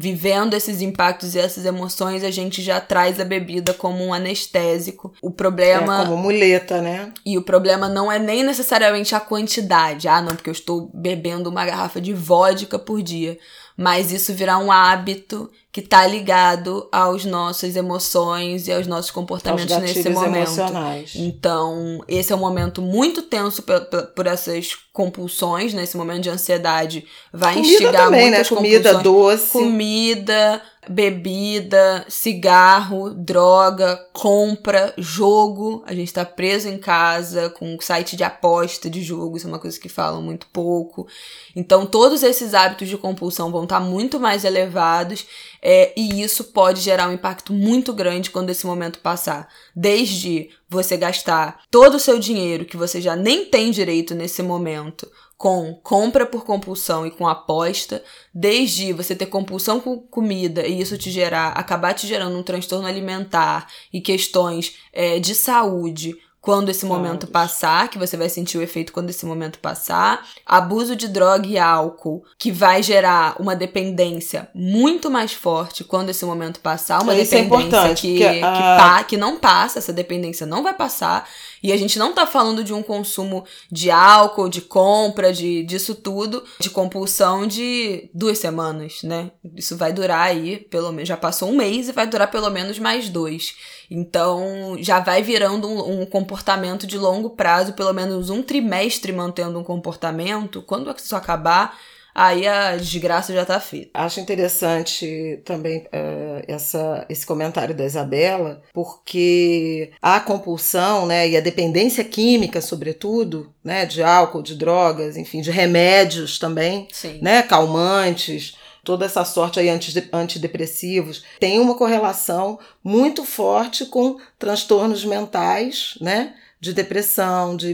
vivendo 0.00 0.54
esses 0.54 0.80
impactos 0.80 1.34
e 1.34 1.40
essas 1.40 1.64
emoções, 1.64 2.22
a 2.22 2.30
gente 2.30 2.62
já 2.62 2.80
traz 2.80 3.18
a 3.18 3.24
bebida 3.24 3.74
como 3.74 4.04
um 4.04 4.14
anestésico. 4.14 5.12
O 5.20 5.28
problema. 5.28 6.02
É 6.02 6.06
como 6.06 6.16
muleta, 6.16 6.80
né? 6.80 7.12
E 7.26 7.36
o 7.36 7.42
problema 7.42 7.88
não 7.88 8.10
é 8.10 8.16
nem 8.16 8.44
necessariamente 8.44 9.16
a 9.16 9.20
quantidade. 9.20 10.06
Ah, 10.06 10.22
não, 10.22 10.36
porque 10.36 10.48
eu 10.48 10.52
estou 10.52 10.88
bebendo 10.94 11.50
uma 11.50 11.66
garrafa 11.66 12.00
de 12.00 12.14
vodka 12.14 12.78
por 12.78 13.02
dia 13.02 13.36
mas 13.78 14.10
isso 14.10 14.34
virar 14.34 14.58
um 14.58 14.72
hábito 14.72 15.48
que 15.70 15.80
tá 15.80 16.04
ligado 16.04 16.88
às 16.90 17.24
nossas 17.24 17.76
emoções 17.76 18.66
e 18.66 18.72
aos 18.72 18.88
nossos 18.88 19.12
comportamentos 19.12 19.70
aos 19.70 19.82
nesse 19.82 20.08
momento. 20.08 20.34
Emocionais. 20.36 21.12
Então, 21.14 22.02
esse 22.08 22.32
é 22.32 22.34
um 22.34 22.40
momento 22.40 22.82
muito 22.82 23.22
tenso 23.22 23.62
por, 23.62 23.80
por 24.16 24.26
essas 24.26 24.76
compulsões, 24.92 25.72
nesse 25.72 25.96
né? 25.96 26.04
momento 26.04 26.24
de 26.24 26.30
ansiedade 26.30 27.06
vai 27.32 27.54
comida 27.54 27.72
instigar 27.72 28.04
também, 28.06 28.22
muitas 28.22 28.50
né? 28.50 28.56
Comida 28.56 28.94
doce. 28.94 29.52
Comida, 29.52 30.62
bebida, 30.88 32.04
cigarro, 32.08 33.10
droga, 33.10 33.96
compra, 34.12 34.94
jogo. 34.96 35.82
A 35.86 35.94
gente 35.94 36.12
tá 36.12 36.24
preso 36.24 36.68
em 36.68 36.78
casa 36.78 37.50
com 37.50 37.78
site 37.80 38.16
de 38.16 38.24
aposta 38.24 38.88
de 38.88 39.02
jogo, 39.02 39.36
isso 39.36 39.46
é 39.46 39.50
uma 39.50 39.58
coisa 39.58 39.78
que 39.78 39.88
falam 39.88 40.22
muito 40.22 40.46
pouco. 40.48 41.06
Então, 41.54 41.86
todos 41.86 42.22
esses 42.22 42.54
hábitos 42.54 42.88
de 42.88 42.96
compulsão 42.96 43.52
vão 43.52 43.64
estar 43.64 43.80
tá 43.80 43.84
muito 43.84 44.18
mais 44.18 44.44
elevados 44.44 45.26
é, 45.62 45.92
e 45.96 46.22
isso 46.22 46.44
pode 46.44 46.80
gerar 46.80 47.08
um 47.08 47.12
impacto 47.12 47.52
muito 47.52 47.92
grande 47.92 48.30
quando 48.30 48.50
esse 48.50 48.66
momento 48.66 49.00
passar. 49.00 49.48
Desde 49.74 50.50
você 50.68 50.96
gastar 50.96 51.62
todo 51.70 51.96
o 51.96 52.00
seu 52.00 52.18
dinheiro 52.18 52.64
que 52.64 52.76
você 52.76 53.00
já 53.00 53.16
nem 53.16 53.46
tem 53.46 53.70
direito 53.70 54.14
nesse 54.14 54.42
momento 54.42 55.10
com 55.38 55.72
compra 55.84 56.26
por 56.26 56.44
compulsão 56.44 57.06
e 57.06 57.12
com 57.12 57.26
aposta, 57.26 58.02
desde 58.34 58.92
você 58.92 59.14
ter 59.14 59.26
compulsão 59.26 59.78
com 59.78 59.96
comida 59.96 60.66
e 60.66 60.80
isso 60.80 60.98
te 60.98 61.12
gerar, 61.12 61.52
acabar 61.52 61.94
te 61.94 62.08
gerando 62.08 62.36
um 62.36 62.42
transtorno 62.42 62.88
alimentar 62.88 63.68
e 63.92 64.00
questões 64.00 64.76
é, 64.92 65.20
de 65.20 65.36
saúde 65.36 66.16
quando 66.48 66.70
esse 66.70 66.86
momento 66.86 67.26
passar, 67.26 67.90
que 67.90 67.98
você 67.98 68.16
vai 68.16 68.30
sentir 68.30 68.56
o 68.56 68.62
efeito 68.62 68.90
quando 68.90 69.10
esse 69.10 69.26
momento 69.26 69.58
passar. 69.58 70.26
Abuso 70.46 70.96
de 70.96 71.06
droga 71.06 71.46
e 71.46 71.58
álcool, 71.58 72.24
que 72.38 72.50
vai 72.50 72.82
gerar 72.82 73.36
uma 73.38 73.54
dependência 73.54 74.48
muito 74.54 75.10
mais 75.10 75.34
forte 75.34 75.84
quando 75.84 76.08
esse 76.08 76.24
momento 76.24 76.60
passar. 76.60 77.02
Uma 77.02 77.14
Isso 77.14 77.34
é 77.34 77.42
dependência 77.42 77.76
é 77.76 77.94
que, 77.94 78.16
que, 78.16 78.24
que, 78.24 78.40
pa, 78.40 79.04
que 79.04 79.18
não 79.18 79.38
passa, 79.38 79.78
essa 79.78 79.92
dependência 79.92 80.46
não 80.46 80.62
vai 80.62 80.72
passar. 80.72 81.28
E 81.62 81.70
a 81.70 81.76
gente 81.76 81.98
não 81.98 82.14
tá 82.14 82.26
falando 82.26 82.64
de 82.64 82.72
um 82.72 82.82
consumo 82.82 83.44
de 83.70 83.90
álcool, 83.90 84.48
de 84.48 84.62
compra, 84.62 85.34
de 85.34 85.62
disso 85.64 85.94
tudo, 85.94 86.42
de 86.58 86.70
compulsão 86.70 87.46
de 87.46 88.08
duas 88.14 88.38
semanas, 88.38 89.02
né? 89.02 89.32
Isso 89.54 89.76
vai 89.76 89.92
durar 89.92 90.28
aí, 90.28 90.56
pelo 90.56 90.92
menos, 90.92 91.10
já 91.10 91.16
passou 91.16 91.50
um 91.50 91.56
mês 91.56 91.90
e 91.90 91.92
vai 91.92 92.06
durar 92.06 92.30
pelo 92.30 92.48
menos 92.48 92.78
mais 92.78 93.10
dois. 93.10 93.54
Então, 93.90 94.76
já 94.80 95.00
vai 95.00 95.22
virando 95.22 95.68
um, 95.68 96.02
um, 96.02 96.06
comportamento 96.06 96.86
de 96.86 96.98
longo 96.98 97.30
prazo, 97.30 97.72
pelo 97.72 97.92
menos 97.92 98.28
um 98.28 98.42
trimestre 98.42 99.12
mantendo 99.12 99.58
um 99.58 99.64
comportamento. 99.64 100.62
Quando 100.62 100.94
isso 100.96 101.16
acabar, 101.16 101.78
aí 102.14 102.46
a 102.46 102.76
desgraça 102.76 103.32
já 103.32 103.46
tá 103.46 103.60
feita. 103.60 103.90
Acho 103.94 104.18
interessante 104.18 105.40
também 105.44 105.86
uh, 105.86 106.42
essa, 106.48 107.06
esse 107.08 107.24
comentário 107.24 107.74
da 107.74 107.84
Isabela, 107.84 108.60
porque 108.74 109.92
a 110.02 110.18
compulsão 110.18 111.06
né, 111.06 111.28
e 111.28 111.36
a 111.36 111.40
dependência 111.40 112.02
química, 112.02 112.60
sobretudo, 112.60 113.54
né, 113.62 113.86
de 113.86 114.02
álcool, 114.02 114.42
de 114.42 114.56
drogas, 114.56 115.16
enfim, 115.16 115.40
de 115.40 115.52
remédios 115.52 116.38
também, 116.38 116.88
Sim. 116.92 117.20
né, 117.22 117.42
calmantes, 117.42 118.57
toda 118.88 119.04
essa 119.04 119.22
sorte 119.22 119.60
aí 119.60 119.68
antidepressivos, 120.14 121.22
tem 121.38 121.60
uma 121.60 121.74
correlação 121.74 122.58
muito 122.82 123.22
forte 123.22 123.84
com 123.84 124.16
transtornos 124.38 125.04
mentais, 125.04 125.98
né? 126.00 126.32
de 126.58 126.72
depressão, 126.72 127.54
de 127.54 127.72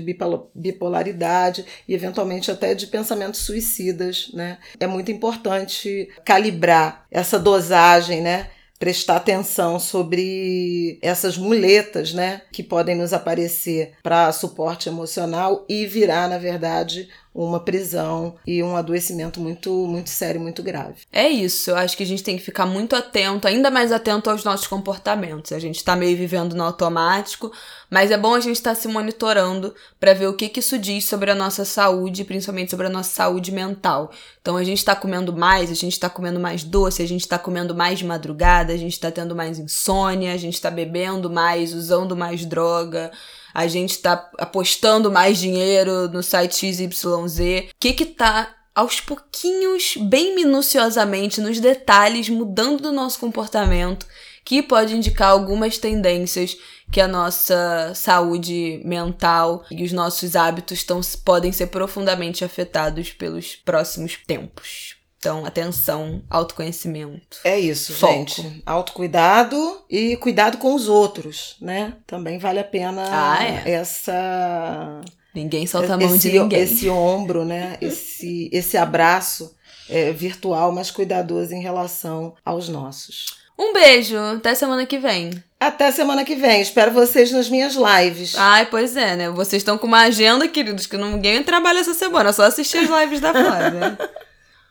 bipolaridade 0.52 1.64
e 1.88 1.94
eventualmente 1.94 2.50
até 2.50 2.74
de 2.74 2.88
pensamentos 2.88 3.40
suicidas, 3.40 4.28
né? 4.34 4.58
É 4.78 4.86
muito 4.86 5.10
importante 5.10 6.10
calibrar 6.22 7.06
essa 7.10 7.38
dosagem, 7.38 8.20
né? 8.20 8.50
prestar 8.78 9.16
atenção 9.16 9.78
sobre 9.78 10.98
essas 11.00 11.38
muletas, 11.38 12.12
né, 12.12 12.42
que 12.52 12.62
podem 12.62 12.94
nos 12.94 13.14
aparecer 13.14 13.92
para 14.02 14.30
suporte 14.32 14.90
emocional 14.90 15.64
e 15.68 15.86
virar, 15.86 16.28
na 16.28 16.36
verdade, 16.36 17.08
uma 17.34 17.58
prisão 17.58 18.36
e 18.46 18.62
um 18.62 18.76
adoecimento 18.76 19.40
muito, 19.40 19.70
muito 19.88 20.08
sério, 20.08 20.40
muito 20.40 20.62
grave. 20.62 21.02
É 21.12 21.28
isso, 21.28 21.70
eu 21.70 21.76
acho 21.76 21.96
que 21.96 22.04
a 22.04 22.06
gente 22.06 22.22
tem 22.22 22.36
que 22.36 22.44
ficar 22.44 22.64
muito 22.64 22.94
atento, 22.94 23.48
ainda 23.48 23.72
mais 23.72 23.90
atento 23.90 24.30
aos 24.30 24.44
nossos 24.44 24.68
comportamentos. 24.68 25.50
A 25.50 25.58
gente 25.58 25.82
tá 25.82 25.96
meio 25.96 26.16
vivendo 26.16 26.54
no 26.54 26.62
automático, 26.62 27.50
mas 27.90 28.12
é 28.12 28.16
bom 28.16 28.34
a 28.34 28.40
gente 28.40 28.56
estar 28.56 28.74
tá 28.74 28.80
se 28.80 28.86
monitorando 28.86 29.74
para 29.98 30.14
ver 30.14 30.28
o 30.28 30.34
que, 30.34 30.48
que 30.48 30.60
isso 30.60 30.78
diz 30.78 31.06
sobre 31.06 31.30
a 31.30 31.34
nossa 31.34 31.64
saúde, 31.64 32.24
principalmente 32.24 32.70
sobre 32.70 32.86
a 32.86 32.90
nossa 32.90 33.10
saúde 33.10 33.50
mental. 33.50 34.12
Então 34.40 34.56
a 34.56 34.62
gente 34.62 34.84
tá 34.84 34.94
comendo 34.94 35.32
mais, 35.32 35.72
a 35.72 35.74
gente 35.74 35.98
tá 35.98 36.08
comendo 36.08 36.38
mais 36.38 36.62
doce, 36.62 37.02
a 37.02 37.08
gente 37.08 37.26
tá 37.26 37.38
comendo 37.38 37.74
mais 37.74 37.98
de 37.98 38.04
madrugada, 38.04 38.72
a 38.72 38.76
gente 38.76 39.00
tá 39.00 39.10
tendo 39.10 39.34
mais 39.34 39.58
insônia, 39.58 40.32
a 40.32 40.36
gente 40.36 40.60
tá 40.60 40.70
bebendo 40.70 41.28
mais, 41.28 41.74
usando 41.74 42.16
mais 42.16 42.46
droga 42.46 43.10
a 43.54 43.68
gente 43.68 43.98
tá 43.98 44.30
apostando 44.36 45.12
mais 45.12 45.38
dinheiro 45.38 46.08
no 46.08 46.22
site 46.22 46.56
XYZ. 46.56 47.70
O 47.70 47.74
que 47.78 47.92
que 47.92 48.04
tá 48.04 48.52
aos 48.74 49.00
pouquinhos, 49.00 49.94
bem 49.96 50.34
minuciosamente, 50.34 51.40
nos 51.40 51.60
detalhes, 51.60 52.28
mudando 52.28 52.82
do 52.82 52.92
nosso 52.92 53.20
comportamento, 53.20 54.04
que 54.44 54.60
pode 54.60 54.96
indicar 54.96 55.30
algumas 55.30 55.78
tendências 55.78 56.56
que 56.90 57.00
a 57.00 57.06
nossa 57.06 57.92
saúde 57.94 58.80
mental 58.84 59.64
e 59.70 59.84
os 59.84 59.92
nossos 59.92 60.34
hábitos 60.34 60.82
tão, 60.82 61.00
podem 61.24 61.52
ser 61.52 61.68
profundamente 61.68 62.44
afetados 62.44 63.12
pelos 63.12 63.54
próximos 63.54 64.18
tempos. 64.26 64.93
Então, 65.24 65.46
atenção, 65.46 66.22
autoconhecimento. 66.28 67.38
É 67.42 67.58
isso, 67.58 67.94
Foco. 67.94 68.12
gente. 68.12 68.62
Autocuidado 68.66 69.82
e 69.88 70.18
cuidado 70.18 70.58
com 70.58 70.74
os 70.74 70.86
outros, 70.86 71.56
né? 71.62 71.94
Também 72.06 72.36
vale 72.36 72.58
a 72.58 72.64
pena 72.64 73.02
ah, 73.08 73.42
é. 73.42 73.70
essa. 73.70 75.00
Ninguém 75.34 75.66
solta 75.66 75.94
a 75.94 75.96
mão 75.96 76.14
esse, 76.14 76.30
de 76.30 76.38
ninguém. 76.38 76.60
Esse 76.60 76.90
ombro, 76.90 77.42
né? 77.42 77.78
Esse, 77.80 78.50
esse 78.52 78.76
abraço 78.76 79.56
é, 79.88 80.12
virtual, 80.12 80.70
mas 80.72 80.90
cuidadoso 80.90 81.54
em 81.54 81.62
relação 81.62 82.34
aos 82.44 82.68
nossos. 82.68 83.42
Um 83.58 83.72
beijo, 83.72 84.18
até 84.18 84.54
semana 84.54 84.84
que 84.84 84.98
vem. 84.98 85.30
Até 85.58 85.90
semana 85.90 86.22
que 86.22 86.34
vem. 86.34 86.60
Espero 86.60 86.92
vocês 86.92 87.32
nas 87.32 87.48
minhas 87.48 87.74
lives. 87.74 88.34
Ai, 88.36 88.66
pois 88.66 88.94
é, 88.94 89.16
né? 89.16 89.30
Vocês 89.30 89.62
estão 89.62 89.78
com 89.78 89.86
uma 89.86 90.02
agenda, 90.02 90.46
queridos, 90.46 90.86
que 90.86 90.98
ninguém 90.98 91.42
trabalha 91.42 91.78
essa 91.78 91.94
semana, 91.94 92.30
só 92.30 92.42
assistir 92.42 92.76
as 92.76 92.90
lives 92.90 93.20
da 93.20 93.32
Flávia. 93.32 93.98